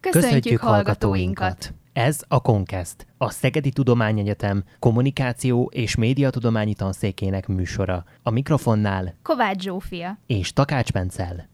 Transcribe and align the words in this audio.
Köszöntjük 0.00 0.60
hallgatóinkat! 0.60 1.74
Ez 1.92 2.20
a 2.28 2.40
Konkest, 2.40 3.06
a 3.18 3.30
Szegedi 3.30 3.70
Tudományegyetem 3.70 4.64
kommunikáció 4.78 5.70
és 5.74 5.94
médiatudományi 5.94 6.74
tanszékének 6.74 7.46
műsora. 7.46 8.04
A 8.22 8.30
mikrofonnál 8.30 9.14
Kovács 9.22 9.62
Zsófia 9.62 10.18
és 10.26 10.52
Takács 10.52 10.92
Bencel. 10.92 11.48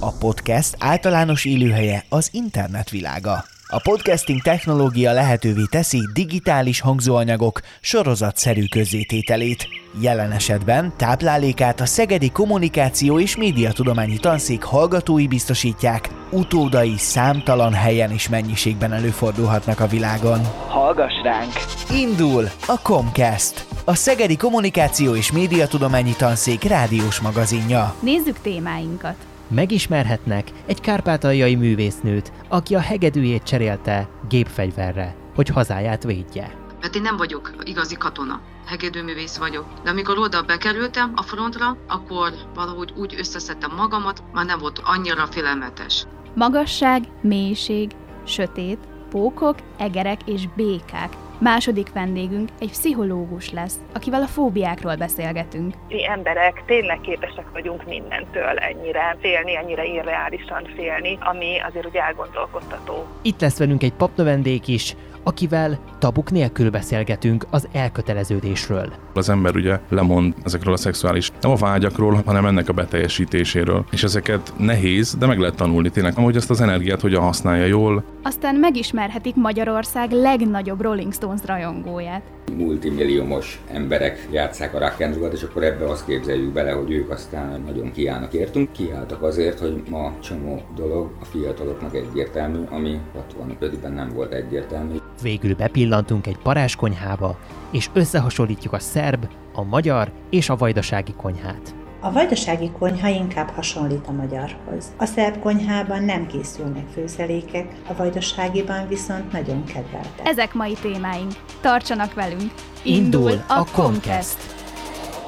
A 0.00 0.12
podcast 0.18 0.76
általános 0.78 1.44
élőhelye 1.44 2.04
az 2.08 2.28
internet 2.32 2.90
világa. 2.90 3.44
A 3.68 3.80
podcasting 3.82 4.42
technológia 4.42 5.12
lehetővé 5.12 5.64
teszi 5.70 6.00
digitális 6.12 6.80
hangzóanyagok 6.80 7.60
sorozatszerű 7.80 8.64
közzétételét. 8.64 9.68
Jelen 10.00 10.32
esetben 10.32 10.92
táplálékát 10.96 11.80
a 11.80 11.86
Szegedi 11.86 12.30
Kommunikáció 12.30 13.20
és 13.20 13.36
Médiatudományi 13.36 14.16
Tanszék 14.16 14.62
hallgatói 14.62 15.26
biztosítják, 15.26 16.10
utódai 16.30 16.94
számtalan 16.96 17.72
helyen 17.72 18.10
és 18.10 18.28
mennyiségben 18.28 18.92
előfordulhatnak 18.92 19.80
a 19.80 19.86
világon. 19.86 20.40
Hallgass 20.68 21.22
ránk! 21.22 21.52
Indul 21.90 22.44
a 22.66 22.80
Comcast, 22.82 23.66
a 23.84 23.94
Szegedi 23.94 24.36
Kommunikáció 24.36 25.14
és 25.14 25.32
Médiatudományi 25.32 26.14
Tanszék 26.16 26.62
rádiós 26.62 27.20
magazinja. 27.20 27.94
Nézzük 28.00 28.40
témáinkat! 28.40 29.16
Megismerhetnek 29.48 30.50
egy 30.66 30.80
kárpátaljai 30.80 31.54
művésznőt, 31.54 32.32
aki 32.48 32.74
a 32.74 32.80
hegedűjét 32.80 33.42
cserélte 33.42 34.08
gépfegyverre, 34.28 35.14
hogy 35.34 35.48
hazáját 35.48 36.04
védje. 36.04 36.54
Mert 36.80 36.94
én 36.94 37.02
nem 37.02 37.16
vagyok 37.16 37.52
igazi 37.64 37.94
katona, 37.94 38.40
hegedűművész 38.66 39.36
vagyok. 39.36 39.64
De 39.84 39.90
amikor 39.90 40.18
oda 40.18 40.42
bekerültem 40.42 41.12
a 41.14 41.22
frontra, 41.22 41.76
akkor 41.88 42.32
valahogy 42.54 42.92
úgy 42.96 43.14
összeszedtem 43.18 43.74
magamat, 43.76 44.22
már 44.32 44.44
nem 44.44 44.58
volt 44.58 44.80
annyira 44.84 45.26
félelmetes. 45.26 46.06
Magasság, 46.34 47.04
mélység, 47.20 47.90
sötét, 48.24 48.78
pókok, 49.10 49.56
egerek 49.78 50.20
és 50.24 50.48
békák. 50.56 51.12
Második 51.38 51.92
vendégünk 51.92 52.48
egy 52.60 52.70
pszichológus 52.70 53.50
lesz, 53.50 53.78
akivel 53.94 54.22
a 54.22 54.26
fóbiákról 54.26 54.96
beszélgetünk. 54.96 55.74
Mi 55.88 56.08
emberek 56.08 56.62
tényleg 56.66 57.00
képesek 57.00 57.50
vagyunk 57.52 57.86
mindentől 57.86 58.56
ennyire 58.58 59.16
félni, 59.20 59.56
ennyire 59.56 59.84
irreálisan 59.84 60.68
félni, 60.76 61.18
ami 61.20 61.58
azért 61.68 61.86
ugye 61.86 62.00
elgondolkodtató. 62.00 63.06
Itt 63.22 63.40
lesz 63.40 63.58
velünk 63.58 63.82
egy 63.82 63.92
papnövendék 63.92 64.68
is, 64.68 64.96
akivel 65.26 65.78
tabuk 65.98 66.30
nélkül 66.30 66.70
beszélgetünk 66.70 67.46
az 67.50 67.68
elköteleződésről. 67.72 68.92
Az 69.14 69.28
ember 69.28 69.56
ugye 69.56 69.80
lemond 69.88 70.34
ezekről 70.44 70.72
a 70.72 70.76
szexuális, 70.76 71.30
nem 71.40 71.50
a 71.50 71.56
vágyakról, 71.56 72.22
hanem 72.26 72.46
ennek 72.46 72.68
a 72.68 72.72
beteljesítéséről. 72.72 73.84
És 73.90 74.02
ezeket 74.02 74.52
nehéz, 74.58 75.16
de 75.18 75.26
meg 75.26 75.38
lehet 75.38 75.56
tanulni 75.56 75.90
tényleg, 75.90 76.14
hogy 76.14 76.36
ezt 76.36 76.50
az 76.50 76.60
energiát 76.60 77.00
hogyan 77.00 77.22
használja 77.22 77.64
jól. 77.64 78.04
Aztán 78.22 78.54
megismerhetik 78.54 79.34
Magyarország 79.34 80.10
legnagyobb 80.10 80.80
Rolling 80.80 81.12
Stones 81.12 81.40
rajongóját. 81.44 82.22
Multimilliómos 82.52 83.60
emberek 83.72 84.28
játszák 84.30 84.74
a 84.74 84.78
rock 84.78 85.32
és 85.32 85.42
akkor 85.42 85.64
ebbe 85.64 85.88
azt 85.88 86.06
képzeljük 86.06 86.52
bele, 86.52 86.70
hogy 86.70 86.90
ők 86.90 87.10
aztán 87.10 87.60
nagyon 87.60 87.92
kiállnak 87.92 88.32
értünk. 88.32 88.72
Kiálltak 88.72 89.22
azért, 89.22 89.58
hogy 89.58 89.82
ma 89.90 90.12
csomó 90.20 90.62
dolog 90.74 91.10
a 91.20 91.24
fiataloknak 91.24 91.94
egyértelmű, 91.94 92.58
ami 92.70 93.00
65-ben 93.30 93.92
nem 93.92 94.08
volt 94.14 94.32
egyértelmű. 94.32 94.96
Végül 95.22 95.54
bepillantunk 95.54 96.26
egy 96.26 96.38
parázskonyhába, 96.42 97.38
és 97.70 97.90
összehasonlítjuk 97.92 98.72
a 98.72 98.78
szerb, 98.78 99.28
a 99.52 99.62
magyar 99.62 100.10
és 100.30 100.48
a 100.48 100.56
vajdasági 100.56 101.14
konyhát. 101.16 101.85
A 102.06 102.12
vajdasági 102.12 102.70
konyha 102.78 103.08
inkább 103.08 103.48
hasonlít 103.48 104.06
a 104.06 104.12
magyarhoz. 104.12 104.94
A 104.96 105.04
szerb 105.04 105.38
konyhában 105.38 106.04
nem 106.04 106.26
készülnek 106.26 106.86
főzelékek, 106.92 107.74
a 107.88 107.94
vajdaságiban 107.94 108.88
viszont 108.88 109.32
nagyon 109.32 109.64
kedveltek. 109.64 110.20
Ezek 110.24 110.54
mai 110.54 110.72
témáink. 110.72 111.32
Tartsanak 111.60 112.14
velünk! 112.14 112.52
Indul 112.82 113.44
a 113.48 113.64
Comcast! 113.72 114.36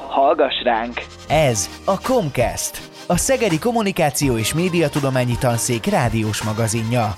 Hallgass 0.07 0.63
ránk! 0.63 1.05
Ez 1.27 1.69
a 1.85 2.01
Comcast, 2.01 2.89
a 3.07 3.17
Szegedi 3.17 3.59
Kommunikáció 3.59 4.37
és 4.37 4.53
Médiatudományi 4.53 5.37
Tanszék 5.39 5.85
rádiós 5.85 6.43
magazinja. 6.43 7.15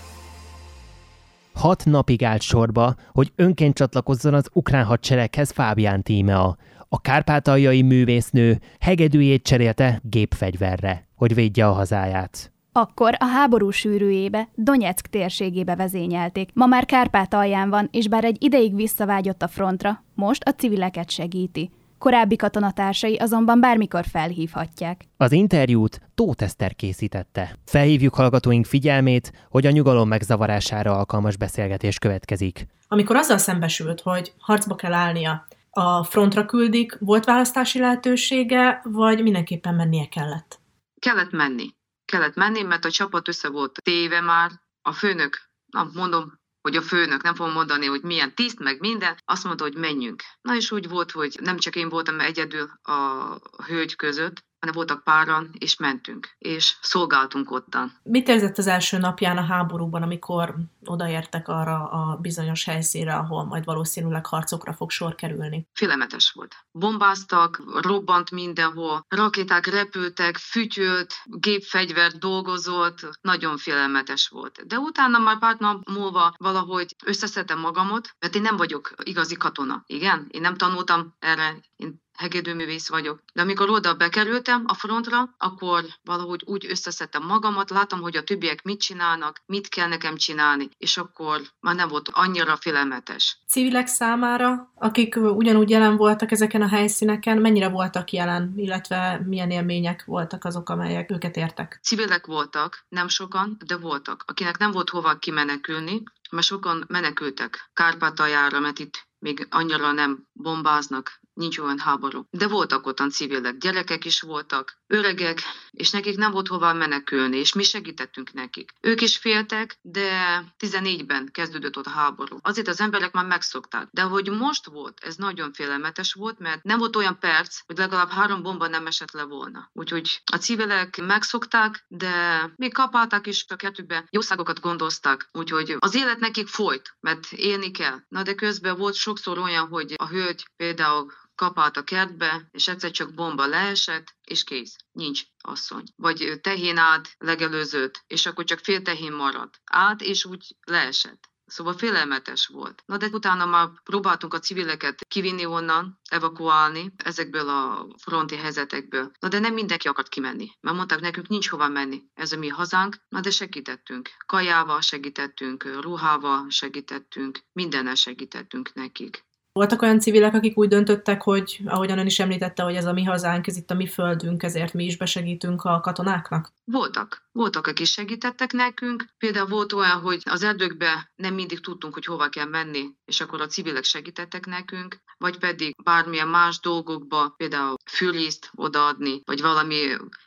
Hat 1.53 1.85
napig 1.85 2.23
állt 2.23 2.41
sorba, 2.41 2.95
hogy 3.11 3.31
önként 3.35 3.75
csatlakozzon 3.75 4.33
az 4.33 4.49
ukrán 4.53 4.85
hadsereghez 4.85 5.51
Fábián 5.51 6.03
Tímea. 6.03 6.57
A 6.93 7.01
kárpátaljai 7.01 7.81
művésznő 7.81 8.59
hegedűjét 8.79 9.43
cserélte 9.43 10.01
gépfegyverre, 10.03 11.07
hogy 11.15 11.33
védje 11.33 11.67
a 11.67 11.71
hazáját. 11.71 12.51
Akkor 12.71 13.15
a 13.19 13.25
háború 13.25 13.69
sűrűjébe, 13.69 14.47
Donetsk 14.55 15.07
térségébe 15.07 15.75
vezényelték. 15.75 16.49
Ma 16.53 16.65
már 16.65 16.85
Kárpátalján 16.85 17.69
van, 17.69 17.87
és 17.91 18.07
bár 18.07 18.23
egy 18.23 18.43
ideig 18.43 18.75
visszavágyott 18.75 19.41
a 19.41 19.47
frontra, 19.47 20.03
most 20.13 20.43
a 20.43 20.51
civileket 20.51 21.09
segíti. 21.09 21.71
Korábbi 21.97 22.35
katonatársai 22.35 23.15
azonban 23.15 23.59
bármikor 23.59 24.05
felhívhatják. 24.05 25.05
Az 25.17 25.31
interjút 25.31 26.01
Tóth 26.15 26.43
Eszter 26.43 26.75
készítette. 26.75 27.55
Felhívjuk 27.65 28.15
hallgatóink 28.15 28.65
figyelmét, 28.65 29.31
hogy 29.49 29.65
a 29.65 29.71
nyugalom 29.71 30.07
megzavarására 30.07 30.97
alkalmas 30.97 31.37
beszélgetés 31.37 31.97
következik. 31.97 32.67
Amikor 32.87 33.15
azzal 33.15 33.37
szembesült, 33.37 34.01
hogy 34.01 34.33
harcba 34.39 34.75
kell 34.75 34.93
állnia, 34.93 35.45
a 35.71 36.03
frontra 36.03 36.45
küldik, 36.45 36.97
volt 36.99 37.25
választási 37.25 37.79
lehetősége, 37.79 38.81
vagy 38.83 39.23
mindenképpen 39.23 39.75
mennie 39.75 40.07
kellett? 40.07 40.59
Kellett 40.99 41.31
menni. 41.31 41.75
Kellett 42.05 42.35
menni, 42.35 42.61
mert 42.61 42.85
a 42.85 42.91
csapat 42.91 43.27
össze 43.27 43.49
volt 43.49 43.81
téve 43.83 44.21
már. 44.21 44.51
A 44.81 44.91
főnök, 44.91 45.37
na, 45.65 45.89
mondom, 45.93 46.39
hogy 46.61 46.75
a 46.75 46.81
főnök, 46.81 47.23
nem 47.23 47.35
fogom 47.35 47.53
mondani, 47.53 47.85
hogy 47.85 48.01
milyen 48.01 48.35
tiszt, 48.35 48.59
meg 48.59 48.79
minden, 48.79 49.17
azt 49.25 49.43
mondta, 49.43 49.63
hogy 49.63 49.75
menjünk. 49.75 50.23
Na 50.41 50.55
és 50.55 50.71
úgy 50.71 50.89
volt, 50.89 51.11
hogy 51.11 51.37
nem 51.41 51.57
csak 51.57 51.75
én 51.75 51.89
voltam 51.89 52.19
egyedül 52.19 52.69
a 52.81 53.63
hölgy 53.67 53.95
között, 53.95 54.43
hanem 54.61 54.75
voltak 54.75 55.03
páran, 55.03 55.49
és 55.57 55.77
mentünk, 55.77 56.29
és 56.37 56.77
szolgáltunk 56.81 57.51
ottan. 57.51 57.99
Mit 58.03 58.27
érzett 58.27 58.57
az 58.57 58.67
első 58.67 58.97
napján 58.97 59.37
a 59.37 59.45
háborúban, 59.45 60.01
amikor 60.01 60.55
odaértek 60.85 61.47
arra 61.47 61.89
a 61.89 62.17
bizonyos 62.21 62.63
helyszínre, 62.65 63.15
ahol 63.15 63.45
majd 63.45 63.65
valószínűleg 63.65 64.25
harcokra 64.25 64.73
fog 64.73 64.91
sor 64.91 65.15
kerülni? 65.15 65.67
Félemetes 65.73 66.31
volt. 66.31 66.55
Bombáztak, 66.71 67.61
robbant 67.81 68.31
mindenhol, 68.31 69.05
rakéták 69.07 69.65
repültek, 69.65 70.37
fütyölt, 70.37 71.13
gépfegyver 71.25 72.11
dolgozott, 72.11 73.09
nagyon 73.21 73.57
félelmetes 73.57 74.27
volt. 74.27 74.67
De 74.67 74.77
utána 74.77 75.17
már 75.17 75.39
pár 75.39 75.55
nap 75.59 75.89
múlva 75.89 76.33
valahogy 76.37 76.95
összeszedtem 77.05 77.59
magamot, 77.59 78.15
mert 78.19 78.35
én 78.35 78.41
nem 78.41 78.57
vagyok 78.57 78.93
igazi 79.03 79.35
katona. 79.35 79.83
Igen, 79.85 80.27
én 80.31 80.41
nem 80.41 80.55
tanultam 80.55 81.15
erre, 81.19 81.59
én 81.75 82.01
hegedűművész 82.17 82.89
vagyok. 82.89 83.21
De 83.33 83.41
amikor 83.41 83.69
oda 83.69 83.93
bekerültem 83.93 84.63
a 84.67 84.73
frontra, 84.73 85.35
akkor 85.37 85.83
valahogy 86.03 86.41
úgy 86.45 86.65
összeszedtem 86.69 87.23
magamat, 87.25 87.69
látom, 87.69 88.01
hogy 88.01 88.15
a 88.15 88.23
többiek 88.23 88.63
mit 88.63 88.81
csinálnak, 88.81 89.41
mit 89.45 89.67
kell 89.67 89.87
nekem 89.87 90.15
csinálni, 90.15 90.69
és 90.77 90.97
akkor 90.97 91.41
már 91.59 91.75
nem 91.75 91.87
volt 91.87 92.09
annyira 92.11 92.55
félelmetes. 92.55 93.37
Civilek 93.47 93.87
számára, 93.87 94.71
akik 94.75 95.15
ugyanúgy 95.15 95.69
jelen 95.69 95.97
voltak 95.97 96.31
ezeken 96.31 96.61
a 96.61 96.67
helyszíneken, 96.67 97.37
mennyire 97.37 97.69
voltak 97.69 98.11
jelen, 98.11 98.53
illetve 98.55 99.21
milyen 99.25 99.51
élmények 99.51 100.05
voltak 100.05 100.45
azok, 100.45 100.69
amelyek 100.69 101.11
őket 101.11 101.35
értek? 101.35 101.79
Civilek 101.83 102.25
voltak, 102.25 102.85
nem 102.89 103.07
sokan, 103.07 103.57
de 103.65 103.77
voltak. 103.77 104.23
Akinek 104.27 104.57
nem 104.57 104.71
volt 104.71 104.89
hova 104.89 105.15
kimenekülni, 105.15 106.03
mert 106.31 106.45
sokan 106.45 106.85
menekültek 106.87 107.69
Kárpátaljára, 107.73 108.59
mert 108.59 108.79
itt 108.79 109.07
még 109.19 109.47
annyira 109.49 109.91
nem 109.91 110.27
bombáznak, 110.33 111.20
nincs 111.41 111.57
olyan 111.57 111.79
háború. 111.79 112.25
De 112.29 112.47
voltak 112.47 112.87
ottan 112.87 113.09
civilek, 113.09 113.57
gyerekek 113.57 114.05
is 114.05 114.21
voltak, 114.21 114.77
öregek, 114.87 115.39
és 115.71 115.91
nekik 115.91 116.17
nem 116.17 116.31
volt 116.31 116.47
hova 116.47 116.73
menekülni, 116.73 117.37
és 117.37 117.53
mi 117.53 117.63
segítettünk 117.63 118.33
nekik. 118.33 118.71
Ők 118.81 119.01
is 119.01 119.17
féltek, 119.17 119.77
de 119.81 120.43
14-ben 120.59 121.29
kezdődött 121.31 121.77
ott 121.77 121.85
a 121.85 121.89
háború. 121.89 122.37
Azért 122.41 122.67
az 122.67 122.81
emberek 122.81 123.11
már 123.11 123.25
megszokták. 123.25 123.87
De 123.91 124.01
hogy 124.01 124.29
most 124.29 124.65
volt, 124.65 124.99
ez 125.03 125.15
nagyon 125.15 125.53
félelmetes 125.53 126.13
volt, 126.13 126.39
mert 126.39 126.63
nem 126.63 126.79
volt 126.79 126.95
olyan 126.95 127.19
perc, 127.19 127.59
hogy 127.65 127.77
legalább 127.77 128.09
három 128.09 128.41
bomba 128.41 128.67
nem 128.67 128.87
esett 128.87 129.11
le 129.11 129.23
volna. 129.23 129.69
Úgyhogy 129.73 130.21
a 130.31 130.35
civilek 130.35 130.97
megszokták, 131.05 131.85
de 131.87 132.45
még 132.55 132.73
kapálták 132.73 133.27
is 133.27 133.45
a 133.47 133.55
kettőbe, 133.55 134.05
jószágokat 134.09 134.59
gondoztak. 134.59 135.29
Úgyhogy 135.31 135.75
az 135.79 135.95
élet 135.95 136.19
nekik 136.19 136.47
folyt, 136.47 136.95
mert 136.99 137.31
élni 137.31 137.71
kell. 137.71 137.99
Na 138.07 138.23
de 138.23 138.33
közben 138.35 138.77
volt 138.77 138.93
sokszor 138.93 139.37
olyan, 139.37 139.67
hogy 139.67 139.93
a 139.97 140.07
hölgy 140.07 140.45
például 140.55 141.11
kapált 141.41 141.77
a 141.77 141.83
kertbe, 141.83 142.47
és 142.51 142.67
egyszer 142.67 142.91
csak 142.91 143.13
bomba 143.13 143.45
leesett, 143.45 144.15
és 144.23 144.43
kész. 144.43 144.75
Nincs 144.91 145.21
asszony. 145.37 145.83
Vagy 145.95 146.39
tehén 146.41 146.77
állt 146.77 147.15
legelőzött, 147.17 148.03
és 148.07 148.25
akkor 148.25 148.43
csak 148.43 148.59
fél 148.59 148.81
tehén 148.81 149.13
maradt. 149.13 149.61
Állt, 149.63 150.01
és 150.01 150.25
úgy 150.25 150.55
leesett 150.63 151.29
Szóval 151.45 151.73
félelmetes 151.73 152.47
volt. 152.47 152.83
Na 152.85 152.97
de 152.97 153.07
utána 153.11 153.45
már 153.45 153.69
próbáltunk 153.83 154.33
a 154.33 154.39
civileket 154.39 155.05
kivinni 155.07 155.45
onnan, 155.45 155.99
evakuálni 156.09 156.93
ezekből 156.97 157.49
a 157.49 157.87
fronti 157.97 158.35
helyzetekből. 158.35 159.11
Na 159.19 159.27
de 159.27 159.39
nem 159.39 159.53
mindenki 159.53 159.87
akart 159.87 160.09
kimenni, 160.09 160.49
mert 160.59 160.75
mondták 160.75 160.99
nekünk 160.99 161.27
nincs 161.27 161.49
hova 161.49 161.67
menni. 161.67 162.03
Ez 162.13 162.31
a 162.31 162.37
mi 162.37 162.47
hazánk, 162.47 162.95
na 163.09 163.19
de 163.19 163.29
segítettünk. 163.29 164.09
Kajával 164.25 164.81
segítettünk, 164.81 165.63
ruhával 165.81 166.49
segítettünk, 166.49 167.39
mindennel 167.51 167.95
segítettünk 167.95 168.73
nekik. 168.73 169.25
Voltak 169.53 169.81
olyan 169.81 169.99
civilek, 169.99 170.33
akik 170.33 170.57
úgy 170.57 170.67
döntöttek, 170.67 171.21
hogy 171.21 171.59
ahogyan 171.65 171.97
ön 171.97 172.05
is 172.05 172.19
említette, 172.19 172.63
hogy 172.63 172.75
ez 172.75 172.85
a 172.85 172.93
mi 172.93 173.03
hazánk, 173.03 173.47
ez 173.47 173.57
itt 173.57 173.71
a 173.71 173.73
mi 173.73 173.87
földünk, 173.87 174.43
ezért 174.43 174.73
mi 174.73 174.85
is 174.85 174.97
besegítünk 174.97 175.63
a 175.63 175.79
katonáknak? 175.79 176.51
Voltak. 176.63 177.29
Voltak, 177.31 177.67
akik 177.67 177.85
segítettek 177.85 178.51
nekünk. 178.51 179.05
Például 179.17 179.47
volt 179.47 179.73
olyan, 179.73 179.99
hogy 179.99 180.21
az 180.23 180.43
erdőkbe 180.43 181.11
nem 181.15 181.33
mindig 181.33 181.59
tudtunk, 181.59 181.93
hogy 181.93 182.05
hova 182.05 182.29
kell 182.29 182.45
menni, 182.45 182.95
és 183.05 183.21
akkor 183.21 183.41
a 183.41 183.47
civilek 183.47 183.83
segítettek 183.83 184.45
nekünk, 184.45 184.97
vagy 185.17 185.37
pedig 185.37 185.75
bármilyen 185.83 186.27
más 186.27 186.59
dolgokba, 186.59 187.33
például 187.37 187.75
fűrészt 187.89 188.49
odaadni, 188.55 189.21
vagy 189.25 189.41
valami 189.41 189.77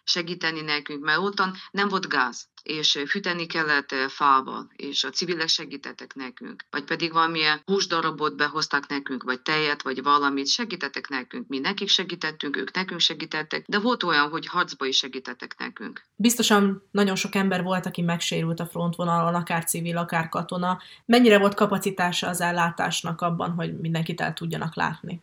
segíteni 0.05 0.61
nekünk, 0.61 1.05
mert 1.05 1.19
ottan 1.19 1.53
nem 1.71 1.88
volt 1.88 2.09
gáz 2.09 2.49
és 2.64 2.99
fűteni 3.06 3.46
kellett 3.46 3.94
fával, 4.08 4.70
és 4.76 5.05
a 5.05 5.11
civilek 5.11 5.49
segítettek 5.49 6.14
nekünk. 6.14 6.64
Vagy 6.70 6.84
pedig 6.84 7.12
valamilyen 7.12 7.61
húsdarabot 7.64 8.37
behoztak 8.37 8.88
nekünk, 8.88 9.22
vagy 9.22 9.40
tejet, 9.40 9.82
vagy 9.82 10.02
valamit, 10.02 10.46
segítettek 10.46 11.08
nekünk. 11.08 11.49
Mi 11.49 11.58
nekik 11.58 11.88
segítettünk, 11.88 12.56
ők 12.56 12.75
nekünk 12.75 13.00
segítettek, 13.00 13.64
de 13.66 13.78
volt 13.78 14.02
olyan, 14.02 14.28
hogy 14.28 14.46
harcba 14.46 14.87
is 14.87 14.96
segítettek 14.96 15.55
nekünk. 15.58 16.02
Biztosan 16.16 16.82
nagyon 16.90 17.16
sok 17.16 17.34
ember 17.34 17.62
volt, 17.62 17.87
aki 17.87 18.02
megsérült 18.02 18.61
a 18.61 18.66
frontvonalon, 18.66 19.34
akár 19.34 19.64
civil, 19.64 19.96
akár 19.96 20.28
katona. 20.28 20.78
Mennyire 21.05 21.38
volt 21.38 21.55
kapacitása 21.55 22.28
az 22.28 22.40
ellátásnak 22.40 23.20
abban, 23.20 23.50
hogy 23.50 23.81
mindenkit 23.81 24.20
el 24.20 24.32
tudjanak 24.32 24.75
látni? 24.75 25.20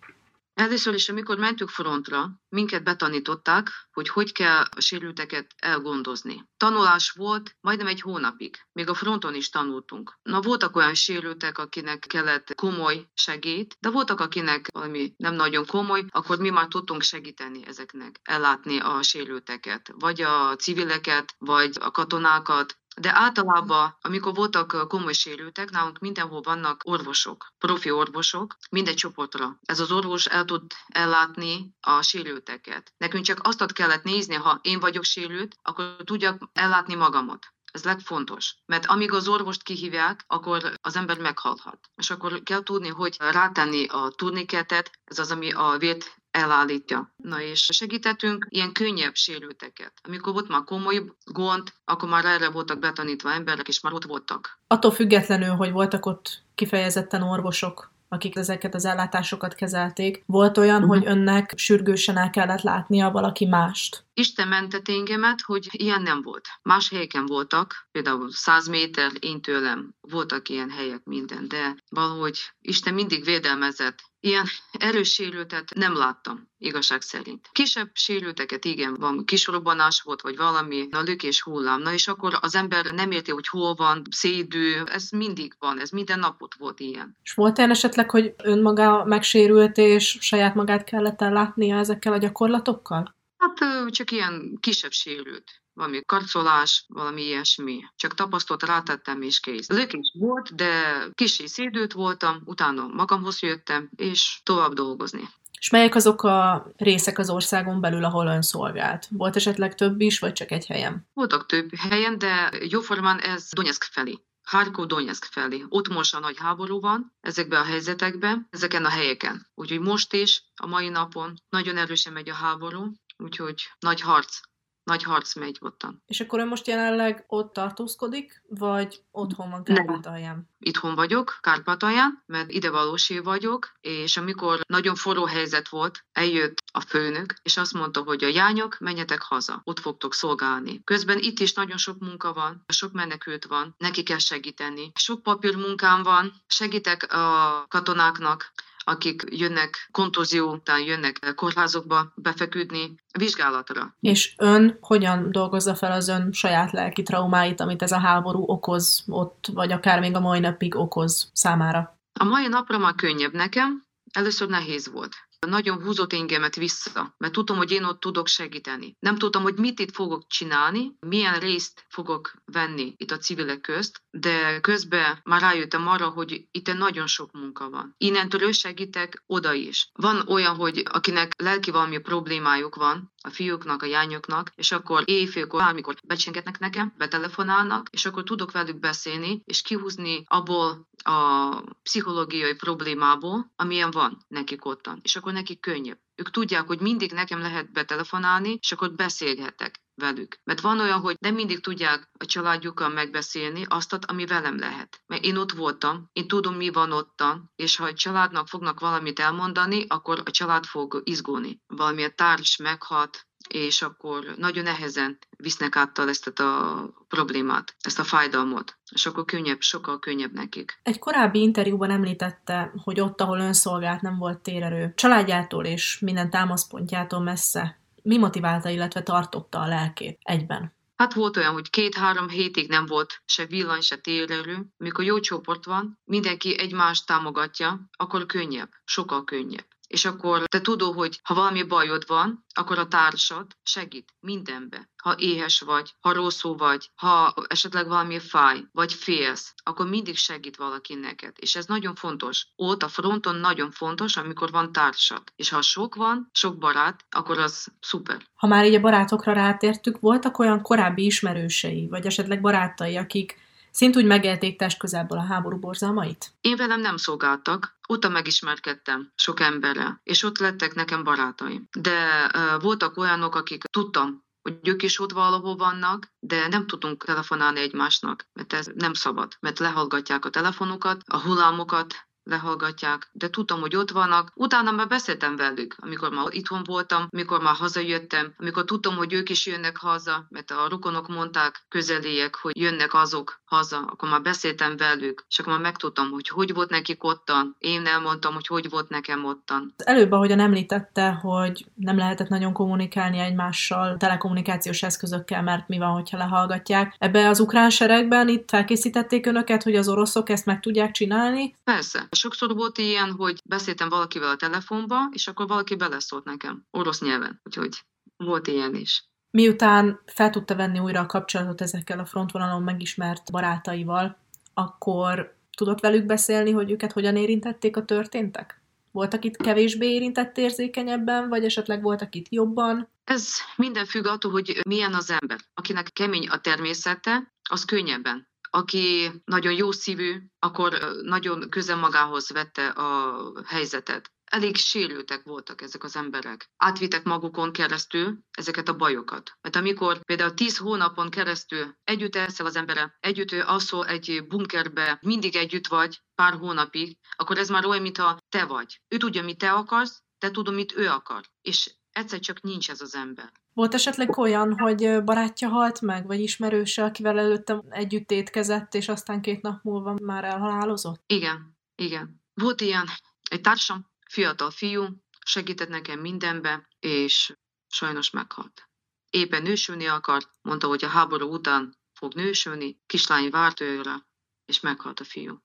Először 0.61 0.93
is, 0.93 1.09
amikor 1.09 1.37
mentünk 1.37 1.69
frontra, 1.69 2.29
minket 2.49 2.83
betanították, 2.83 3.69
hogy 3.91 4.09
hogy 4.09 4.31
kell 4.31 4.63
a 4.75 4.81
sérülteket 4.81 5.53
elgondozni. 5.57 6.45
Tanulás 6.57 7.11
volt 7.11 7.55
majdnem 7.61 7.87
egy 7.87 8.01
hónapig, 8.01 8.57
még 8.71 8.89
a 8.89 8.93
fronton 8.93 9.35
is 9.35 9.49
tanultunk. 9.49 10.19
Na 10.23 10.41
voltak 10.41 10.75
olyan 10.75 10.93
sérültek, 10.93 11.57
akinek 11.57 11.99
kellett 11.99 12.55
komoly 12.55 13.07
segít, 13.13 13.77
de 13.79 13.89
voltak, 13.89 14.19
akinek 14.19 14.67
valami 14.73 15.13
nem 15.17 15.33
nagyon 15.33 15.65
komoly, 15.65 16.05
akkor 16.09 16.39
mi 16.39 16.49
már 16.49 16.67
tudtunk 16.67 17.01
segíteni 17.01 17.65
ezeknek, 17.65 18.19
ellátni 18.23 18.79
a 18.79 19.01
sérülteket, 19.01 19.91
vagy 19.93 20.21
a 20.21 20.55
civileket, 20.55 21.35
vagy 21.37 21.77
a 21.79 21.91
katonákat, 21.91 22.80
de 22.97 23.15
általában, 23.15 23.97
amikor 24.01 24.33
voltak 24.33 24.87
komoly 24.87 25.13
sérültek, 25.13 25.69
nálunk 25.69 25.99
mindenhol 25.99 26.41
vannak 26.41 26.81
orvosok, 26.83 27.53
profi 27.57 27.91
orvosok, 27.91 28.57
mindegy 28.69 28.95
csoportra. 28.95 29.59
Ez 29.65 29.79
az 29.79 29.91
orvos 29.91 30.25
el 30.25 30.45
tud 30.45 30.63
ellátni 30.87 31.75
a 31.81 32.01
sérülteket. 32.01 32.93
Nekünk 32.97 33.23
csak 33.23 33.39
azt 33.43 33.73
kellett 33.73 34.03
nézni, 34.03 34.35
ha 34.35 34.59
én 34.61 34.79
vagyok 34.79 35.03
sérült, 35.03 35.55
akkor 35.61 35.95
tudjak 36.03 36.49
ellátni 36.53 36.95
magamat. 36.95 37.45
Ez 37.71 37.83
legfontos, 37.83 38.55
mert 38.65 38.85
amíg 38.85 39.11
az 39.11 39.27
orvost 39.27 39.63
kihívják, 39.63 40.23
akkor 40.27 40.73
az 40.81 40.95
ember 40.95 41.17
meghalhat. 41.17 41.79
És 41.95 42.09
akkor 42.09 42.43
kell 42.43 42.63
tudni, 42.63 42.87
hogy 42.87 43.15
rátenni 43.19 43.85
a 43.85 44.09
turniketet, 44.15 44.91
ez 45.03 45.19
az, 45.19 45.31
ami 45.31 45.51
a 45.51 45.77
vért 45.77 46.20
elállítja. 46.31 47.13
Na 47.15 47.41
és 47.41 47.69
segítettünk 47.71 48.47
ilyen 48.49 48.71
könnyebb 48.71 49.15
sérülteket. 49.15 49.93
Amikor 50.03 50.33
volt 50.33 50.47
már 50.47 50.63
komoly 50.63 51.03
gond, 51.25 51.73
akkor 51.85 52.09
már 52.09 52.25
erre 52.25 52.49
voltak 52.49 52.79
betanítva 52.79 53.31
emberek, 53.31 53.67
és 53.67 53.81
már 53.81 53.93
ott 53.93 54.05
voltak. 54.05 54.59
Attól 54.67 54.91
függetlenül, 54.91 55.55
hogy 55.55 55.71
voltak 55.71 56.05
ott 56.05 56.43
kifejezetten 56.55 57.21
orvosok, 57.21 57.91
akik 58.09 58.35
ezeket 58.35 58.75
az 58.75 58.85
ellátásokat 58.85 59.55
kezelték. 59.55 60.23
Volt 60.25 60.57
olyan, 60.57 60.83
uh-huh. 60.83 60.97
hogy 60.97 61.07
önnek 61.07 61.53
sürgősen 61.55 62.17
el 62.17 62.29
kellett 62.29 62.61
látnia 62.61 63.11
valaki 63.11 63.45
mást? 63.45 64.03
Isten 64.13 64.47
mentett 64.47 64.87
engemet, 64.87 65.41
hogy 65.41 65.67
ilyen 65.71 66.01
nem 66.01 66.21
volt. 66.21 66.47
Más 66.61 66.89
helyeken 66.89 67.25
voltak, 67.25 67.87
például 67.91 68.31
100 68.31 68.67
méter 68.67 69.11
én 69.19 69.41
tőlem 69.41 69.93
voltak 70.01 70.49
ilyen 70.49 70.69
helyek 70.69 71.03
minden, 71.03 71.47
de 71.47 71.75
valahogy 71.89 72.39
Isten 72.61 72.93
mindig 72.93 73.23
védelmezett. 73.23 73.99
Ilyen 74.19 74.45
erős 74.71 75.13
sérültet 75.13 75.73
nem 75.75 75.95
láttam, 75.95 76.49
igazság 76.57 77.01
szerint. 77.01 77.49
Kisebb 77.51 77.89
sérülteket, 77.93 78.65
igen, 78.65 78.93
van 78.93 79.25
kisrobbanás 79.25 80.01
volt, 80.01 80.21
vagy 80.21 80.37
valami, 80.37 80.87
a 80.91 81.01
lökés 81.01 81.41
hullám. 81.41 81.81
Na 81.81 81.93
és 81.93 82.07
akkor 82.07 82.37
az 82.41 82.55
ember 82.55 82.85
nem 82.85 83.11
érti, 83.11 83.31
hogy 83.31 83.47
hol 83.47 83.73
van, 83.73 84.01
szédű, 84.09 84.73
ez 84.85 85.09
mindig 85.09 85.55
van, 85.59 85.79
ez 85.79 85.89
minden 85.89 86.19
napot 86.19 86.55
volt 86.55 86.79
ilyen. 86.79 87.17
És 87.23 87.33
volt 87.33 87.57
olyan 87.57 87.71
esetleg, 87.71 88.09
hogy 88.09 88.33
önmaga 88.43 89.05
megsérült, 89.05 89.77
és 89.77 90.17
saját 90.19 90.55
magát 90.55 90.83
kellett 90.83 91.21
ellátnia 91.21 91.77
ezekkel 91.77 92.13
a 92.13 92.17
gyakorlatokkal? 92.17 93.19
Hát 93.41 93.89
csak 93.91 94.11
ilyen 94.11 94.57
kisebb 94.59 94.91
sérült 94.91 95.61
valami 95.73 96.01
karcolás, 96.05 96.85
valami 96.87 97.21
ilyesmi. 97.21 97.83
Csak 97.95 98.13
tapasztalt 98.13 98.63
rátettem 98.63 99.21
és 99.21 99.39
kész. 99.39 99.69
Lökés 99.69 100.15
volt, 100.19 100.55
de 100.55 101.03
kicsi 101.13 101.47
szédült 101.47 101.93
voltam, 101.93 102.41
utána 102.45 102.87
magamhoz 102.87 103.41
jöttem, 103.41 103.89
és 103.95 104.39
tovább 104.43 104.73
dolgozni. 104.73 105.29
És 105.59 105.69
melyek 105.69 105.95
azok 105.95 106.23
a 106.23 106.71
részek 106.77 107.17
az 107.17 107.29
országon 107.29 107.81
belül, 107.81 108.03
ahol 108.03 108.27
ön 108.27 108.41
szolgált? 108.41 109.07
Volt 109.09 109.35
esetleg 109.35 109.75
több 109.75 110.01
is, 110.01 110.19
vagy 110.19 110.33
csak 110.33 110.51
egy 110.51 110.65
helyen? 110.65 111.07
Voltak 111.13 111.45
több 111.45 111.75
helyen, 111.75 112.17
de 112.17 112.51
jóformán 112.69 113.19
ez 113.19 113.49
Donetsk 113.51 113.83
felé. 113.83 114.19
Harkov 114.43 114.85
Donetsk 114.85 115.23
felé. 115.23 115.65
Ott 115.69 115.87
most 115.87 116.15
a 116.15 116.19
nagy 116.19 116.37
háború 116.37 116.79
van 116.79 117.13
ezekben 117.21 117.61
a 117.61 117.65
helyzetekben, 117.65 118.47
ezeken 118.49 118.85
a 118.85 118.89
helyeken. 118.89 119.47
Úgyhogy 119.55 119.79
most 119.79 120.13
is, 120.13 120.43
a 120.55 120.67
mai 120.67 120.89
napon 120.89 121.41
nagyon 121.49 121.77
erősen 121.77 122.13
megy 122.13 122.29
a 122.29 122.33
háború, 122.33 122.91
úgyhogy 123.21 123.61
nagy 123.79 124.01
harc 124.01 124.39
nagy 124.83 125.03
harc 125.03 125.35
megy 125.35 125.57
ottan. 125.59 126.03
És 126.05 126.19
akkor 126.19 126.39
ön 126.39 126.47
most 126.47 126.67
jelenleg 126.67 127.23
ott 127.27 127.53
tartózkodik, 127.53 128.43
vagy 128.47 129.01
otthon 129.11 129.49
van 129.49 129.63
Kárpátalján? 129.63 130.49
Itthon 130.59 130.95
vagyok, 130.95 131.37
Kárpátalján, 131.41 132.23
mert 132.25 132.51
ide 132.51 132.69
valósi 132.69 133.19
vagyok, 133.19 133.71
és 133.81 134.17
amikor 134.17 134.59
nagyon 134.67 134.95
forró 134.95 135.25
helyzet 135.25 135.69
volt, 135.69 136.05
eljött 136.11 136.57
a 136.71 136.79
főnök, 136.79 137.33
és 137.43 137.57
azt 137.57 137.73
mondta, 137.73 138.01
hogy 138.01 138.23
a 138.23 138.27
jányok, 138.27 138.77
menjetek 138.79 139.21
haza, 139.21 139.61
ott 139.63 139.79
fogtok 139.79 140.13
szolgálni. 140.13 140.83
Közben 140.83 141.17
itt 141.19 141.39
is 141.39 141.53
nagyon 141.53 141.77
sok 141.77 141.99
munka 141.99 142.33
van, 142.33 142.63
sok 142.67 142.91
menekült 142.91 143.45
van, 143.45 143.75
neki 143.77 144.03
kell 144.03 144.17
segíteni. 144.17 144.91
Sok 144.95 145.23
papír 145.23 145.55
munkám 145.55 146.03
van, 146.03 146.33
segítek 146.47 147.13
a 147.13 147.65
katonáknak, 147.67 148.51
akik 148.83 149.23
jönnek 149.29 149.89
kontózió 149.91 150.51
után, 150.51 150.79
jönnek 150.79 151.33
kórházokba 151.35 152.11
befeküdni 152.15 152.95
vizsgálatra. 153.17 153.95
És 153.99 154.33
ön 154.37 154.77
hogyan 154.81 155.31
dolgozza 155.31 155.75
fel 155.75 155.91
az 155.91 156.07
ön 156.07 156.31
saját 156.31 156.71
lelki 156.71 157.03
traumáit, 157.03 157.59
amit 157.59 157.81
ez 157.81 157.91
a 157.91 157.99
háború 157.99 158.43
okoz 158.47 159.03
ott, 159.07 159.47
vagy 159.53 159.71
akár 159.71 159.99
még 159.99 160.15
a 160.15 160.19
mai 160.19 160.39
napig 160.39 160.75
okoz 160.75 161.29
számára? 161.33 161.99
A 162.19 162.23
mai 162.23 162.47
napra 162.47 162.77
már 162.77 162.95
könnyebb 162.95 163.33
nekem, 163.33 163.83
először 164.13 164.47
nehéz 164.47 164.91
volt 164.91 165.15
nagyon 165.47 165.81
húzott 165.81 166.13
engemet 166.13 166.55
vissza, 166.55 167.15
mert 167.17 167.33
tudom, 167.33 167.57
hogy 167.57 167.71
én 167.71 167.83
ott 167.83 167.99
tudok 167.99 168.27
segíteni. 168.27 168.95
Nem 168.99 169.17
tudtam, 169.17 169.41
hogy 169.41 169.55
mit 169.55 169.79
itt 169.79 169.95
fogok 169.95 170.27
csinálni, 170.27 170.95
milyen 170.99 171.39
részt 171.39 171.85
fogok 171.89 172.33
venni 172.45 172.93
itt 172.97 173.11
a 173.11 173.17
civilek 173.17 173.61
közt, 173.61 174.01
de 174.11 174.59
közben 174.59 175.19
már 175.23 175.41
rájöttem 175.41 175.87
arra, 175.87 176.09
hogy 176.09 176.47
itt 176.51 176.73
nagyon 176.73 177.07
sok 177.07 177.31
munka 177.31 177.69
van. 177.69 177.95
Innentől 177.97 178.51
segítek 178.51 179.23
oda 179.27 179.53
is. 179.53 179.89
Van 179.93 180.27
olyan, 180.27 180.55
hogy 180.55 180.83
akinek 180.91 181.41
lelki 181.41 181.71
valami 181.71 181.97
problémájuk 181.97 182.75
van, 182.75 183.11
a 183.21 183.29
fiúknak, 183.29 183.83
a 183.83 183.85
jányoknak, 183.85 184.51
és 184.55 184.71
akkor 184.71 185.03
éjfélkor, 185.05 185.59
bármikor 185.59 185.95
becsengetnek 186.03 186.59
nekem, 186.59 186.93
betelefonálnak, 186.97 187.87
és 187.91 188.05
akkor 188.05 188.23
tudok 188.23 188.51
velük 188.51 188.79
beszélni, 188.79 189.41
és 189.45 189.61
kihúzni 189.61 190.23
abból 190.27 190.89
a 191.03 191.49
pszichológiai 191.83 192.55
problémából, 192.55 193.51
amilyen 193.55 193.91
van 193.91 194.25
nekik 194.27 194.65
ottan. 194.65 194.99
És 195.03 195.15
akkor 195.15 195.33
nekik 195.33 195.59
könnyebb. 195.59 195.99
Ők 196.15 196.29
tudják, 196.29 196.67
hogy 196.67 196.79
mindig 196.79 197.11
nekem 197.11 197.39
lehet 197.39 197.71
betelefonálni, 197.71 198.57
és 198.61 198.71
akkor 198.71 198.93
beszélhetek 198.93 199.81
velük. 200.01 200.39
Mert 200.43 200.61
van 200.61 200.79
olyan, 200.79 200.99
hogy 200.99 201.15
nem 201.19 201.35
mindig 201.35 201.59
tudják 201.59 202.09
a 202.19 202.25
családjukkal 202.25 202.89
megbeszélni 202.89 203.65
azt, 203.67 203.93
ami 204.05 204.25
velem 204.25 204.59
lehet. 204.59 205.01
Mert 205.07 205.23
én 205.23 205.37
ott 205.37 205.51
voltam, 205.51 206.09
én 206.13 206.27
tudom, 206.27 206.55
mi 206.55 206.69
van 206.69 206.91
ottan, 206.91 207.51
és 207.55 207.75
ha 207.75 207.83
a 207.83 207.93
családnak 207.93 208.47
fognak 208.47 208.79
valamit 208.79 209.19
elmondani, 209.19 209.85
akkor 209.87 210.21
a 210.25 210.31
család 210.31 210.65
fog 210.65 211.01
izgulni. 211.03 211.61
Valamilyen 211.67 212.15
társ 212.15 212.57
meghalt, 212.57 213.25
és 213.47 213.81
akkor 213.81 214.33
nagyon 214.37 214.63
nehezen 214.63 215.17
visznek 215.37 215.75
áttal 215.75 216.09
ezt 216.09 216.39
a 216.39 216.89
problémát, 217.07 217.75
ezt 217.81 217.99
a 217.99 218.03
fájdalmat, 218.03 218.77
és 218.91 219.05
akkor 219.05 219.25
könnyebb, 219.25 219.61
sokkal 219.61 219.99
könnyebb 219.99 220.33
nekik. 220.33 220.79
Egy 220.83 220.99
korábbi 220.99 221.41
interjúban 221.41 221.89
említette, 221.89 222.73
hogy 222.83 222.99
ott, 222.99 223.21
ahol 223.21 223.39
ön 223.39 223.53
szolgált, 223.53 224.01
nem 224.01 224.17
volt 224.17 224.39
térerő. 224.39 224.93
Családjától 224.95 225.65
és 225.65 225.99
minden 225.99 226.29
támaszpontjától 226.29 227.19
messze. 227.19 227.80
Mi 228.03 228.17
motiválta, 228.17 228.69
illetve 228.69 229.03
tartotta 229.03 229.59
a 229.59 229.67
lelkét 229.67 230.19
egyben? 230.21 230.73
Hát 230.95 231.13
volt 231.13 231.37
olyan, 231.37 231.53
hogy 231.53 231.69
két-három 231.69 232.29
hétig 232.29 232.69
nem 232.69 232.85
volt 232.85 233.21
se 233.25 233.45
villany, 233.45 233.81
se 233.81 233.95
térerő. 233.95 234.65
Mikor 234.77 235.03
jó 235.03 235.19
csoport 235.19 235.65
van, 235.65 235.99
mindenki 236.03 236.59
egymást 236.59 237.05
támogatja, 237.05 237.89
akkor 237.91 238.25
könnyebb, 238.25 238.69
sokkal 238.85 239.23
könnyebb 239.23 239.65
és 239.91 240.05
akkor 240.05 240.43
te 240.43 240.61
tudod, 240.61 240.93
hogy 240.93 241.19
ha 241.23 241.33
valami 241.33 241.63
bajod 241.63 242.03
van, 242.07 242.45
akkor 242.53 242.79
a 242.79 242.87
társad 242.87 243.45
segít 243.63 244.13
mindenbe. 244.19 244.89
Ha 245.03 245.15
éhes 245.17 245.59
vagy, 245.59 245.93
ha 245.99 246.13
rosszul 246.13 246.55
vagy, 246.55 246.89
ha 246.95 247.33
esetleg 247.47 247.87
valami 247.87 248.19
fáj, 248.19 248.63
vagy 248.71 248.93
félsz, 248.93 249.53
akkor 249.63 249.89
mindig 249.89 250.17
segít 250.17 250.57
valaki 250.57 250.95
neked. 250.95 251.35
És 251.39 251.55
ez 251.55 251.65
nagyon 251.65 251.95
fontos. 251.95 252.47
Ott 252.55 252.83
a 252.83 252.87
fronton 252.87 253.35
nagyon 253.35 253.71
fontos, 253.71 254.17
amikor 254.17 254.51
van 254.51 254.71
társad. 254.71 255.23
És 255.35 255.49
ha 255.49 255.61
sok 255.61 255.95
van, 255.95 256.29
sok 256.31 256.57
barát, 256.57 257.05
akkor 257.09 257.39
az 257.39 257.67
szuper. 257.79 258.21
Ha 258.35 258.47
már 258.47 258.65
így 258.65 258.75
a 258.75 258.81
barátokra 258.81 259.33
rátértük, 259.33 259.99
voltak 259.99 260.39
olyan 260.39 260.61
korábbi 260.61 261.05
ismerősei, 261.05 261.87
vagy 261.87 262.05
esetleg 262.05 262.41
barátai, 262.41 262.97
akik 262.97 263.40
Szintúgy 263.71 264.05
megélték 264.05 264.57
test 264.57 264.77
közelből 264.77 265.17
a 265.17 265.25
háború 265.25 265.57
borzalmait? 265.59 266.31
Én 266.41 266.55
velem 266.55 266.81
nem 266.81 266.97
szolgáltak, 266.97 267.77
ott 267.87 268.09
megismerkedtem 268.09 269.11
sok 269.15 269.39
emberrel, 269.39 269.99
és 270.03 270.23
ott 270.23 270.37
lettek 270.37 270.73
nekem 270.73 271.03
barátaim. 271.03 271.67
De 271.77 272.25
uh, 272.35 272.61
voltak 272.61 272.97
olyanok, 272.97 273.35
akik 273.35 273.63
tudtam, 273.63 274.23
hogy 274.41 274.67
ők 274.67 274.83
is 274.83 274.99
ott 274.99 275.11
valahol 275.11 275.55
vannak, 275.55 276.07
de 276.19 276.47
nem 276.47 276.67
tudunk 276.67 277.05
telefonálni 277.05 277.59
egymásnak, 277.59 278.25
mert 278.33 278.53
ez 278.53 278.67
nem 278.75 278.93
szabad, 278.93 279.37
mert 279.39 279.59
lehallgatják 279.59 280.25
a 280.25 280.29
telefonokat, 280.29 281.01
a 281.05 281.19
hullámokat, 281.19 281.95
lehallgatják, 282.23 283.09
de 283.11 283.29
tudtam, 283.29 283.59
hogy 283.59 283.75
ott 283.75 283.91
vannak. 283.91 284.31
Utána 284.35 284.71
már 284.71 284.87
beszéltem 284.87 285.35
velük, 285.35 285.75
amikor 285.79 286.09
már 286.09 286.25
itthon 286.29 286.63
voltam, 286.65 287.07
amikor 287.09 287.41
már 287.41 287.55
hazajöttem, 287.55 288.33
amikor 288.37 288.65
tudtam, 288.65 288.95
hogy 288.95 289.13
ők 289.13 289.29
is 289.29 289.45
jönnek 289.45 289.77
haza, 289.77 290.25
mert 290.29 290.51
a 290.51 290.67
rokonok 290.69 291.07
mondták 291.07 291.65
közeliek, 291.69 292.35
hogy 292.35 292.57
jönnek 292.57 292.93
azok 292.93 293.41
haza, 293.45 293.77
akkor 293.77 294.09
már 294.09 294.21
beszéltem 294.21 294.77
velük, 294.77 295.25
és 295.29 295.39
akkor 295.39 295.53
már 295.53 295.61
megtudtam, 295.61 296.09
hogy 296.11 296.27
hogy 296.27 296.53
volt 296.53 296.69
nekik 296.69 297.03
ottan. 297.03 297.55
Én 297.59 297.85
elmondtam, 297.85 298.33
hogy 298.33 298.47
hogy 298.47 298.69
volt 298.69 298.89
nekem 298.89 299.25
ottan. 299.25 299.73
Előbb, 299.77 300.11
ahogyan 300.11 300.39
említette, 300.39 301.11
hogy 301.11 301.65
nem 301.75 301.97
lehetett 301.97 302.27
nagyon 302.27 302.53
kommunikálni 302.53 303.19
egymással 303.19 303.97
telekommunikációs 303.97 304.83
eszközökkel, 304.83 305.41
mert 305.41 305.67
mi 305.67 305.77
van, 305.77 305.91
hogyha 305.91 306.17
lehallgatják. 306.17 306.95
Ebbe 306.97 307.29
az 307.29 307.39
ukrán 307.39 307.69
seregben 307.69 308.27
itt 308.27 308.49
felkészítették 308.49 309.25
önöket, 309.25 309.63
hogy 309.63 309.75
az 309.75 309.89
oroszok 309.89 310.29
ezt 310.29 310.45
meg 310.45 310.59
tudják 310.59 310.91
csinálni? 310.91 311.55
Persze. 311.63 312.07
Sokszor 312.15 312.55
volt 312.55 312.77
ilyen, 312.77 313.11
hogy 313.11 313.41
beszéltem 313.45 313.89
valakivel 313.89 314.29
a 314.29 314.35
telefonba, 314.35 314.97
és 315.11 315.27
akkor 315.27 315.47
valaki 315.47 315.75
beleszólt 315.75 316.23
nekem 316.23 316.65
orosz 316.71 317.01
nyelven. 317.01 317.41
Úgyhogy 317.43 317.77
volt 318.17 318.47
ilyen 318.47 318.75
is. 318.75 319.05
Miután 319.31 320.01
fel 320.05 320.29
tudta 320.29 320.55
venni 320.55 320.79
újra 320.79 320.99
a 320.99 321.05
kapcsolatot 321.05 321.61
ezekkel 321.61 321.99
a 321.99 322.05
frontvonalon 322.05 322.63
megismert 322.63 323.31
barátaival, 323.31 324.17
akkor 324.53 325.35
tudott 325.57 325.79
velük 325.79 326.05
beszélni, 326.05 326.51
hogy 326.51 326.71
őket 326.71 326.91
hogyan 326.91 327.15
érintették 327.15 327.77
a 327.77 327.85
történtek? 327.85 328.61
Voltak 328.91 329.25
itt 329.25 329.35
kevésbé 329.35 329.93
érintett 329.93 330.37
érzékenyebben, 330.37 331.29
vagy 331.29 331.43
esetleg 331.43 331.81
voltak 331.81 332.15
itt 332.15 332.29
jobban? 332.29 332.89
Ez 333.03 333.33
minden 333.55 333.85
függ 333.85 334.05
attól, 334.05 334.31
hogy 334.31 334.59
milyen 334.67 334.93
az 334.93 335.09
ember. 335.09 335.39
Akinek 335.53 335.89
kemény 335.93 336.27
a 336.27 336.39
természete, 336.39 337.33
az 337.49 337.65
könnyebben 337.65 338.29
aki 338.53 339.11
nagyon 339.25 339.53
jó 339.53 339.71
szívű, 339.71 340.21
akkor 340.39 340.77
nagyon 341.01 341.49
közel 341.49 341.77
magához 341.77 342.29
vette 342.29 342.67
a 342.67 343.31
helyzetet. 343.45 344.11
Elég 344.23 344.55
sérültek 344.55 345.23
voltak 345.23 345.61
ezek 345.61 345.83
az 345.83 345.95
emberek. 345.95 346.49
Átvittek 346.57 347.03
magukon 347.03 347.51
keresztül 347.51 348.17
ezeket 348.31 348.67
a 348.67 348.75
bajokat. 348.75 349.31
Mert 349.41 349.55
amikor 349.55 350.03
például 350.03 350.33
tíz 350.33 350.57
hónapon 350.57 351.09
keresztül 351.09 351.75
együtt 351.83 352.15
elszel 352.15 352.45
az 352.45 352.55
embere, 352.55 352.97
együtt 352.99 353.31
alszol 353.31 353.87
egy 353.87 354.25
bunkerbe, 354.27 354.97
mindig 355.01 355.35
együtt 355.35 355.67
vagy, 355.67 356.01
pár 356.15 356.33
hónapig, 356.33 356.97
akkor 357.15 357.37
ez 357.37 357.49
már 357.49 357.65
olyan, 357.65 357.81
mintha 357.81 358.17
te 358.29 358.45
vagy. 358.45 358.81
Ő 358.87 358.97
tudja, 358.97 359.23
mit 359.23 359.37
te 359.37 359.51
akarsz, 359.51 360.03
te 360.17 360.31
tudod, 360.31 360.53
mit 360.53 360.77
ő 360.77 360.87
akar. 360.87 361.23
És 361.41 361.75
egyszer 361.91 362.19
csak 362.19 362.41
nincs 362.41 362.69
ez 362.69 362.81
az 362.81 362.95
ember. 362.95 363.31
Volt 363.53 363.73
esetleg 363.73 364.17
olyan, 364.17 364.59
hogy 364.59 365.03
barátja 365.03 365.49
halt 365.49 365.81
meg, 365.81 366.05
vagy 366.05 366.19
ismerőse, 366.19 366.83
akivel 366.83 367.19
előtte 367.19 367.63
együtt 367.69 368.11
étkezett, 368.11 368.73
és 368.73 368.87
aztán 368.87 369.21
két 369.21 369.41
nap 369.41 369.63
múlva 369.63 369.95
már 370.01 370.23
elhalálozott? 370.23 371.03
Igen, 371.05 371.57
igen. 371.75 372.21
Volt 372.33 372.61
ilyen, 372.61 372.87
egy 373.29 373.41
társam, 373.41 373.89
fiatal 374.07 374.51
fiú, 374.51 374.87
segített 375.25 375.69
nekem 375.69 375.99
mindenbe, 375.99 376.67
és 376.79 377.33
sajnos 377.67 378.09
meghalt. 378.09 378.69
Éppen 379.09 379.41
nősülni 379.41 379.85
akart, 379.85 380.29
mondta, 380.41 380.67
hogy 380.67 380.83
a 380.83 380.87
háború 380.87 381.33
után 381.33 381.77
fog 381.93 382.13
nősülni, 382.13 382.81
kislány 382.85 383.29
várt 383.29 383.59
őre, 383.59 384.07
és 384.45 384.59
meghalt 384.59 384.99
a 384.99 385.03
fiú. 385.03 385.41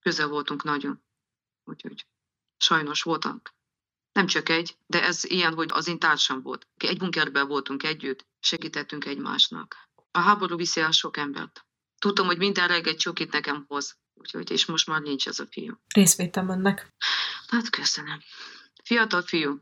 Közel 0.00 0.28
voltunk 0.28 0.62
nagyon, 0.62 1.02
úgyhogy 1.64 2.06
sajnos 2.56 3.02
voltak 3.02 3.55
nem 4.16 4.26
csak 4.26 4.48
egy, 4.48 4.76
de 4.86 5.02
ez 5.02 5.24
ilyen, 5.24 5.54
hogy 5.54 5.68
az 5.72 5.88
én 5.88 5.98
társam 5.98 6.42
volt. 6.42 6.66
Egy 6.76 6.98
bunkerben 6.98 7.46
voltunk 7.48 7.82
együtt, 7.82 8.26
segítettünk 8.40 9.04
egymásnak. 9.04 9.76
A 10.10 10.18
háború 10.18 10.56
viszi 10.56 10.80
el 10.80 10.90
sok 10.90 11.16
embert. 11.16 11.66
Tudtam, 11.98 12.26
hogy 12.26 12.38
minden 12.38 12.68
reggel 12.68 12.94
csokit 12.94 13.32
nekem 13.32 13.64
hoz, 13.68 13.98
úgyhogy, 14.14 14.50
és 14.50 14.66
most 14.66 14.86
már 14.86 15.00
nincs 15.00 15.28
ez 15.28 15.38
a 15.38 15.46
fiú. 15.50 15.74
Részvétem 15.94 16.48
önnek. 16.48 16.94
Hát 17.48 17.70
köszönöm. 17.70 18.20
Fiatal 18.84 19.22
fiú, 19.22 19.60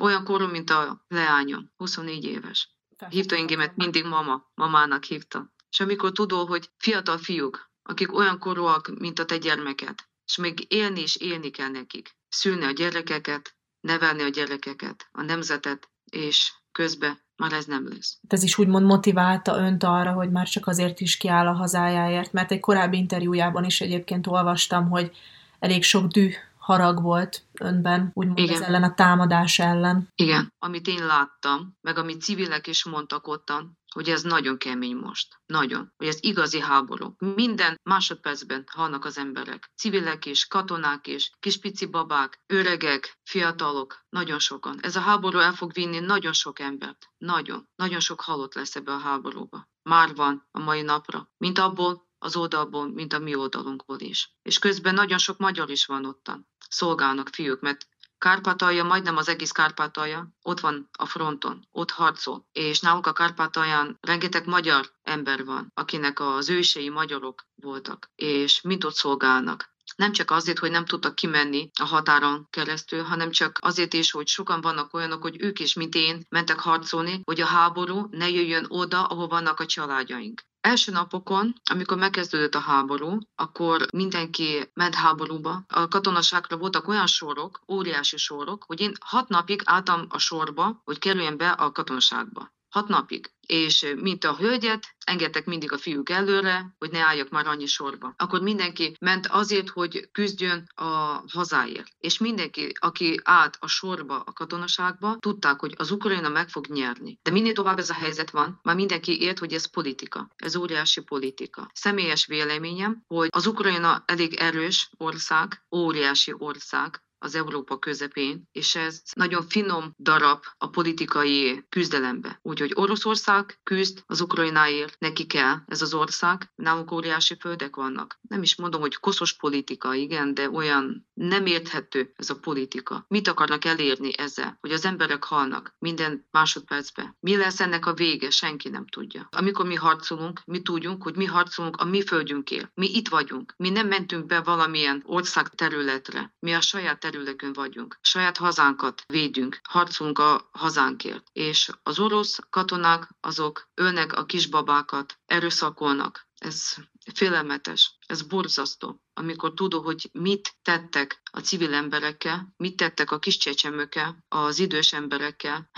olyan 0.00 0.24
korom, 0.24 0.50
mint 0.50 0.70
a 0.70 1.04
leányom, 1.08 1.72
24 1.76 2.24
éves. 2.24 2.76
Hívta 3.08 3.36
engemet 3.36 3.76
mindig 3.76 4.04
mama, 4.04 4.50
mamának 4.54 5.04
hívta. 5.04 5.52
És 5.70 5.80
amikor 5.80 6.12
tudod, 6.12 6.48
hogy 6.48 6.70
fiatal 6.78 7.18
fiúk, 7.18 7.70
akik 7.82 8.14
olyan 8.14 8.38
korúak, 8.38 8.98
mint 8.98 9.18
a 9.18 9.24
te 9.24 9.36
gyermeket, 9.36 10.08
és 10.24 10.36
még 10.36 10.72
élni 10.72 11.00
és 11.00 11.16
élni 11.16 11.50
kell 11.50 11.68
nekik, 11.68 12.16
szülni 12.28 12.64
a 12.64 12.70
gyerekeket, 12.70 13.55
nevelni 13.86 14.22
a 14.22 14.28
gyerekeket, 14.28 15.08
a 15.12 15.22
nemzetet, 15.22 15.88
és 16.10 16.52
közben 16.72 17.18
már 17.36 17.52
ez 17.52 17.64
nem 17.64 17.88
lesz. 17.88 18.18
Ez 18.28 18.42
is 18.42 18.58
úgymond 18.58 18.86
motiválta 18.86 19.56
önt 19.56 19.82
arra, 19.82 20.12
hogy 20.12 20.30
már 20.30 20.48
csak 20.48 20.66
azért 20.66 21.00
is 21.00 21.16
kiáll 21.16 21.46
a 21.46 21.52
hazájáért, 21.52 22.32
mert 22.32 22.52
egy 22.52 22.60
korábbi 22.60 22.96
interjújában 22.96 23.64
is 23.64 23.80
egyébként 23.80 24.26
olvastam, 24.26 24.88
hogy 24.88 25.16
elég 25.58 25.82
sok 25.82 26.06
düh 26.06 26.32
harag 26.58 27.02
volt 27.02 27.42
önben, 27.60 28.10
úgymond 28.14 28.38
Igen. 28.38 28.54
ez 28.54 28.60
ellen 28.60 28.82
a 28.82 28.94
támadás 28.94 29.58
ellen. 29.58 30.12
Igen, 30.14 30.52
amit 30.58 30.86
én 30.86 31.06
láttam, 31.06 31.76
meg 31.80 31.98
amit 31.98 32.22
civilek 32.22 32.66
is 32.66 32.84
mondtak 32.84 33.26
ottan, 33.26 33.78
hogy 33.96 34.08
ez 34.08 34.22
nagyon 34.22 34.58
kemény 34.58 34.96
most. 34.96 35.40
Nagyon. 35.46 35.92
Hogy 35.96 36.06
ez 36.06 36.18
igazi 36.20 36.60
háború. 36.60 37.14
Minden 37.18 37.80
másodpercben 37.82 38.64
halnak 38.72 39.04
az 39.04 39.18
emberek. 39.18 39.70
Civilek 39.76 40.26
is, 40.26 40.46
katonák 40.46 41.06
is, 41.06 41.30
kispici 41.40 41.86
babák, 41.86 42.40
öregek, 42.46 43.18
fiatalok, 43.24 44.04
nagyon 44.08 44.38
sokan. 44.38 44.78
Ez 44.80 44.96
a 44.96 45.00
háború 45.00 45.38
el 45.38 45.52
fog 45.52 45.72
vinni 45.72 45.98
nagyon 45.98 46.32
sok 46.32 46.58
embert. 46.58 47.08
Nagyon. 47.18 47.68
Nagyon 47.76 48.00
sok 48.00 48.20
halott 48.20 48.54
lesz 48.54 48.76
ebbe 48.76 48.92
a 48.92 48.98
háborúba. 48.98 49.68
Már 49.82 50.14
van 50.14 50.46
a 50.50 50.58
mai 50.60 50.82
napra. 50.82 51.30
Mint 51.36 51.58
abból, 51.58 52.08
az 52.18 52.36
oldalból, 52.36 52.92
mint 52.92 53.12
a 53.12 53.18
mi 53.18 53.34
oldalunkból 53.34 54.00
is. 54.00 54.36
És 54.42 54.58
közben 54.58 54.94
nagyon 54.94 55.18
sok 55.18 55.38
magyar 55.38 55.70
is 55.70 55.86
van 55.86 56.04
ottan. 56.04 56.48
Szolgálnak 56.68 57.28
fiúk, 57.28 57.60
mert 57.60 57.88
Kárpátalja, 58.18 58.84
majdnem 58.84 59.16
az 59.16 59.28
egész 59.28 59.50
Kárpátalja, 59.50 60.28
ott 60.42 60.60
van 60.60 60.88
a 60.98 61.06
fronton, 61.06 61.66
ott 61.72 61.90
harcol. 61.90 62.46
És 62.52 62.80
náluk 62.80 63.06
a 63.06 63.12
Kárpátalján 63.12 63.98
rengeteg 64.00 64.46
magyar 64.46 64.90
ember 65.02 65.44
van, 65.44 65.70
akinek 65.74 66.20
az 66.20 66.48
ősei 66.48 66.88
magyarok 66.88 67.46
voltak, 67.54 68.10
és 68.14 68.60
mind 68.60 68.84
ott 68.84 68.94
szolgálnak. 68.94 69.74
Nem 69.96 70.12
csak 70.12 70.30
azért, 70.30 70.58
hogy 70.58 70.70
nem 70.70 70.84
tudtak 70.84 71.14
kimenni 71.14 71.70
a 71.80 71.84
határon 71.84 72.46
keresztül, 72.50 73.02
hanem 73.02 73.30
csak 73.30 73.58
azért 73.60 73.94
is, 73.94 74.10
hogy 74.10 74.28
sokan 74.28 74.60
vannak 74.60 74.94
olyanok, 74.94 75.22
hogy 75.22 75.42
ők 75.42 75.60
is, 75.60 75.74
mint 75.74 75.94
én, 75.94 76.26
mentek 76.28 76.58
harcolni, 76.58 77.20
hogy 77.24 77.40
a 77.40 77.46
háború 77.46 78.06
ne 78.10 78.30
jöjjön 78.30 78.64
oda, 78.68 79.06
ahol 79.06 79.28
vannak 79.28 79.60
a 79.60 79.66
családjaink. 79.66 80.42
Első 80.66 80.92
napokon, 80.92 81.54
amikor 81.70 81.96
megkezdődött 81.96 82.54
a 82.54 82.60
háború, 82.60 83.18
akkor 83.34 83.86
mindenki 83.92 84.70
ment 84.74 84.94
háborúba. 84.94 85.64
A 85.68 85.88
katonaságra 85.88 86.56
voltak 86.56 86.88
olyan 86.88 87.06
sorok, 87.06 87.60
óriási 87.68 88.16
sorok, 88.16 88.64
hogy 88.66 88.80
én 88.80 88.92
hat 89.00 89.28
napig 89.28 89.62
álltam 89.64 90.06
a 90.08 90.18
sorba, 90.18 90.80
hogy 90.84 90.98
kerüljen 90.98 91.36
be 91.36 91.48
a 91.50 91.72
katonaságba. 91.72 92.55
Hat 92.76 92.88
napig 92.88 93.30
és 93.46 93.94
mint 93.96 94.24
a 94.24 94.36
hölgyet, 94.36 94.96
engedtek 95.04 95.46
mindig 95.46 95.72
a 95.72 95.78
fiúk 95.78 96.10
előre, 96.10 96.74
hogy 96.78 96.90
ne 96.90 96.98
álljak 96.98 97.28
már 97.28 97.46
annyi 97.46 97.66
sorba. 97.66 98.14
Akkor 98.16 98.40
mindenki 98.40 98.96
ment 99.00 99.26
azért, 99.26 99.68
hogy 99.68 100.08
küzdjön 100.12 100.66
a 100.74 101.22
hazáért. 101.32 101.88
És 101.98 102.18
mindenki, 102.18 102.72
aki 102.78 103.20
állt 103.24 103.56
a 103.60 103.66
sorba 103.66 104.20
a 104.20 104.32
katonaságba, 104.32 105.16
tudták, 105.18 105.60
hogy 105.60 105.74
az 105.76 105.90
Ukrajna 105.90 106.28
meg 106.28 106.48
fog 106.48 106.66
nyerni. 106.66 107.18
De 107.22 107.30
minél 107.30 107.52
tovább 107.52 107.78
ez 107.78 107.90
a 107.90 107.94
helyzet 107.94 108.30
van, 108.30 108.60
már 108.62 108.74
mindenki 108.74 109.20
ért, 109.20 109.38
hogy 109.38 109.52
ez 109.52 109.70
politika. 109.70 110.28
Ez 110.36 110.56
óriási 110.56 111.00
politika. 111.00 111.70
Személyes 111.72 112.26
véleményem, 112.26 113.02
hogy 113.06 113.28
az 113.30 113.46
Ukrajna 113.46 114.02
elég 114.06 114.34
erős 114.34 114.90
ország, 114.96 115.64
óriási 115.70 116.34
ország, 116.38 117.00
az 117.26 117.34
Európa 117.34 117.78
közepén, 117.78 118.48
és 118.52 118.74
ez 118.74 119.02
nagyon 119.12 119.46
finom 119.48 119.94
darab 119.98 120.44
a 120.58 120.68
politikai 120.68 121.64
küzdelembe. 121.68 122.38
Úgyhogy 122.42 122.72
Oroszország 122.74 123.58
küzd 123.62 124.02
az 124.06 124.20
Ukrajnáért, 124.20 124.96
neki 124.98 125.26
kell 125.26 125.56
ez 125.66 125.82
az 125.82 125.94
ország, 125.94 126.52
nálunk 126.54 126.92
óriási 126.92 127.36
földek 127.40 127.76
vannak. 127.76 128.18
Nem 128.28 128.42
is 128.42 128.56
mondom, 128.56 128.80
hogy 128.80 128.94
koszos 128.94 129.36
politika, 129.36 129.94
igen, 129.94 130.34
de 130.34 130.50
olyan 130.50 131.06
nem 131.14 131.46
érthető 131.46 132.12
ez 132.16 132.30
a 132.30 132.38
politika. 132.38 133.04
Mit 133.08 133.28
akarnak 133.28 133.64
elérni 133.64 134.18
ezzel, 134.18 134.56
hogy 134.60 134.72
az 134.72 134.84
emberek 134.84 135.24
halnak 135.24 135.74
minden 135.78 136.26
másodpercben? 136.30 137.16
Mi 137.20 137.36
lesz 137.36 137.60
ennek 137.60 137.86
a 137.86 137.94
vége? 137.94 138.30
Senki 138.30 138.68
nem 138.68 138.86
tudja. 138.86 139.28
Amikor 139.30 139.66
mi 139.66 139.74
harcolunk, 139.74 140.40
mi 140.44 140.62
tudjunk, 140.62 141.02
hogy 141.02 141.16
mi 141.16 141.24
harcolunk 141.24 141.76
a 141.76 141.84
mi 141.84 142.02
földjünkért. 142.02 142.70
Mi 142.74 142.94
itt 142.94 143.08
vagyunk. 143.08 143.54
Mi 143.56 143.70
nem 143.70 143.88
mentünk 143.88 144.26
be 144.26 144.40
valamilyen 144.40 145.02
ország 145.06 145.48
területre. 145.48 146.34
Mi 146.38 146.52
a 146.52 146.60
saját 146.60 147.00
területünk 147.16 147.56
vagyunk. 147.56 147.98
Saját 148.00 148.36
hazánkat 148.36 149.02
védünk. 149.06 149.60
Harcolunk 149.62 150.18
a 150.18 150.48
hazánkért. 150.52 151.26
És 151.32 151.70
az 151.82 151.98
orosz 151.98 152.38
katonák 152.50 153.08
azok 153.20 153.68
ölnek 153.74 154.12
a 154.12 154.24
kisbabákat, 154.24 155.18
erőszakolnak. 155.26 156.26
Ez 156.38 156.74
félelmetes, 157.14 157.96
ez 158.06 158.22
borzasztó. 158.22 159.00
Amikor 159.14 159.54
tudod, 159.54 159.84
hogy 159.84 160.08
mit 160.12 160.56
tettek 160.62 161.20
a 161.30 161.40
civil 161.40 161.74
emberekkel, 161.74 162.54
mit 162.56 162.76
tettek 162.76 163.10
a 163.10 163.18
kis 163.18 163.36
csecsemőkkel, 163.36 164.24
az 164.28 164.58
idős 164.58 164.92
emberekkel, 164.92 165.70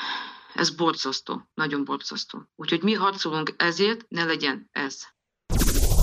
ez 0.54 0.70
borzasztó, 0.70 1.48
nagyon 1.54 1.84
borzasztó. 1.84 2.42
Úgyhogy 2.56 2.82
mi 2.82 2.92
harcolunk 2.92 3.54
ezért, 3.56 4.04
ne 4.08 4.24
legyen 4.24 4.68
ez. 4.72 5.02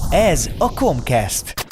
Ez 0.10 0.50
a 0.58 0.74
Comcast. 0.74 1.65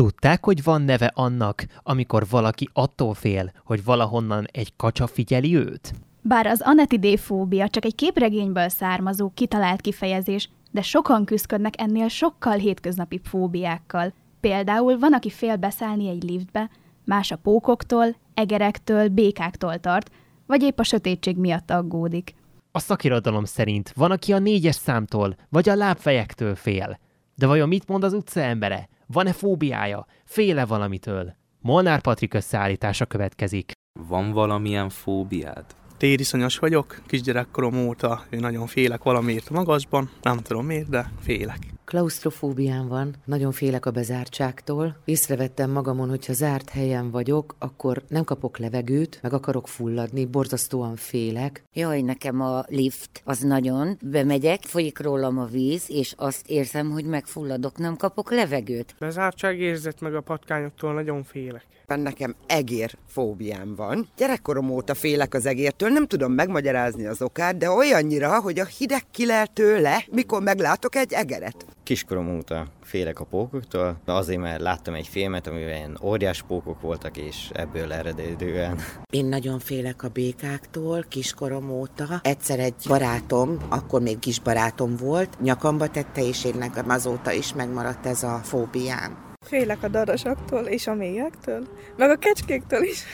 Tudták, 0.00 0.44
hogy 0.44 0.62
van 0.62 0.82
neve 0.82 1.10
annak, 1.14 1.64
amikor 1.82 2.26
valaki 2.30 2.68
attól 2.72 3.14
fél, 3.14 3.52
hogy 3.64 3.84
valahonnan 3.84 4.46
egy 4.52 4.76
kacsa 4.76 5.06
figyeli 5.06 5.56
őt? 5.56 5.92
Bár 6.22 6.46
az 6.46 6.60
anetidéfóbia 6.64 7.68
csak 7.68 7.84
egy 7.84 7.94
képregényből 7.94 8.68
származó, 8.68 9.30
kitalált 9.34 9.80
kifejezés, 9.80 10.48
de 10.70 10.82
sokan 10.82 11.24
küzdködnek 11.24 11.74
ennél 11.80 12.08
sokkal 12.08 12.56
hétköznapi 12.56 13.20
fóbiákkal. 13.24 14.12
Például 14.40 14.98
van, 14.98 15.12
aki 15.12 15.30
fél 15.30 15.56
beszállni 15.56 16.08
egy 16.08 16.22
liftbe, 16.22 16.70
más 17.04 17.30
a 17.30 17.36
pókoktól, 17.36 18.16
egerektől, 18.34 19.08
békáktól 19.08 19.78
tart, 19.78 20.10
vagy 20.46 20.62
épp 20.62 20.78
a 20.78 20.84
sötétség 20.84 21.36
miatt 21.36 21.70
aggódik. 21.70 22.34
A 22.72 22.78
szakirodalom 22.78 23.44
szerint 23.44 23.92
van, 23.96 24.10
aki 24.10 24.32
a 24.32 24.38
négyes 24.38 24.74
számtól, 24.74 25.36
vagy 25.48 25.68
a 25.68 25.74
lábfejektől 25.74 26.54
fél. 26.54 26.98
De 27.34 27.46
vajon 27.46 27.68
mit 27.68 27.88
mond 27.88 28.04
az 28.04 28.12
utca 28.12 28.40
embere? 28.40 28.88
Van-e 29.12 29.32
fóbiája? 29.32 30.06
Féle 30.24 30.64
valamitől? 30.64 31.34
Molnár 31.60 32.00
Patrik 32.00 32.34
összeállítása 32.34 33.06
következik. 33.06 33.72
Van 34.08 34.32
valamilyen 34.32 34.88
fóbiád? 34.88 35.64
Tériszonyos 36.00 36.58
vagyok, 36.58 37.02
kisgyerekkorom 37.06 37.86
óta 37.86 38.24
én 38.30 38.40
nagyon 38.40 38.66
félek 38.66 39.02
valamiért 39.02 39.48
a 39.48 39.52
magasban, 39.52 40.10
nem 40.22 40.38
tudom 40.38 40.66
miért, 40.66 40.88
de 40.88 41.12
félek. 41.20 41.58
Klaustrofóbiám 41.84 42.88
van, 42.88 43.14
nagyon 43.24 43.52
félek 43.52 43.86
a 43.86 43.90
bezártságtól. 43.90 44.96
Észrevettem 45.04 45.70
magamon, 45.70 46.08
hogyha 46.08 46.32
zárt 46.32 46.68
helyen 46.68 47.10
vagyok, 47.10 47.54
akkor 47.58 48.02
nem 48.08 48.24
kapok 48.24 48.58
levegőt, 48.58 49.18
meg 49.22 49.32
akarok 49.32 49.68
fulladni, 49.68 50.26
borzasztóan 50.26 50.96
félek. 50.96 51.64
Jaj, 51.72 52.00
nekem 52.00 52.40
a 52.40 52.64
lift 52.68 53.22
az 53.24 53.38
nagyon. 53.38 53.98
Bemegyek, 54.02 54.62
folyik 54.62 55.00
rólam 55.00 55.38
a 55.38 55.44
víz, 55.44 55.84
és 55.88 56.14
azt 56.16 56.48
érzem, 56.48 56.90
hogy 56.90 57.04
megfulladok, 57.04 57.78
nem 57.78 57.96
kapok 57.96 58.30
levegőt. 58.30 58.94
Bezártság 58.98 59.60
érzet 59.60 60.00
meg 60.00 60.14
a 60.14 60.20
patkányoktól 60.20 60.92
nagyon 60.92 61.22
félek. 61.22 61.64
Nekem 61.96 62.34
egér 62.46 62.96
fóbiám 63.06 63.74
van. 63.74 64.08
Gyerekkorom 64.16 64.70
óta 64.70 64.94
félek 64.94 65.34
az 65.34 65.46
egértől, 65.46 65.88
nem 65.92 66.06
tudom 66.06 66.32
megmagyarázni 66.32 67.06
az 67.06 67.22
okát, 67.22 67.56
de 67.56 67.70
olyannyira, 67.70 68.40
hogy 68.40 68.58
a 68.58 68.64
hideg 68.64 69.02
kilel 69.10 69.46
tőle, 69.46 70.04
mikor 70.10 70.42
meglátok 70.42 70.96
egy 70.96 71.12
egeret. 71.12 71.66
Kiskorom 71.82 72.36
óta 72.36 72.66
félek 72.82 73.20
a 73.20 73.24
pókoktól, 73.24 74.00
azért 74.04 74.40
mert 74.40 74.60
láttam 74.60 74.94
egy 74.94 75.06
filmet, 75.06 75.46
amiben 75.46 75.76
ilyen 75.76 75.98
óriás 76.02 76.42
pókok 76.42 76.80
voltak, 76.80 77.16
és 77.16 77.50
ebből 77.52 77.92
eredődően. 77.92 78.78
Én 79.12 79.24
nagyon 79.26 79.58
félek 79.58 80.02
a 80.02 80.08
békáktól, 80.08 81.04
kiskorom 81.08 81.70
óta. 81.70 82.20
Egyszer 82.22 82.58
egy 82.58 82.74
barátom, 82.88 83.56
akkor 83.68 84.00
még 84.00 84.18
kis 84.18 84.40
barátom 84.40 84.96
volt, 84.96 85.40
nyakamba 85.40 85.88
tette, 85.88 86.26
és 86.26 86.44
én 86.44 86.54
nekem 86.58 86.90
azóta 86.90 87.32
is 87.32 87.54
megmaradt 87.54 88.06
ez 88.06 88.22
a 88.22 88.40
fóbiám. 88.42 89.28
Félek 89.46 89.82
a 89.82 89.88
darasaktól 89.88 90.64
és 90.64 90.86
a 90.86 90.94
mélyektől, 90.94 91.66
meg 91.96 92.10
a 92.10 92.16
kecskéktől 92.16 92.82
is. 92.82 93.04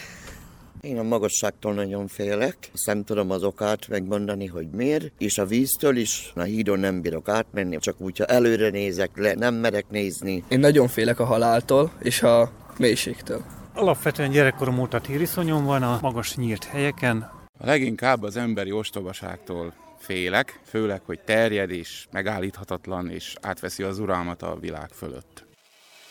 Én 0.87 0.99
a 0.99 1.03
magasságtól 1.03 1.73
nagyon 1.73 2.07
félek, 2.07 2.57
azt 2.73 2.85
nem 2.85 3.03
tudom 3.03 3.31
az 3.31 3.43
okát 3.43 3.87
megmondani, 3.87 4.45
hogy 4.45 4.69
miért, 4.69 5.11
és 5.17 5.37
a 5.37 5.45
víztől 5.45 5.95
is, 5.95 6.31
a 6.35 6.41
hídon 6.41 6.79
nem 6.79 7.01
bírok 7.01 7.29
átmenni, 7.29 7.77
csak 7.77 8.01
úgy, 8.01 8.17
ha 8.17 8.25
előre 8.25 8.69
nézek 8.69 9.09
le, 9.15 9.33
nem 9.33 9.55
merek 9.55 9.85
nézni. 9.89 10.43
Én 10.47 10.59
nagyon 10.59 10.87
félek 10.87 11.19
a 11.19 11.25
haláltól 11.25 11.91
és 12.01 12.21
a 12.21 12.51
mélységtől. 12.77 13.43
Alapvetően 13.73 14.31
gyerekkorom 14.31 14.79
óta 14.79 15.01
tériszonyom 15.01 15.65
van 15.65 15.83
a 15.83 15.99
magas 16.01 16.35
nyílt 16.35 16.63
helyeken. 16.63 17.31
A 17.59 17.65
leginkább 17.65 18.23
az 18.23 18.37
emberi 18.37 18.71
ostobaságtól 18.71 19.73
félek, 19.99 20.59
főleg, 20.65 21.01
hogy 21.05 21.19
terjed 21.19 21.69
és 21.69 22.07
megállíthatatlan, 22.11 23.09
és 23.09 23.35
átveszi 23.41 23.83
az 23.83 23.99
uralmat 23.99 24.41
a 24.41 24.57
világ 24.59 24.89
fölött. 24.93 25.45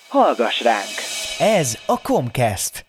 Hallgass 0.09 0.63
ránk! 0.63 0.95
Ez 1.39 1.79
a 1.87 2.01
Comcast. 2.01 2.86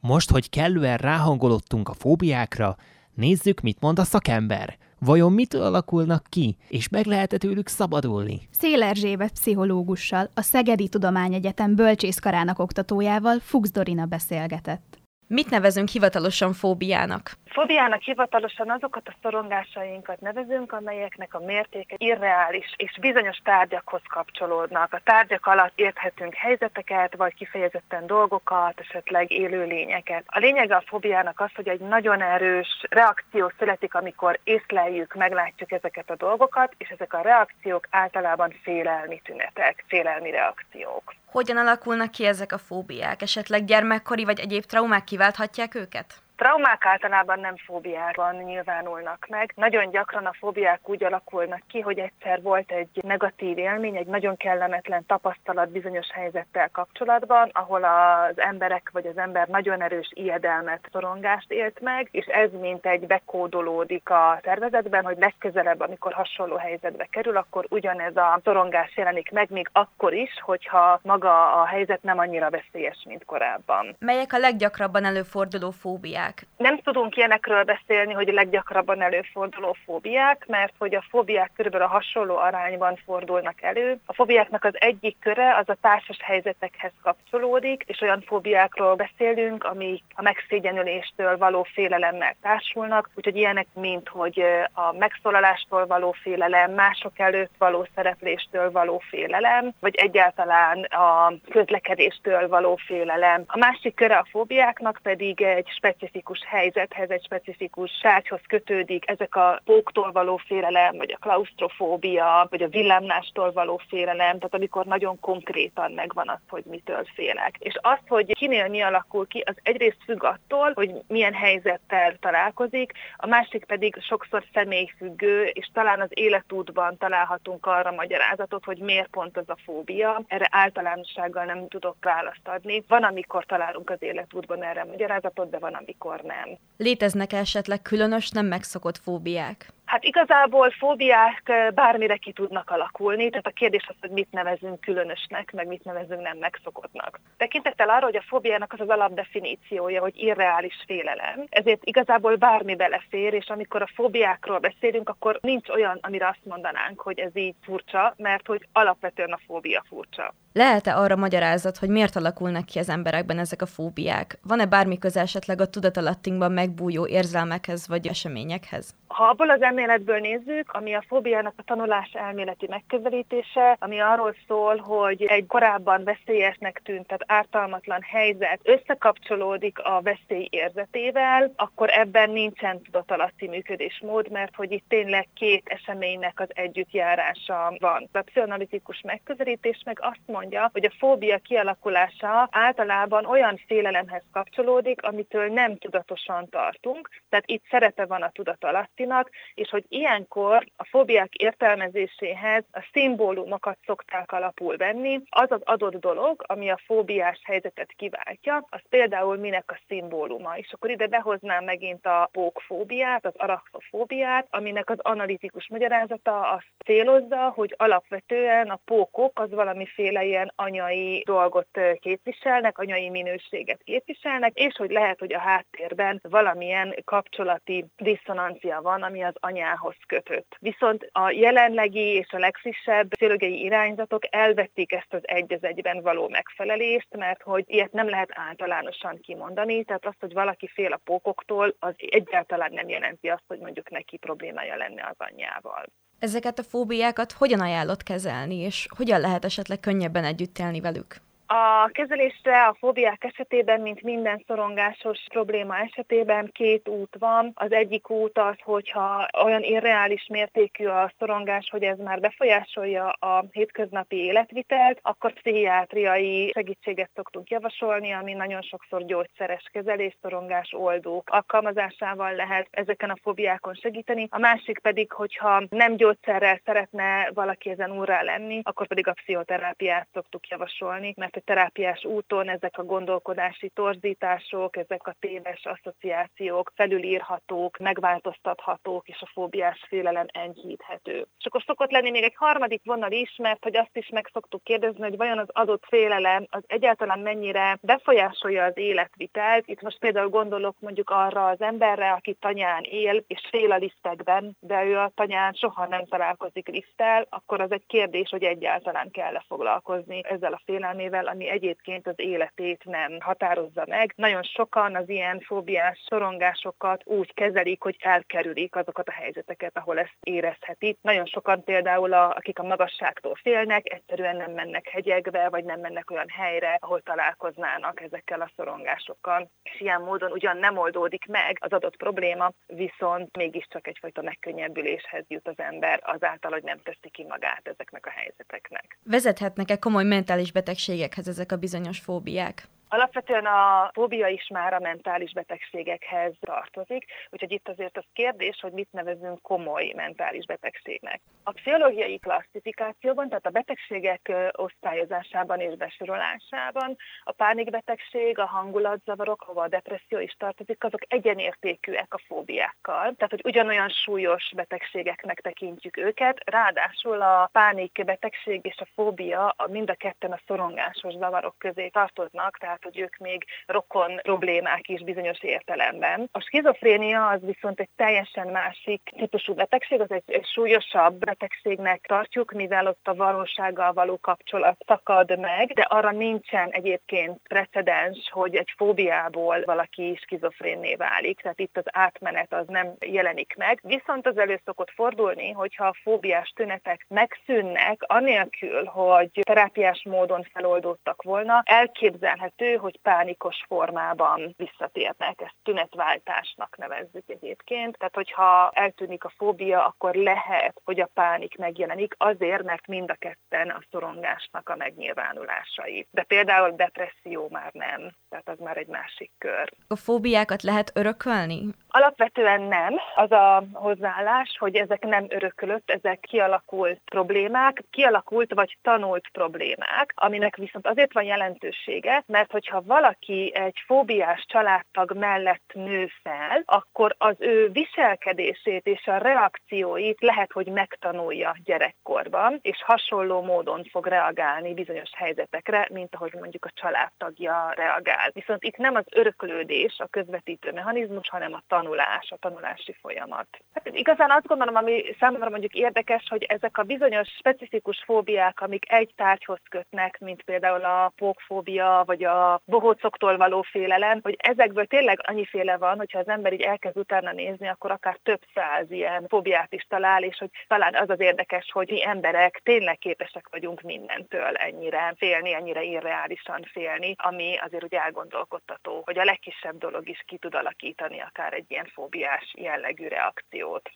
Most, 0.00 0.30
hogy 0.30 0.50
kellően 0.50 0.96
ráhangolottunk 0.96 1.88
a 1.88 1.92
fóbiákra, 1.92 2.76
nézzük, 3.14 3.60
mit 3.60 3.80
mond 3.80 3.98
a 3.98 4.04
szakember. 4.04 4.76
Vajon 4.98 5.32
mitől 5.32 5.62
alakulnak 5.62 6.26
ki, 6.28 6.56
és 6.68 6.88
meg 6.88 7.06
lehet 7.06 7.32
-e 7.32 7.36
tőlük 7.36 7.68
szabadulni? 7.68 8.48
Szél 8.50 8.82
Erzsébet 8.82 9.32
pszichológussal, 9.32 10.30
a 10.34 10.42
Szegedi 10.42 10.88
Tudományegyetem 10.88 11.74
bölcsészkarának 11.74 12.58
oktatójával 12.58 13.38
Fuchs 13.40 13.70
Dorina 13.70 14.04
beszélgetett. 14.04 14.99
Mit 15.32 15.50
nevezünk 15.50 15.88
hivatalosan 15.88 16.52
fóbiának? 16.52 17.30
Fóbiának 17.44 18.02
hivatalosan 18.02 18.70
azokat 18.70 19.08
a 19.08 19.14
szorongásainkat 19.22 20.20
nevezünk, 20.20 20.72
amelyeknek 20.72 21.34
a 21.34 21.40
mértéke 21.40 21.94
irreális 21.98 22.74
és 22.76 22.98
bizonyos 23.00 23.36
tárgyakhoz 23.44 24.00
kapcsolódnak. 24.08 24.92
A 24.92 25.00
tárgyak 25.04 25.46
alatt 25.46 25.72
érthetünk 25.74 26.34
helyzeteket, 26.34 27.16
vagy 27.16 27.34
kifejezetten 27.34 28.06
dolgokat, 28.06 28.80
esetleg 28.80 29.30
élőlényeket. 29.30 30.24
A 30.26 30.38
lényege 30.38 30.76
a 30.76 30.84
fóbiának 30.86 31.40
az, 31.40 31.50
hogy 31.54 31.68
egy 31.68 31.80
nagyon 31.80 32.22
erős 32.22 32.86
reakció 32.88 33.52
születik, 33.58 33.94
amikor 33.94 34.38
észleljük, 34.44 35.14
meglátjuk 35.14 35.72
ezeket 35.72 36.10
a 36.10 36.16
dolgokat, 36.16 36.74
és 36.78 36.88
ezek 36.88 37.14
a 37.14 37.20
reakciók 37.20 37.86
általában 37.90 38.54
félelmi 38.62 39.20
tünetek, 39.24 39.84
félelmi 39.86 40.30
reakciók. 40.30 41.14
Hogyan 41.30 41.56
alakulnak 41.56 42.10
ki 42.10 42.24
ezek 42.26 42.52
a 42.52 42.58
fóbiák? 42.58 43.22
Esetleg 43.22 43.64
gyermekkori 43.64 44.24
vagy 44.24 44.40
egyéb 44.40 44.64
traumák 44.64 45.04
kiválthatják 45.20 45.74
őket? 45.74 46.22
Traumák 46.40 46.86
általában 46.86 47.40
nem 47.40 47.56
fóbiában 47.56 48.36
nyilvánulnak 48.36 49.26
meg. 49.28 49.52
Nagyon 49.56 49.90
gyakran 49.90 50.26
a 50.26 50.36
fóbiák 50.38 50.88
úgy 50.88 51.04
alakulnak 51.04 51.62
ki, 51.68 51.80
hogy 51.80 51.98
egyszer 51.98 52.42
volt 52.42 52.70
egy 52.70 52.88
negatív 53.02 53.58
élmény, 53.58 53.96
egy 53.96 54.06
nagyon 54.06 54.36
kellemetlen 54.36 55.06
tapasztalat 55.06 55.70
bizonyos 55.70 56.06
helyzettel 56.12 56.68
kapcsolatban, 56.72 57.50
ahol 57.52 57.84
az 57.84 58.38
emberek 58.38 58.90
vagy 58.92 59.06
az 59.06 59.18
ember 59.18 59.48
nagyon 59.48 59.82
erős 59.82 60.10
ijedelmet, 60.14 60.88
szorongást 60.92 61.50
élt 61.52 61.80
meg, 61.80 62.08
és 62.10 62.26
ez 62.26 62.50
mint 62.60 62.86
egy 62.86 63.06
bekódolódik 63.06 64.10
a 64.10 64.40
szervezetben, 64.44 65.04
hogy 65.04 65.16
legközelebb, 65.18 65.80
amikor 65.80 66.12
hasonló 66.12 66.56
helyzetbe 66.56 67.06
kerül, 67.10 67.36
akkor 67.36 67.66
ugyanez 67.68 68.16
a 68.16 68.40
szorongás 68.44 68.96
jelenik 68.96 69.30
meg, 69.30 69.50
még 69.50 69.68
akkor 69.72 70.14
is, 70.14 70.40
hogyha 70.40 71.00
maga 71.02 71.60
a 71.60 71.64
helyzet 71.64 72.02
nem 72.02 72.18
annyira 72.18 72.50
veszélyes, 72.50 73.02
mint 73.06 73.24
korábban. 73.24 73.96
Melyek 73.98 74.32
a 74.32 74.38
leggyakrabban 74.38 75.04
előforduló 75.04 75.70
fóbiák? 75.70 76.29
Fóbiák? 76.30 76.46
Nem 76.56 76.78
tudunk 76.78 77.16
ilyenekről 77.16 77.64
beszélni, 77.64 78.12
hogy 78.12 78.28
a 78.28 78.32
leggyakrabban 78.32 79.02
előforduló 79.02 79.76
fóbiák, 79.84 80.44
mert 80.46 80.72
hogy 80.78 80.94
a 80.94 81.04
fóbiák 81.10 81.50
körülbelül 81.56 81.86
a 81.86 81.90
hasonló 81.90 82.36
arányban 82.36 82.98
fordulnak 83.04 83.62
elő. 83.62 84.00
A 84.06 84.14
fóbiáknak 84.14 84.64
az 84.64 84.74
egyik 84.78 85.16
köre 85.20 85.56
az 85.56 85.68
a 85.68 85.76
társas 85.80 86.18
helyzetekhez 86.22 86.92
kapcsolódik, 87.02 87.84
és 87.86 88.00
olyan 88.00 88.22
fóbiákról 88.26 88.94
beszélünk, 88.94 89.64
amik 89.64 90.02
a 90.14 90.22
megszégyenüléstől 90.22 91.36
való 91.36 91.66
félelemmel 91.72 92.36
társulnak, 92.42 93.10
úgyhogy 93.14 93.36
ilyenek, 93.36 93.66
mint 93.74 94.08
hogy 94.08 94.44
a 94.72 94.92
megszólalástól 94.92 95.86
való 95.86 96.12
félelem, 96.22 96.72
mások 96.72 97.18
előtt 97.18 97.52
való 97.58 97.86
szerepléstől 97.94 98.70
való 98.70 99.02
félelem, 99.08 99.70
vagy 99.80 99.94
egyáltalán 99.94 100.82
a 100.82 101.32
közlekedéstől 101.50 102.48
való 102.48 102.76
félelem. 102.86 103.42
A 103.46 103.58
másik 103.58 103.94
köre 103.94 104.16
a 104.16 104.26
fóbiáknak 104.30 105.00
pedig 105.02 105.42
egy 105.42 105.68
specifikus 105.76 106.19
specifikus 106.20 106.44
helyzethez, 106.46 107.10
egy 107.10 107.24
specifikus 107.24 107.90
tárgyhoz 108.02 108.40
kötődik, 108.48 109.10
ezek 109.10 109.34
a 109.36 109.60
póktól 109.64 110.12
való 110.12 110.36
félelem, 110.36 110.96
vagy 110.96 111.12
a 111.12 111.18
klaustrofóbia, 111.18 112.46
vagy 112.50 112.62
a 112.62 112.68
villámlástól 112.68 113.52
való 113.52 113.80
félelem, 113.88 114.36
tehát 114.36 114.54
amikor 114.54 114.84
nagyon 114.84 115.20
konkrétan 115.20 115.92
megvan 115.92 116.28
az, 116.28 116.38
hogy 116.48 116.64
mitől 116.64 117.04
félek. 117.14 117.56
És 117.58 117.74
azt, 117.80 118.08
hogy 118.08 118.32
kinél 118.34 118.68
mi 118.68 118.80
alakul 118.80 119.26
ki, 119.26 119.42
az 119.46 119.54
egyrészt 119.62 120.04
függ 120.04 120.24
attól, 120.24 120.72
hogy 120.74 120.90
milyen 121.08 121.34
helyzettel 121.34 122.16
találkozik, 122.20 122.92
a 123.16 123.26
másik 123.26 123.64
pedig 123.64 123.96
sokszor 124.00 124.44
személyfüggő, 124.52 125.44
és 125.44 125.68
talán 125.72 126.00
az 126.00 126.10
életútban 126.10 126.96
találhatunk 126.96 127.66
arra 127.66 127.90
magyarázatot, 127.90 128.64
hogy 128.64 128.78
miért 128.78 129.08
pont 129.10 129.36
az 129.36 129.48
a 129.48 129.56
fóbia. 129.64 130.22
Erre 130.26 130.48
általánossággal 130.50 131.44
nem 131.44 131.68
tudok 131.68 131.96
választ 132.00 132.48
adni. 132.48 132.84
Van, 132.88 133.02
amikor 133.02 133.44
találunk 133.44 133.90
az 133.90 134.02
életútban 134.02 134.62
erre 134.62 134.84
magyarázatot, 134.84 135.50
de 135.50 135.58
van, 135.58 135.74
amikor 135.74 136.09
nem. 136.16 136.58
Léteznek 136.76 137.32
esetleg 137.32 137.82
különös, 137.82 138.30
nem 138.30 138.46
megszokott 138.46 138.98
fóbiák? 138.98 139.72
Hát 139.90 140.04
igazából 140.04 140.70
fóbiák 140.70 141.52
bármire 141.74 142.16
ki 142.16 142.32
tudnak 142.32 142.70
alakulni, 142.70 143.30
tehát 143.30 143.46
a 143.46 143.50
kérdés 143.50 143.86
az, 143.88 143.94
hogy 144.00 144.10
mit 144.10 144.30
nevezünk 144.30 144.80
különösnek, 144.80 145.52
meg 145.52 145.66
mit 145.66 145.84
nevezünk 145.84 146.20
nem 146.20 146.38
megszokottnak. 146.38 147.20
Tekintettel 147.36 147.88
arra, 147.88 148.04
hogy 148.04 148.16
a 148.16 148.24
fóbiának 148.28 148.72
az 148.72 148.80
az 148.80 148.88
alapdefiníciója, 148.88 150.00
hogy 150.00 150.12
irreális 150.16 150.84
félelem, 150.86 151.44
ezért 151.48 151.84
igazából 151.84 152.36
bármi 152.36 152.76
belefér, 152.76 153.34
és 153.34 153.48
amikor 153.48 153.82
a 153.82 153.90
fóbiákról 153.94 154.58
beszélünk, 154.58 155.08
akkor 155.08 155.38
nincs 155.42 155.68
olyan, 155.68 155.98
amire 156.02 156.28
azt 156.28 156.44
mondanánk, 156.44 157.00
hogy 157.00 157.18
ez 157.18 157.36
így 157.36 157.54
furcsa, 157.62 158.14
mert 158.16 158.46
hogy 158.46 158.66
alapvetően 158.72 159.32
a 159.32 159.40
fóbia 159.46 159.84
furcsa. 159.88 160.34
Lehet-e 160.52 160.96
arra 160.96 161.16
magyarázat, 161.16 161.76
hogy 161.76 161.88
miért 161.88 162.16
alakulnak 162.16 162.64
ki 162.64 162.78
az 162.78 162.88
emberekben 162.88 163.38
ezek 163.38 163.62
a 163.62 163.66
fóbiák? 163.66 164.38
Van-e 164.42 164.66
bármi 164.66 164.98
köze 164.98 165.20
esetleg 165.20 165.60
a 165.60 165.70
tudatalattinkban 165.70 166.52
megbújó 166.52 167.06
érzelmekhez 167.06 167.88
vagy 167.88 168.06
eseményekhez? 168.06 168.94
Ha 169.06 169.24
abból 169.24 169.50
az 169.50 169.62
elméletből 169.80 170.18
nézzük, 170.18 170.72
ami 170.72 170.94
a 170.94 171.04
fóbiának 171.08 171.54
a 171.56 171.62
tanulás 171.62 172.10
elméleti 172.12 172.66
megközelítése, 172.68 173.76
ami 173.78 174.00
arról 174.00 174.34
szól, 174.46 174.76
hogy 174.76 175.22
egy 175.22 175.46
korábban 175.46 176.04
veszélyesnek 176.04 176.80
tűnt, 176.84 177.06
tehát 177.06 177.24
ártalmatlan 177.26 178.00
helyzet 178.02 178.60
összekapcsolódik 178.62 179.78
a 179.78 180.00
veszély 180.02 180.48
érzetével, 180.50 181.52
akkor 181.56 181.88
ebben 181.90 182.30
nincsen 182.30 182.82
tudatalatti 182.82 183.48
működésmód, 183.48 184.30
mert 184.30 184.54
hogy 184.54 184.72
itt 184.72 184.84
tényleg 184.88 185.28
két 185.34 185.68
eseménynek 185.68 186.40
az 186.40 186.48
együttjárása 186.54 187.74
van. 187.78 188.08
A 188.12 188.20
pszichoanalitikus 188.20 189.00
megközelítés 189.00 189.82
meg 189.84 189.98
azt 190.00 190.26
mondja, 190.26 190.70
hogy 190.72 190.84
a 190.84 190.94
fóbia 190.98 191.38
kialakulása 191.38 192.48
általában 192.50 193.24
olyan 193.24 193.60
félelemhez 193.66 194.22
kapcsolódik, 194.32 195.02
amitől 195.02 195.48
nem 195.48 195.76
tudatosan 195.76 196.48
tartunk, 196.48 197.08
tehát 197.28 197.50
itt 197.50 197.64
szerepe 197.70 198.06
van 198.06 198.22
a 198.22 198.30
tudatalattinak, 198.30 199.30
és 199.54 199.69
hogy 199.70 199.84
ilyenkor 199.88 200.66
a 200.76 200.84
fóbiák 200.84 201.34
értelmezéséhez 201.34 202.64
a 202.72 202.88
szimbólumokat 202.92 203.78
szokták 203.86 204.32
alapul 204.32 204.76
venni. 204.76 205.20
Az 205.28 205.50
az 205.50 205.60
adott 205.64 205.94
dolog, 205.94 206.44
ami 206.46 206.70
a 206.70 206.80
fóbiás 206.86 207.40
helyzetet 207.44 207.92
kiváltja, 207.96 208.66
az 208.68 208.80
például 208.88 209.36
minek 209.36 209.70
a 209.70 209.80
szimbóluma. 209.88 210.56
És 210.56 210.72
akkor 210.72 210.90
ide 210.90 211.06
behoznám 211.06 211.64
megint 211.64 212.06
a 212.06 212.28
pókfóbiát, 212.32 213.26
az 213.26 213.34
arachofóbiát, 213.36 214.46
aminek 214.50 214.90
az 214.90 214.98
analitikus 214.98 215.68
magyarázata 215.68 216.50
azt 216.50 216.66
célozza, 216.84 217.52
hogy 217.54 217.74
alapvetően 217.78 218.68
a 218.68 218.80
pókok 218.84 219.40
az 219.40 219.50
valamiféle 219.50 220.24
ilyen 220.24 220.52
anyai 220.56 221.22
dolgot 221.26 221.80
képviselnek, 222.00 222.78
anyai 222.78 223.08
minőséget 223.08 223.82
képviselnek, 223.82 224.52
és 224.54 224.74
hogy 224.76 224.90
lehet, 224.90 225.18
hogy 225.18 225.32
a 225.32 225.38
háttérben 225.38 226.20
valamilyen 226.22 226.94
kapcsolati 227.04 227.84
diszonancia 227.96 228.80
van, 228.82 229.02
ami 229.02 229.22
az 229.22 229.34
anyához 229.50 229.96
kötött. 230.06 230.56
Viszont 230.58 231.08
a 231.12 231.30
jelenlegi 231.30 232.06
és 232.22 232.30
a 232.30 232.38
legfrissebb 232.38 233.08
pszichológiai 233.08 233.62
irányzatok 233.62 234.22
elvették 234.30 234.92
ezt 234.92 235.14
az 235.14 235.20
egy 235.22 235.52
az 235.52 235.64
egyben 235.64 236.02
való 236.02 236.28
megfelelést, 236.28 237.16
mert 237.16 237.42
hogy 237.42 237.64
ilyet 237.66 237.92
nem 237.92 238.08
lehet 238.08 238.30
általánosan 238.32 239.20
kimondani, 239.20 239.84
tehát 239.84 240.06
azt, 240.06 240.20
hogy 240.20 240.32
valaki 240.32 240.68
fél 240.74 240.92
a 240.92 241.00
pókoktól, 241.04 241.74
az 241.78 241.94
egyáltalán 241.96 242.72
nem 242.72 242.88
jelenti 242.88 243.28
azt, 243.28 243.44
hogy 243.46 243.58
mondjuk 243.58 243.90
neki 243.90 244.16
problémája 244.16 244.76
lenne 244.76 245.06
az 245.10 245.26
anyjával. 245.28 245.84
Ezeket 246.18 246.58
a 246.58 246.62
fóbiákat 246.62 247.32
hogyan 247.32 247.60
ajánlott 247.60 248.02
kezelni, 248.02 248.56
és 248.56 248.86
hogyan 248.96 249.20
lehet 249.20 249.44
esetleg 249.44 249.80
könnyebben 249.80 250.24
együtt 250.24 250.58
élni 250.58 250.80
velük? 250.80 251.16
A 251.52 251.88
kezelésre 251.92 252.66
a 252.66 252.76
fóbiák 252.78 253.24
esetében, 253.24 253.80
mint 253.80 254.02
minden 254.02 254.44
szorongásos 254.46 255.18
probléma 255.28 255.78
esetében 255.78 256.50
két 256.52 256.88
út 256.88 257.16
van. 257.18 257.52
Az 257.54 257.72
egyik 257.72 258.10
út 258.10 258.38
az, 258.38 258.54
hogyha 258.62 259.28
olyan 259.44 259.62
irreális 259.62 260.26
mértékű 260.26 260.86
a 260.86 261.12
szorongás, 261.18 261.68
hogy 261.70 261.82
ez 261.82 261.98
már 261.98 262.20
befolyásolja 262.20 263.08
a 263.08 263.44
hétköznapi 263.52 264.16
életvitelt, 264.16 264.98
akkor 265.02 265.32
pszichiátriai 265.32 266.50
segítséget 266.54 267.10
szoktunk 267.14 267.50
javasolni, 267.50 268.12
ami 268.12 268.32
nagyon 268.32 268.62
sokszor 268.62 269.04
gyógyszeres 269.04 269.64
kezelés, 269.72 270.16
szorongás 270.22 270.72
oldók 270.72 271.30
alkalmazásával 271.30 272.34
lehet 272.34 272.68
ezeken 272.70 273.10
a 273.10 273.18
fóbiákon 273.22 273.74
segíteni. 273.74 274.26
A 274.30 274.38
másik 274.38 274.78
pedig, 274.78 275.12
hogyha 275.12 275.62
nem 275.68 275.96
gyógyszerrel 275.96 276.60
szeretne 276.64 277.30
valaki 277.34 277.70
ezen 277.70 277.98
úrrá 277.98 278.22
lenni, 278.22 278.60
akkor 278.62 278.86
pedig 278.86 279.06
a 279.06 279.12
pszichoterápiát 279.12 280.08
szoktuk 280.12 280.48
javasolni, 280.48 281.14
mert 281.16 281.38
terápiás 281.44 282.04
úton 282.04 282.48
ezek 282.48 282.78
a 282.78 282.84
gondolkodási 282.84 283.68
torzítások, 283.68 284.76
ezek 284.76 285.06
a 285.06 285.14
téves 285.20 285.64
asszociációk 285.64 286.72
felülírhatók, 286.74 287.78
megváltoztathatók, 287.78 289.08
és 289.08 289.20
a 289.20 289.30
fóbiás 289.32 289.84
félelem 289.88 290.26
enyhíthető. 290.32 291.26
És 291.38 291.46
akkor 291.46 291.62
szokott 291.66 291.90
lenni 291.90 292.10
még 292.10 292.22
egy 292.22 292.34
harmadik 292.36 292.82
vonal 292.84 293.10
is, 293.10 293.36
mert 293.36 293.62
hogy 293.62 293.76
azt 293.76 293.96
is 293.96 294.08
meg 294.08 294.28
szoktuk 294.32 294.64
kérdezni, 294.64 295.02
hogy 295.02 295.16
vajon 295.16 295.38
az 295.38 295.48
adott 295.52 295.84
félelem 295.86 296.46
az 296.50 296.62
egyáltalán 296.66 297.18
mennyire 297.18 297.78
befolyásolja 297.80 298.64
az 298.64 298.76
életvitelt. 298.76 299.66
Itt 299.66 299.80
most 299.80 299.98
például 299.98 300.28
gondolok 300.28 300.76
mondjuk 300.80 301.10
arra 301.10 301.46
az 301.46 301.60
emberre, 301.60 302.10
aki 302.10 302.34
tanyán 302.34 302.82
él, 302.82 303.24
és 303.26 303.40
fél 303.50 303.72
a 303.72 303.76
lisztekben, 303.76 304.56
de 304.60 304.84
ő 304.84 304.98
a 304.98 305.12
tanyán 305.14 305.52
soha 305.52 305.86
nem 305.86 306.06
találkozik 306.06 306.68
liszttel, 306.68 307.26
akkor 307.28 307.60
az 307.60 307.72
egy 307.72 307.86
kérdés, 307.86 308.28
hogy 308.30 308.42
egyáltalán 308.42 309.10
kell-e 309.10 309.44
foglalkozni 309.48 310.20
ezzel 310.24 310.52
a 310.52 310.62
félelmével, 310.64 311.26
ami 311.30 311.48
egyébként 311.48 312.06
az 312.06 312.14
életét 312.16 312.84
nem 312.84 313.20
határozza 313.20 313.84
meg. 313.86 314.12
Nagyon 314.16 314.42
sokan 314.42 314.96
az 314.96 315.08
ilyen 315.08 315.40
fóbiás 315.40 316.04
szorongásokat 316.08 317.02
úgy 317.04 317.34
kezelik, 317.34 317.82
hogy 317.82 317.96
elkerülik 318.00 318.76
azokat 318.76 319.08
a 319.08 319.12
helyzeteket, 319.12 319.76
ahol 319.76 319.98
ezt 319.98 320.16
érezhetik. 320.20 320.98
Nagyon 321.02 321.26
sokan 321.26 321.64
például, 321.64 322.12
a, 322.12 322.30
akik 322.30 322.58
a 322.58 322.62
magasságtól 322.62 323.34
félnek, 323.34 323.92
egyszerűen 323.92 324.36
nem 324.36 324.52
mennek 324.52 324.88
hegyekbe, 324.88 325.48
vagy 325.48 325.64
nem 325.64 325.80
mennek 325.80 326.10
olyan 326.10 326.28
helyre, 326.28 326.78
ahol 326.80 327.00
találkoznának 327.02 328.00
ezekkel 328.00 328.40
a 328.40 328.50
szorongásokkal. 328.56 329.50
És 329.62 329.80
ilyen 329.80 330.00
módon 330.00 330.32
ugyan 330.32 330.56
nem 330.56 330.78
oldódik 330.78 331.26
meg 331.26 331.58
az 331.60 331.72
adott 331.72 331.96
probléma, 331.96 332.52
viszont 332.66 333.36
mégiscsak 333.36 333.86
egyfajta 333.86 334.22
megkönnyebbüléshez 334.22 335.24
jut 335.28 335.48
az 335.48 335.58
ember 335.58 336.00
azáltal, 336.02 336.50
hogy 336.50 336.62
nem 336.62 336.80
teszi 336.82 337.10
ki 337.10 337.24
magát 337.28 337.60
ezeknek 337.62 338.06
a 338.06 338.10
helyzeteknek. 338.10 338.98
Vezethetnek-e 339.02 339.76
komoly 339.76 340.04
mentális 340.04 340.52
betegségekhez 340.52 341.19
ezek 341.26 341.52
a 341.52 341.56
bizonyos 341.56 341.98
fóbiák? 341.98 342.68
Alapvetően 342.92 343.46
a 343.46 343.90
fóbia 343.92 344.26
is 344.28 344.48
már 344.48 344.72
a 344.72 344.80
mentális 344.80 345.32
betegségekhez 345.32 346.32
tartozik, 346.40 347.04
úgyhogy 347.30 347.52
itt 347.52 347.68
azért 347.68 347.96
az 347.96 348.04
kérdés, 348.12 348.58
hogy 348.60 348.72
mit 348.72 348.92
nevezünk 348.92 349.42
komoly 349.42 349.92
mentális 349.96 350.46
betegségnek. 350.46 351.20
A 351.42 351.52
pszichológiai 351.52 352.18
klasszifikációban, 352.18 353.28
tehát 353.28 353.46
a 353.46 353.50
betegségek 353.50 354.32
osztályozásában 354.52 355.60
és 355.60 355.76
besorolásában 355.76 356.96
a 357.22 357.32
pánikbetegség, 357.32 358.38
a 358.38 358.46
hangulatzavarok, 358.46 359.44
ahol 359.48 359.62
a 359.62 359.68
depresszió 359.68 360.18
is 360.18 360.34
tartozik, 360.38 360.84
azok 360.84 361.00
egyenértékűek 361.08 362.14
a 362.14 362.22
fóbiákkal, 362.26 363.14
tehát 363.16 363.30
hogy 363.30 363.44
ugyanolyan 363.44 363.88
súlyos 363.88 364.52
betegségeknek 364.54 365.40
tekintjük 365.40 365.96
őket, 365.96 366.40
ráadásul 366.44 367.22
a 367.22 367.48
pánikbetegség 367.52 368.60
és 368.66 368.76
a 368.78 368.88
fóbia 368.94 369.54
mind 369.68 369.90
a 369.90 369.94
ketten 369.94 370.32
a 370.32 370.40
szorongásos 370.46 371.14
zavarok 371.14 371.54
közé 371.58 371.88
tartoznak, 371.88 372.58
tehát 372.58 372.78
hogy 372.84 372.98
ők 372.98 373.16
még 373.16 373.44
rokon 373.66 374.16
problémák 374.22 374.88
is 374.88 375.02
bizonyos 375.02 375.42
értelemben. 375.42 376.28
A 376.32 376.40
skizofrénia 376.40 377.26
az 377.26 377.40
viszont 377.40 377.80
egy 377.80 377.88
teljesen 377.96 378.46
másik 378.46 379.02
típusú 379.16 379.54
betegség, 379.54 380.00
az 380.00 380.10
egy, 380.10 380.22
egy 380.26 380.46
súlyosabb 380.46 381.18
betegségnek 381.18 382.04
tartjuk, 382.06 382.52
mivel 382.52 382.86
ott 382.86 383.08
a 383.08 383.14
valósággal 383.14 383.92
való 383.92 384.18
kapcsolat 384.18 384.76
szakad 384.86 385.38
meg, 385.38 385.72
de 385.72 385.82
arra 385.82 386.10
nincsen 386.10 386.70
egyébként 386.70 387.40
precedens, 387.48 388.30
hogy 388.32 388.54
egy 388.54 388.72
fóbiából 388.76 389.62
valaki 389.64 390.18
skizofrénné 390.22 390.94
válik, 390.94 391.40
tehát 391.40 391.60
itt 391.60 391.76
az 391.76 391.84
átmenet 391.86 392.52
az 392.52 392.66
nem 392.66 392.94
jelenik 393.06 393.54
meg. 393.56 393.80
Viszont 393.82 394.26
az 394.26 394.38
elő 394.38 394.60
szokott 394.64 394.90
fordulni, 394.90 395.50
hogyha 395.50 395.86
a 395.86 395.96
fóbiás 396.02 396.52
tünetek 396.56 397.06
megszűnnek, 397.08 398.02
anélkül, 398.06 398.84
hogy 398.84 399.30
terápiás 399.42 400.02
módon 400.04 400.46
feloldódtak 400.52 401.22
volna, 401.22 401.62
elképzelhető, 401.64 402.69
elő, 402.70 402.78
hogy 402.78 402.98
pánikos 403.02 403.64
formában 403.66 404.54
visszatérnek. 404.56 405.40
Ezt 405.40 405.56
tünetváltásnak 405.62 406.76
nevezzük 406.76 407.24
egyébként. 407.26 407.98
Tehát, 407.98 408.14
hogyha 408.14 408.70
eltűnik 408.74 409.24
a 409.24 409.32
fóbia, 409.36 409.86
akkor 409.86 410.14
lehet, 410.14 410.80
hogy 410.84 411.00
a 411.00 411.10
pánik 411.14 411.56
megjelenik 411.56 412.14
azért, 412.18 412.62
mert 412.62 412.86
mind 412.86 413.10
a 413.10 413.14
ketten 413.14 413.68
a 413.68 413.80
szorongásnak 413.90 414.68
a 414.68 414.76
megnyilvánulásai. 414.76 416.06
De 416.10 416.22
például 416.22 416.70
depresszió 416.70 417.48
már 417.50 417.70
nem, 417.72 418.10
tehát 418.28 418.48
az 418.48 418.58
már 418.58 418.76
egy 418.76 418.86
másik 418.86 419.30
kör. 419.38 419.72
A 419.88 419.96
fóbiákat 419.96 420.62
lehet 420.62 420.90
örökölni? 420.94 421.62
Alapvetően 421.88 422.62
nem. 422.62 422.94
Az 423.14 423.32
a 423.32 423.64
hozzáállás, 423.72 424.56
hogy 424.58 424.76
ezek 424.76 425.02
nem 425.02 425.26
örökölött, 425.28 425.90
ezek 425.90 426.20
kialakult 426.20 427.00
problémák, 427.04 427.84
kialakult 427.90 428.54
vagy 428.54 428.78
tanult 428.82 429.28
problémák, 429.32 430.12
aminek 430.14 430.56
viszont 430.56 430.86
azért 430.86 431.12
van 431.12 431.24
jelentősége, 431.24 432.24
mert 432.26 432.50
hogyha 432.60 432.82
valaki 432.82 433.50
egy 433.54 433.76
fóbiás 433.86 434.44
családtag 434.48 435.16
mellett 435.16 435.70
nő 435.74 436.10
fel, 436.22 436.62
akkor 436.64 437.14
az 437.18 437.36
ő 437.38 437.68
viselkedését 437.68 438.86
és 438.86 439.06
a 439.06 439.16
reakcióit 439.16 440.20
lehet, 440.20 440.52
hogy 440.52 440.66
megtanulja 440.66 441.56
gyerekkorban, 441.64 442.58
és 442.62 442.82
hasonló 442.82 443.42
módon 443.42 443.84
fog 443.84 444.06
reagálni 444.06 444.74
bizonyos 444.74 445.10
helyzetekre, 445.14 445.88
mint 445.92 446.14
ahogy 446.14 446.32
mondjuk 446.32 446.64
a 446.64 446.70
családtagja 446.74 447.72
reagál. 447.76 448.30
Viszont 448.32 448.64
itt 448.64 448.76
nem 448.76 448.94
az 448.94 449.04
öröklődés 449.10 449.98
a 449.98 450.06
közvetítő 450.06 450.72
mechanizmus, 450.72 451.28
hanem 451.28 451.52
a 451.52 451.62
tanulás, 451.68 452.30
a 452.30 452.36
tanulási 452.36 452.96
folyamat. 453.00 453.48
Hát 453.74 453.86
igazán 453.86 454.30
azt 454.30 454.46
gondolom, 454.46 454.76
ami 454.76 455.16
számomra 455.18 455.50
mondjuk 455.50 455.74
érdekes, 455.74 456.24
hogy 456.28 456.42
ezek 456.42 456.78
a 456.78 456.82
bizonyos 456.82 457.28
specifikus 457.28 458.02
fóbiák, 458.04 458.60
amik 458.60 458.92
egy 458.92 459.12
tárgyhoz 459.16 459.60
kötnek, 459.68 460.18
mint 460.18 460.42
például 460.42 460.84
a 460.84 461.12
pókfóbia, 461.16 462.02
vagy 462.06 462.24
a 462.24 462.49
bohócoktól 462.64 463.36
való 463.36 463.62
félelem, 463.62 464.20
hogy 464.22 464.36
ezekből 464.38 464.86
tényleg 464.86 465.20
annyiféle 465.22 465.76
van, 465.76 465.96
hogyha 465.96 466.18
az 466.18 466.28
ember 466.28 466.52
így 466.52 466.60
elkezd 466.60 466.96
utána 466.96 467.32
nézni, 467.32 467.68
akkor 467.68 467.90
akár 467.90 468.18
több 468.22 468.40
száz 468.54 468.90
ilyen 468.90 469.26
fóbiát 469.28 469.72
is 469.72 469.86
talál, 469.88 470.22
és 470.22 470.38
hogy 470.38 470.50
talán 470.66 470.94
az 470.94 471.10
az 471.10 471.20
érdekes, 471.20 471.70
hogy 471.72 471.90
mi 471.90 472.06
emberek 472.06 472.60
tényleg 472.64 472.98
képesek 472.98 473.48
vagyunk 473.50 473.80
mindentől 473.80 474.54
ennyire 474.54 475.14
félni, 475.16 475.54
ennyire 475.54 475.82
irreálisan 475.82 476.62
félni, 476.72 477.14
ami 477.18 477.56
azért 477.56 477.84
ugye 477.84 478.02
elgondolkodtató, 478.02 479.02
hogy 479.04 479.18
a 479.18 479.24
legkisebb 479.24 479.78
dolog 479.78 480.08
is 480.08 480.22
ki 480.26 480.36
tud 480.36 480.54
alakítani 480.54 481.20
akár 481.20 481.52
egy 481.52 481.66
ilyen 481.68 481.90
fóbiás 481.94 482.54
jellegű 482.58 483.08
reakciót. 483.08 483.90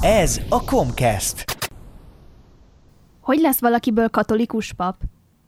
Ez 0.00 0.40
a 0.50 0.64
Comcast. 0.64 1.44
Hogy 3.20 3.38
lesz 3.38 3.60
valakiből 3.60 4.08
katolikus 4.08 4.72
pap? 4.72 4.96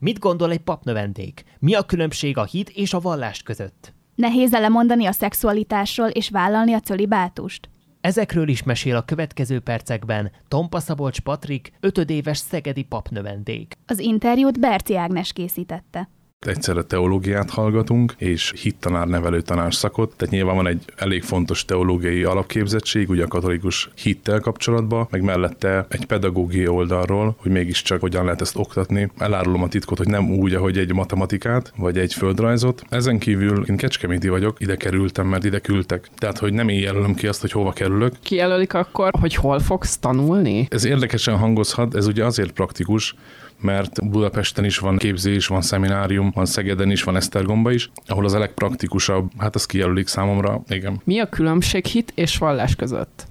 Mit 0.00 0.18
gondol 0.18 0.50
egy 0.50 0.60
papnövendék? 0.60 1.44
Mi 1.58 1.74
a 1.74 1.82
különbség 1.82 2.36
a 2.36 2.44
hit 2.44 2.68
és 2.68 2.92
a 2.92 3.00
vallás 3.00 3.42
között? 3.42 3.94
Nehéz 4.14 4.50
lemondani 4.50 5.06
a 5.06 5.12
szexualitásról 5.12 6.08
és 6.08 6.30
vállalni 6.30 6.72
a 6.72 6.80
cölibátust? 6.80 7.70
Ezekről 8.00 8.48
is 8.48 8.62
mesél 8.62 8.96
a 8.96 9.02
következő 9.02 9.60
percekben 9.60 10.30
Tompa 10.48 10.80
Szabolcs 10.80 11.20
Patrik, 11.20 11.72
ötödéves 11.80 12.38
szegedi 12.38 12.82
papnövendék. 12.82 13.74
Az 13.86 13.98
interjút 13.98 14.60
Berci 14.60 14.96
Ágnes 14.96 15.32
készítette 15.32 16.08
egyszerre 16.46 16.82
teológiát 16.82 17.50
hallgatunk, 17.50 18.14
és 18.18 18.52
hittanár 18.62 19.06
nevelő 19.06 19.42
szakot, 19.68 20.14
tehát 20.16 20.34
nyilván 20.34 20.56
van 20.56 20.66
egy 20.66 20.82
elég 20.96 21.22
fontos 21.22 21.64
teológiai 21.64 22.22
alapképzettség, 22.22 23.10
ugye 23.10 23.24
a 23.24 23.28
katolikus 23.28 23.90
hittel 24.02 24.40
kapcsolatban, 24.40 25.06
meg 25.10 25.22
mellette 25.22 25.86
egy 25.88 26.04
pedagógiai 26.06 26.66
oldalról, 26.66 27.36
hogy 27.38 27.50
mégiscsak 27.50 28.00
hogyan 28.00 28.24
lehet 28.24 28.40
ezt 28.40 28.56
oktatni. 28.56 29.10
Elárulom 29.18 29.62
a 29.62 29.68
titkot, 29.68 29.98
hogy 29.98 30.08
nem 30.08 30.30
úgy, 30.30 30.54
ahogy 30.54 30.78
egy 30.78 30.92
matematikát, 30.92 31.72
vagy 31.76 31.98
egy 31.98 32.14
földrajzot. 32.14 32.82
Ezen 32.88 33.18
kívül 33.18 33.64
én 33.64 33.76
kecskeméti 33.76 34.28
vagyok, 34.28 34.60
ide 34.60 34.76
kerültem, 34.76 35.26
mert 35.26 35.44
ide 35.44 35.58
küldtek. 35.58 36.08
Tehát, 36.16 36.38
hogy 36.38 36.52
nem 36.52 36.68
én 36.68 36.80
jelölöm 36.80 37.14
ki 37.14 37.26
azt, 37.26 37.40
hogy 37.40 37.52
hova 37.52 37.72
kerülök. 37.72 38.12
Kijelölik 38.22 38.74
akkor, 38.74 39.10
hogy 39.20 39.34
hol 39.34 39.58
fogsz 39.58 39.98
tanulni? 39.98 40.66
Ez 40.70 40.84
érdekesen 40.84 41.36
hangozhat, 41.36 41.94
ez 41.94 42.06
ugye 42.06 42.24
azért 42.24 42.52
praktikus, 42.52 43.14
mert 43.60 44.10
Budapesten 44.10 44.64
is 44.64 44.78
van 44.78 44.96
képzés, 44.96 45.46
van 45.46 45.62
szeminárium, 45.62 46.30
van 46.34 46.46
Szegeden 46.46 46.90
is, 46.90 47.02
van 47.02 47.16
Esztergomba 47.16 47.72
is, 47.72 47.90
ahol 48.06 48.24
az 48.24 48.32
a 48.32 48.38
legpraktikusabb, 48.38 49.30
hát 49.38 49.54
az 49.54 49.66
kijelölik 49.66 50.06
számomra, 50.06 50.62
igen. 50.68 51.00
Mi 51.04 51.18
a 51.18 51.28
különbség 51.28 51.84
hit 51.84 52.12
és 52.14 52.38
vallás 52.38 52.76
között? 52.76 53.26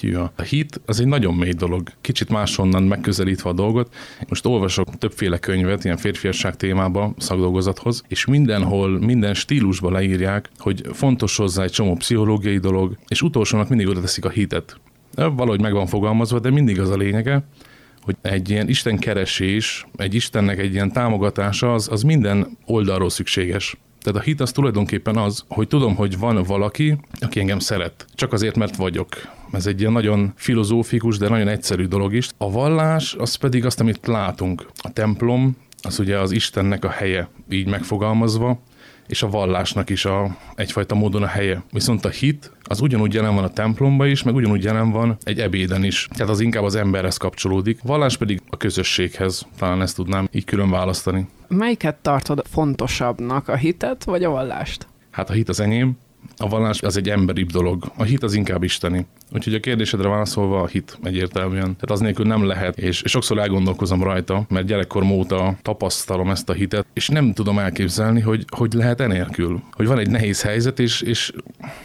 Ja. 0.00 0.32
A 0.36 0.42
hit 0.42 0.80
az 0.86 1.00
egy 1.00 1.06
nagyon 1.06 1.34
mély 1.34 1.52
dolog, 1.52 1.88
kicsit 2.00 2.28
máshonnan 2.28 2.82
megközelítve 2.82 3.50
a 3.50 3.52
dolgot. 3.52 3.94
Most 4.28 4.46
olvasok 4.46 4.98
többféle 4.98 5.38
könyvet, 5.38 5.84
ilyen 5.84 5.96
férfiasság 5.96 6.56
témába, 6.56 7.14
szakdolgozathoz, 7.18 8.02
és 8.08 8.24
mindenhol, 8.24 8.98
minden 8.98 9.34
stílusban 9.34 9.92
leírják, 9.92 10.50
hogy 10.58 10.82
fontos 10.92 11.36
hozzá 11.36 11.62
egy 11.62 11.70
csomó 11.70 11.94
pszichológiai 11.94 12.58
dolog, 12.58 12.96
és 13.08 13.22
utolsónak 13.22 13.68
mindig 13.68 13.88
oda 13.88 14.00
teszik 14.00 14.24
a 14.24 14.30
hitet. 14.30 14.76
Valahogy 15.14 15.60
meg 15.60 15.72
van 15.72 15.86
fogalmazva, 15.86 16.38
de 16.38 16.50
mindig 16.50 16.80
az 16.80 16.90
a 16.90 16.96
lényege, 16.96 17.44
hogy 18.02 18.16
egy 18.22 18.50
ilyen 18.50 18.68
Isten 18.68 18.98
keresés, 18.98 19.86
egy 19.96 20.14
Istennek 20.14 20.58
egy 20.58 20.72
ilyen 20.72 20.92
támogatása, 20.92 21.74
az, 21.74 21.88
az 21.90 22.02
minden 22.02 22.58
oldalról 22.66 23.10
szükséges. 23.10 23.76
Tehát 24.00 24.20
a 24.20 24.22
hit 24.22 24.40
az 24.40 24.52
tulajdonképpen 24.52 25.16
az, 25.16 25.44
hogy 25.48 25.68
tudom, 25.68 25.94
hogy 25.94 26.18
van 26.18 26.42
valaki, 26.42 26.96
aki 27.20 27.40
engem 27.40 27.58
szeret. 27.58 28.06
Csak 28.14 28.32
azért, 28.32 28.56
mert 28.56 28.76
vagyok. 28.76 29.08
Ez 29.52 29.66
egy 29.66 29.80
ilyen 29.80 29.92
nagyon 29.92 30.32
filozófikus, 30.36 31.18
de 31.18 31.28
nagyon 31.28 31.48
egyszerű 31.48 31.84
dolog 31.84 32.14
is. 32.14 32.28
A 32.36 32.50
vallás, 32.50 33.14
az 33.14 33.34
pedig 33.34 33.64
azt, 33.64 33.80
amit 33.80 34.06
látunk. 34.06 34.66
A 34.76 34.92
templom, 34.92 35.56
az 35.82 35.98
ugye 35.98 36.18
az 36.18 36.30
Istennek 36.30 36.84
a 36.84 36.90
helye, 36.90 37.28
így 37.50 37.68
megfogalmazva, 37.68 38.62
és 39.06 39.22
a 39.22 39.28
vallásnak 39.28 39.90
is 39.90 40.04
a, 40.04 40.36
egyfajta 40.54 40.94
módon 40.94 41.22
a 41.22 41.26
helye. 41.26 41.62
Viszont 41.72 42.04
a 42.04 42.08
hit 42.08 42.52
az 42.62 42.80
ugyanúgy 42.80 43.14
jelen 43.14 43.34
van 43.34 43.44
a 43.44 43.50
templomban 43.50 44.08
is, 44.08 44.22
meg 44.22 44.34
ugyanúgy 44.34 44.64
jelen 44.64 44.90
van 44.90 45.16
egy 45.22 45.40
ebéden 45.40 45.84
is. 45.84 46.08
Tehát 46.10 46.32
az 46.32 46.40
inkább 46.40 46.64
az 46.64 46.74
emberhez 46.74 47.16
kapcsolódik, 47.16 47.78
vallás 47.82 48.16
pedig 48.16 48.40
a 48.50 48.56
közösséghez. 48.56 49.46
Talán 49.58 49.82
ezt 49.82 49.96
tudnám 49.96 50.28
így 50.32 50.44
külön 50.44 50.70
választani. 50.70 51.28
Melyiket 51.48 51.96
tartod 51.96 52.42
fontosabbnak, 52.50 53.48
a 53.48 53.56
hitet 53.56 54.04
vagy 54.04 54.24
a 54.24 54.30
vallást? 54.30 54.86
Hát 55.10 55.30
a 55.30 55.32
hit 55.32 55.48
az 55.48 55.60
enyém, 55.60 55.98
a 56.36 56.48
vallás 56.48 56.82
az 56.82 56.96
egy 56.96 57.08
emberibb 57.08 57.50
dolog, 57.50 57.92
a 57.96 58.02
hit 58.02 58.22
az 58.22 58.34
inkább 58.34 58.62
isteni. 58.62 59.06
Úgyhogy 59.32 59.54
a 59.54 59.60
kérdésedre 59.60 60.08
válaszolva 60.08 60.60
a 60.60 60.66
hit 60.66 60.98
egyértelműen. 61.02 61.62
Tehát 61.62 61.90
az 61.90 62.00
nélkül 62.00 62.26
nem 62.26 62.44
lehet, 62.44 62.78
és, 62.78 63.02
és 63.02 63.10
sokszor 63.10 63.38
elgondolkozom 63.38 64.02
rajta, 64.02 64.44
mert 64.48 64.66
gyerekkorom 64.66 65.10
óta 65.10 65.56
tapasztalom 65.62 66.30
ezt 66.30 66.48
a 66.48 66.52
hitet, 66.52 66.86
és 66.92 67.08
nem 67.08 67.32
tudom 67.32 67.58
elképzelni, 67.58 68.20
hogy 68.20 68.44
hogy 68.48 68.72
lehet 68.72 69.00
enélkül. 69.00 69.62
Hogy 69.72 69.86
van 69.86 69.98
egy 69.98 70.10
nehéz 70.10 70.42
helyzet, 70.42 70.78
és, 70.78 71.00
és, 71.00 71.32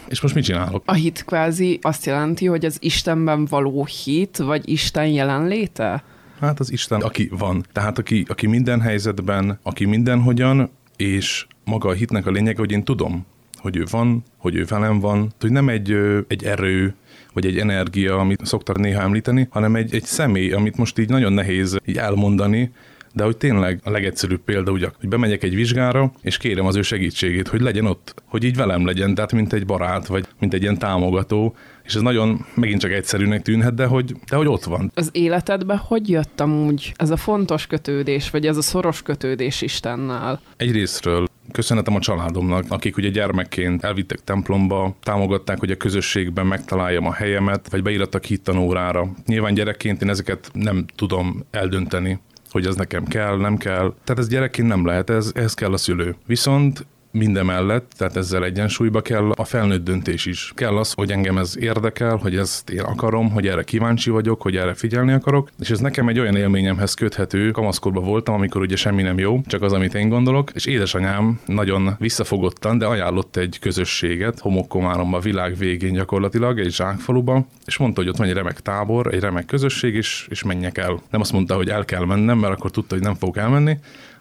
és 0.08 0.22
most 0.22 0.36
mit 0.36 0.44
csinálok? 0.44 0.84
A 0.86 0.94
hit 0.94 1.24
kvázi 1.26 1.80
azt 1.82 2.06
jelenti, 2.06 2.46
hogy 2.46 2.66
az 2.66 2.78
Istenben 2.80 3.46
való 3.46 3.86
hit, 4.04 4.38
vagy 4.38 4.70
Isten 4.70 5.08
jelenléte? 5.08 6.04
Hát 6.40 6.60
az 6.60 6.72
Isten, 6.72 7.02
aki 7.02 7.30
van. 7.38 7.66
Tehát 7.72 7.98
aki, 7.98 8.26
aki 8.28 8.48
minden 8.48 8.82
helyzetben, 8.82 9.60
aki 9.64 9.86
mindenhogyan, 9.86 10.70
és 10.96 11.48
maga 11.64 11.90
a 11.90 11.94
hitnek 11.94 12.26
a 12.26 12.32
lényege, 12.32 12.60
hogy 12.60 12.72
én 12.72 12.84
tudom, 12.84 13.26
hogy 13.58 13.78
ő 13.78 13.84
van, 13.92 14.24
hogy 14.38 14.56
ő 14.56 14.66
velem 14.66 15.00
van, 15.00 15.34
hogy 15.40 15.52
nem 15.52 15.70
egy, 15.70 15.98
egy 16.28 16.44
erő, 16.44 16.96
vagy 17.34 17.46
egy 17.46 17.58
energia, 17.58 18.18
amit 18.18 18.46
szoktak 18.46 18.78
néha 18.78 19.02
említeni, 19.02 19.48
hanem 19.50 19.76
egy, 19.76 19.96
egy 19.96 20.04
személy, 20.04 20.52
amit 20.52 20.78
most 20.78 21.00
így 21.00 21.10
nagyon 21.10 21.34
nehéz 21.34 21.78
így 21.86 21.98
elmondani, 21.98 22.72
de 23.14 23.24
hogy 23.24 23.38
tényleg 23.38 23.80
a 23.84 23.90
legegyszerűbb 23.90 24.42
példa, 24.42 24.72
ugye, 24.72 24.88
hogy 25.00 25.10
bemegyek 25.10 25.44
egy 25.44 25.56
vizsgára, 25.56 26.12
és 26.22 26.38
kérem 26.38 26.66
az 26.66 26.76
ő 26.76 26.82
segítségét, 26.82 27.48
hogy 27.48 27.62
legyen 27.62 27.86
ott, 27.86 28.24
hogy 28.26 28.44
így 28.44 28.56
velem 28.56 28.86
legyen, 28.86 29.16
tehát 29.16 29.34
mint 29.34 29.54
egy 29.54 29.66
barát, 29.66 30.08
vagy 30.08 30.26
mint 30.40 30.54
egy 30.54 30.62
ilyen 30.62 30.78
támogató, 30.78 31.56
és 31.88 31.96
ez 31.96 32.02
nagyon 32.02 32.46
megint 32.54 32.82
csak 32.82 32.92
egyszerűnek 32.92 33.42
tűnhet, 33.42 33.74
de 33.74 33.86
hogy, 33.86 34.16
de 34.30 34.36
hogy 34.36 34.48
ott 34.48 34.64
van. 34.64 34.92
Az 34.96 35.10
életedben 35.12 35.78
hogy 35.78 36.10
jött 36.10 36.40
amúgy 36.40 36.94
ez 36.96 37.10
a 37.10 37.18
fontos 37.18 37.68
kötődés, 37.68 38.30
vagy 38.30 38.46
ez 38.48 38.58
a 38.58 38.62
szoros 38.62 39.02
kötődés 39.02 39.62
Istennel? 39.62 40.42
Egyrésztről 40.58 41.28
köszönetem 41.52 41.96
a 41.96 42.00
családomnak, 42.00 42.66
akik 42.70 42.98
ugye 42.98 43.10
gyermekként 43.10 43.84
elvittek 43.84 44.24
templomba, 44.24 44.96
támogatták, 45.04 45.60
hogy 45.60 45.72
a 45.72 45.78
közösségben 45.78 46.46
megtaláljam 46.46 47.06
a 47.06 47.14
helyemet, 47.14 47.70
vagy 47.70 47.84
beírattak 47.84 48.24
hittanórára. 48.24 49.10
Nyilván 49.26 49.54
gyerekként 49.54 50.02
én 50.02 50.10
ezeket 50.10 50.50
nem 50.54 50.86
tudom 50.96 51.46
eldönteni, 51.52 52.20
hogy 52.50 52.66
ez 52.66 52.76
nekem 52.76 53.06
kell, 53.06 53.38
nem 53.38 53.58
kell. 53.58 53.94
Tehát 54.04 54.22
ez 54.22 54.28
gyerekként 54.28 54.68
nem 54.68 54.86
lehet, 54.86 55.10
ez, 55.10 55.32
ehhez 55.36 55.54
kell 55.54 55.74
a 55.74 55.78
szülő. 55.78 56.16
Viszont 56.26 56.86
mindemellett, 57.18 57.92
tehát 57.98 58.16
ezzel 58.16 58.44
egyensúlyba 58.44 59.02
kell 59.02 59.32
a 59.32 59.44
felnőtt 59.44 59.84
döntés 59.84 60.26
is. 60.26 60.52
Kell 60.56 60.78
az, 60.78 60.94
hogy 60.94 61.12
engem 61.12 61.38
ez 61.38 61.58
érdekel, 61.60 62.16
hogy 62.16 62.36
ezt 62.36 62.70
én 62.70 62.80
akarom, 62.80 63.32
hogy 63.32 63.48
erre 63.48 63.64
kíváncsi 63.64 64.10
vagyok, 64.10 64.42
hogy 64.42 64.56
erre 64.56 64.74
figyelni 64.74 65.12
akarok, 65.12 65.50
és 65.60 65.70
ez 65.70 65.80
nekem 65.80 66.08
egy 66.08 66.20
olyan 66.20 66.36
élményemhez 66.36 66.94
köthető. 66.94 67.52
Kamaszkorban 67.52 68.04
voltam, 68.04 68.34
amikor 68.36 68.62
ugye 68.62 68.76
semmi 68.76 69.02
nem 69.02 69.20
jó, 69.20 69.42
csak 69.46 69.62
az, 69.62 69.74
amit 69.74 69.94
én 69.94 70.10
gondolok, 70.10 70.52
és 70.54 70.66
édesanyám 70.66 71.40
nagyon 71.46 71.96
visszafogottan, 72.00 72.78
de 72.78 72.86
ajánlott 72.86 73.36
egy 73.36 73.58
közösséget, 73.60 74.40
homokkomáromba, 74.40 75.20
világ 75.20 75.58
végén 75.58 75.94
gyakorlatilag, 75.94 76.60
egy 76.60 76.74
zsákfaluba, 76.74 77.48
és 77.66 77.78
mondta, 77.78 78.02
hogy 78.02 78.10
ott 78.10 78.18
van 78.18 78.28
egy 78.28 78.34
remek 78.34 78.60
tábor, 78.60 79.14
egy 79.14 79.20
remek 79.20 79.46
közösség, 79.46 79.96
és, 79.96 80.28
és 80.30 80.44
menjek 80.44 80.78
el. 80.78 81.02
Nem 81.10 81.22
azt 81.22 81.32
mondta, 81.32 81.56
hogy 81.56 81.70
el 81.70 81.86
kell 81.86 82.06
mennem, 82.06 82.38
mert 82.38 82.54
akkor 82.54 82.72
tudta, 82.72 82.96
hogy 82.96 83.04
nem 83.04 83.16
fogok 83.16 83.38
elmenni, 83.38 83.78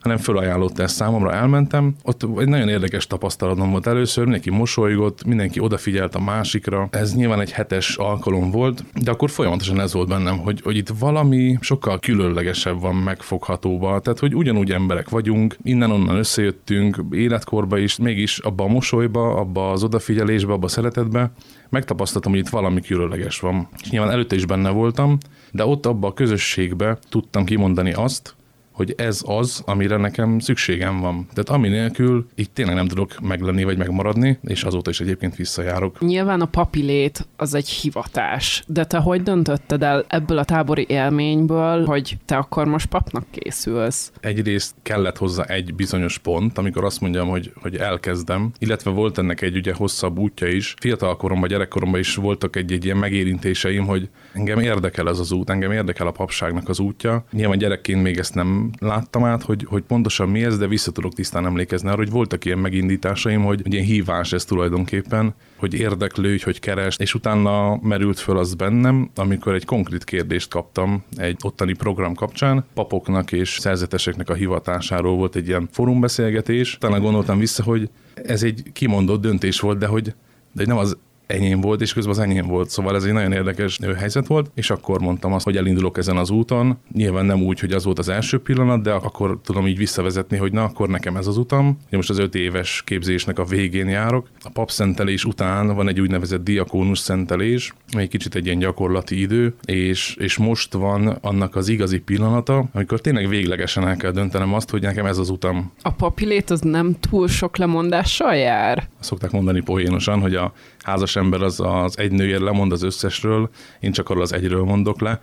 hanem 0.06 0.20
fölajánlotta 0.20 0.82
ezt 0.82 0.94
számomra, 0.94 1.32
elmentem. 1.32 1.94
Ott 2.02 2.22
egy 2.38 2.48
nagyon 2.48 2.68
érdekes 2.68 3.06
tapasztalatom 3.06 3.70
volt 3.70 3.86
először, 3.86 4.22
mindenki 4.22 4.50
mosolygott, 4.50 5.24
mindenki 5.24 5.60
odafigyelt 5.60 6.14
a 6.14 6.20
másikra. 6.20 6.88
Ez 6.90 7.14
nyilván 7.14 7.40
egy 7.40 7.52
hetes 7.52 7.96
alkalom 7.96 8.50
volt, 8.50 8.84
de 8.94 9.10
akkor 9.10 9.30
folyamatosan 9.30 9.80
ez 9.80 9.92
volt 9.92 10.08
bennem, 10.08 10.38
hogy, 10.38 10.60
hogy 10.64 10.76
itt 10.76 10.88
valami 10.98 11.58
sokkal 11.60 11.98
különlegesebb 11.98 12.80
van 12.80 12.94
megfoghatóba. 12.94 14.00
Tehát, 14.00 14.18
hogy 14.18 14.34
ugyanúgy 14.34 14.72
emberek 14.72 15.08
vagyunk, 15.08 15.56
innen-onnan 15.62 16.16
összejöttünk, 16.16 17.04
életkorba 17.10 17.78
is, 17.78 17.96
mégis 17.96 18.38
abba 18.38 18.64
a 18.64 18.68
mosolyba, 18.68 19.34
abba 19.34 19.70
az 19.70 19.84
odafigyelésbe, 19.84 20.52
abba 20.52 20.64
a 20.66 20.68
szeretetbe, 20.68 21.32
megtapasztaltam, 21.68 22.32
hogy 22.32 22.40
itt 22.40 22.48
valami 22.48 22.80
különleges 22.80 23.40
van. 23.40 23.68
És 23.82 23.90
nyilván 23.90 24.10
előtte 24.10 24.34
is 24.34 24.46
benne 24.46 24.70
voltam, 24.70 25.18
de 25.52 25.66
ott 25.66 25.86
abba 25.86 26.06
a 26.06 26.12
közösségbe 26.12 26.98
tudtam 27.08 27.44
kimondani 27.44 27.92
azt, 27.92 28.35
hogy 28.76 28.94
ez 28.96 29.22
az, 29.24 29.62
amire 29.64 29.96
nekem 29.96 30.38
szükségem 30.38 31.00
van. 31.00 31.26
Tehát 31.32 31.48
ami 31.48 31.68
nélkül 31.68 32.26
itt 32.34 32.54
tényleg 32.54 32.74
nem 32.74 32.86
tudok 32.86 33.20
meglenni 33.20 33.64
vagy 33.64 33.78
megmaradni, 33.78 34.38
és 34.42 34.62
azóta 34.62 34.90
is 34.90 35.00
egyébként 35.00 35.36
visszajárok. 35.36 36.00
Nyilván 36.00 36.40
a 36.40 36.46
papilét 36.46 37.26
az 37.36 37.54
egy 37.54 37.68
hivatás, 37.68 38.64
de 38.66 38.84
te 38.84 38.98
hogy 38.98 39.22
döntötted 39.22 39.82
el 39.82 40.04
ebből 40.08 40.38
a 40.38 40.44
tábori 40.44 40.86
élményből, 40.88 41.84
hogy 41.84 42.16
te 42.24 42.36
akkor 42.36 42.66
most 42.66 42.86
papnak 42.86 43.24
készülsz? 43.30 44.12
Egyrészt 44.20 44.74
kellett 44.82 45.16
hozzá 45.16 45.44
egy 45.44 45.74
bizonyos 45.74 46.18
pont, 46.18 46.58
amikor 46.58 46.84
azt 46.84 47.00
mondjam, 47.00 47.28
hogy, 47.28 47.52
hogy 47.62 47.76
elkezdem, 47.76 48.52
illetve 48.58 48.90
volt 48.90 49.18
ennek 49.18 49.40
egy 49.40 49.56
ugye 49.56 49.74
hosszabb 49.74 50.18
útja 50.18 50.48
is. 50.48 50.74
Fiatalkoromban, 50.80 51.48
gyerekkoromban 51.48 52.00
is 52.00 52.14
voltak 52.14 52.56
egy-egy 52.56 52.84
ilyen 52.84 52.96
megérintéseim, 52.96 53.86
hogy 53.86 54.08
engem 54.36 54.58
érdekel 54.58 55.08
ez 55.08 55.18
az 55.18 55.32
út, 55.32 55.50
engem 55.50 55.72
érdekel 55.72 56.06
a 56.06 56.10
papságnak 56.10 56.68
az 56.68 56.80
útja. 56.80 57.24
Nyilván 57.32 57.58
gyerekként 57.58 58.02
még 58.02 58.18
ezt 58.18 58.34
nem 58.34 58.70
láttam 58.78 59.24
át, 59.24 59.42
hogy, 59.42 59.66
hogy 59.68 59.82
pontosan 59.82 60.28
mi 60.28 60.44
ez, 60.44 60.58
de 60.58 60.66
vissza 60.66 60.92
tudok 60.92 61.12
tisztán 61.12 61.46
emlékezni 61.46 61.88
arra, 61.88 61.96
hogy 61.96 62.10
voltak 62.10 62.44
ilyen 62.44 62.58
megindításaim, 62.58 63.44
hogy, 63.44 63.62
hogy 63.62 63.72
ilyen 63.72 63.84
hívás 63.84 64.32
ez 64.32 64.44
tulajdonképpen, 64.44 65.34
hogy 65.56 65.74
érdeklődj, 65.74 66.44
hogy 66.44 66.60
keres, 66.60 66.96
és 66.98 67.14
utána 67.14 67.76
merült 67.76 68.18
föl 68.18 68.38
az 68.38 68.54
bennem, 68.54 69.10
amikor 69.14 69.54
egy 69.54 69.64
konkrét 69.64 70.04
kérdést 70.04 70.50
kaptam 70.50 71.04
egy 71.16 71.36
ottani 71.42 71.72
program 71.72 72.14
kapcsán, 72.14 72.64
papoknak 72.74 73.32
és 73.32 73.58
szerzeteseknek 73.60 74.28
a 74.28 74.34
hivatásáról 74.34 75.16
volt 75.16 75.36
egy 75.36 75.48
ilyen 75.48 75.68
fórumbeszélgetés. 75.72 76.74
Utána 76.74 77.00
gondoltam 77.00 77.38
vissza, 77.38 77.62
hogy 77.62 77.90
ez 78.14 78.42
egy 78.42 78.62
kimondott 78.72 79.20
döntés 79.20 79.60
volt, 79.60 79.78
de 79.78 79.86
hogy, 79.86 80.14
de 80.52 80.66
nem 80.66 80.76
az 80.76 80.96
enyém 81.26 81.60
volt, 81.60 81.80
és 81.80 81.92
közben 81.92 82.12
az 82.12 82.20
enyém 82.20 82.46
volt. 82.46 82.70
Szóval 82.70 82.94
ez 82.94 83.04
egy 83.04 83.12
nagyon 83.12 83.32
érdekes 83.32 83.78
helyzet 83.96 84.26
volt, 84.26 84.50
és 84.54 84.70
akkor 84.70 85.00
mondtam 85.00 85.32
azt, 85.32 85.44
hogy 85.44 85.56
elindulok 85.56 85.98
ezen 85.98 86.16
az 86.16 86.30
úton. 86.30 86.78
Nyilván 86.92 87.24
nem 87.24 87.42
úgy, 87.42 87.60
hogy 87.60 87.72
az 87.72 87.84
volt 87.84 87.98
az 87.98 88.08
első 88.08 88.38
pillanat, 88.38 88.82
de 88.82 88.92
akkor 88.92 89.38
tudom 89.44 89.66
így 89.66 89.76
visszavezetni, 89.76 90.36
hogy 90.36 90.52
na, 90.52 90.64
akkor 90.64 90.88
nekem 90.88 91.16
ez 91.16 91.26
az 91.26 91.36
utam. 91.36 91.66
Én 91.66 91.74
most 91.90 92.10
az 92.10 92.18
öt 92.18 92.34
éves 92.34 92.82
képzésnek 92.84 93.38
a 93.38 93.44
végén 93.44 93.88
járok. 93.88 94.28
A 94.42 94.50
papszentelés 94.52 95.24
után 95.24 95.74
van 95.74 95.88
egy 95.88 96.00
úgynevezett 96.00 96.44
diakónus 96.44 96.98
szentelés, 96.98 97.74
egy 97.92 98.08
kicsit 98.08 98.34
egy 98.34 98.46
ilyen 98.46 98.58
gyakorlati 98.58 99.20
idő, 99.20 99.54
és, 99.64 100.16
és 100.18 100.36
most 100.36 100.72
van 100.72 101.06
annak 101.06 101.56
az 101.56 101.68
igazi 101.68 101.98
pillanata, 101.98 102.64
amikor 102.72 103.00
tényleg 103.00 103.28
véglegesen 103.28 103.88
el 103.88 103.96
kell 103.96 104.10
döntenem 104.10 104.54
azt, 104.54 104.70
hogy 104.70 104.82
nekem 104.82 105.06
ez 105.06 105.18
az 105.18 105.28
utam. 105.28 105.72
A 105.82 105.90
papilét 105.90 106.50
az 106.50 106.60
nem 106.60 106.96
túl 107.00 107.28
sok 107.28 107.56
lemondással 107.56 108.34
jár? 108.34 108.88
Szokták 109.00 109.30
mondani 109.30 109.62
poénosan, 109.62 110.20
hogy 110.20 110.34
a 110.34 110.52
házas 110.86 111.16
ember 111.16 111.42
az, 111.42 111.60
az 111.60 111.98
egy 111.98 112.12
nőért 112.12 112.40
lemond 112.40 112.72
az 112.72 112.82
összesről, 112.82 113.50
én 113.80 113.92
csak 113.92 114.08
arról 114.08 114.22
az 114.22 114.32
egyről 114.32 114.64
mondok 114.64 115.00
le. 115.00 115.18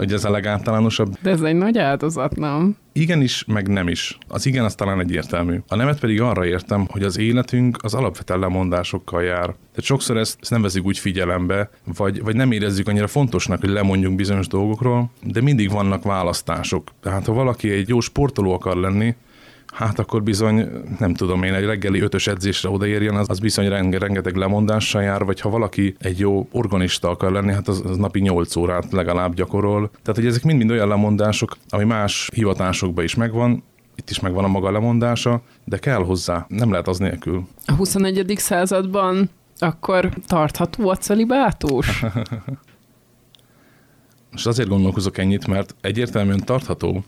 Ugye 0.00 0.14
ez 0.14 0.24
a 0.24 0.30
legáltalánosabb. 0.30 1.16
De 1.22 1.30
ez 1.30 1.40
egy 1.40 1.54
nagy 1.54 1.78
áldozat, 1.78 2.36
nem? 2.36 2.76
Igenis, 2.92 3.44
meg 3.44 3.68
nem 3.68 3.88
is. 3.88 4.18
Az 4.28 4.46
igen 4.46 4.64
az 4.64 4.74
talán 4.74 5.00
egyértelmű. 5.00 5.58
A 5.68 5.76
nemet 5.76 6.00
pedig 6.00 6.20
arra 6.20 6.46
értem, 6.46 6.86
hogy 6.90 7.02
az 7.02 7.18
életünk 7.18 7.78
az 7.82 7.94
alapvetően 7.94 8.40
lemondásokkal 8.40 9.22
jár. 9.22 9.44
Tehát 9.44 9.82
sokszor 9.82 10.16
ezt, 10.16 10.38
ezt 10.40 10.50
nem 10.50 10.62
veszük 10.62 10.86
úgy 10.86 10.98
figyelembe, 10.98 11.70
vagy, 11.96 12.22
vagy 12.22 12.36
nem 12.36 12.52
érezzük 12.52 12.88
annyira 12.88 13.06
fontosnak, 13.06 13.60
hogy 13.60 13.70
lemondjunk 13.70 14.16
bizonyos 14.16 14.46
dolgokról, 14.46 15.10
de 15.22 15.40
mindig 15.40 15.70
vannak 15.70 16.02
választások. 16.02 16.90
Tehát 17.02 17.26
ha 17.26 17.32
valaki 17.32 17.70
egy 17.70 17.88
jó 17.88 18.00
sportoló 18.00 18.52
akar 18.52 18.76
lenni, 18.76 19.14
hát 19.76 19.98
akkor 19.98 20.22
bizony, 20.22 20.68
nem 20.98 21.14
tudom 21.14 21.42
én, 21.42 21.54
egy 21.54 21.64
reggeli 21.64 22.00
ötös 22.00 22.26
edzésre 22.26 22.68
odaérjen, 22.68 23.14
az, 23.14 23.30
az 23.30 23.38
bizony 23.38 23.68
renge, 23.68 23.98
rengeteg 23.98 24.36
lemondással 24.36 25.02
jár, 25.02 25.24
vagy 25.24 25.40
ha 25.40 25.50
valaki 25.50 25.96
egy 25.98 26.18
jó 26.18 26.48
organista 26.52 27.10
akar 27.10 27.32
lenni, 27.32 27.52
hát 27.52 27.68
az, 27.68 27.82
az 27.84 27.96
napi 27.96 28.20
8 28.20 28.56
órát 28.56 28.92
legalább 28.92 29.34
gyakorol. 29.34 29.90
Tehát, 29.90 30.20
hogy 30.20 30.26
ezek 30.26 30.42
mind-mind 30.42 30.70
olyan 30.70 30.88
lemondások, 30.88 31.56
ami 31.68 31.84
más 31.84 32.28
hivatásokban 32.34 33.04
is 33.04 33.14
megvan, 33.14 33.62
itt 33.94 34.10
is 34.10 34.20
megvan 34.20 34.44
a 34.44 34.48
maga 34.48 34.70
lemondása, 34.70 35.42
de 35.64 35.78
kell 35.78 36.04
hozzá, 36.04 36.46
nem 36.48 36.70
lehet 36.70 36.88
az 36.88 36.98
nélkül. 36.98 37.46
A 37.66 37.72
21. 37.72 38.34
században 38.36 39.30
akkor 39.58 40.08
tartható 40.26 40.88
a 40.88 40.96
celibátus? 40.96 42.00
Most 44.30 44.46
azért 44.46 44.68
gondolkozok 44.68 45.18
ennyit, 45.18 45.46
mert 45.46 45.74
egyértelműen 45.80 46.44
tartható, 46.44 47.04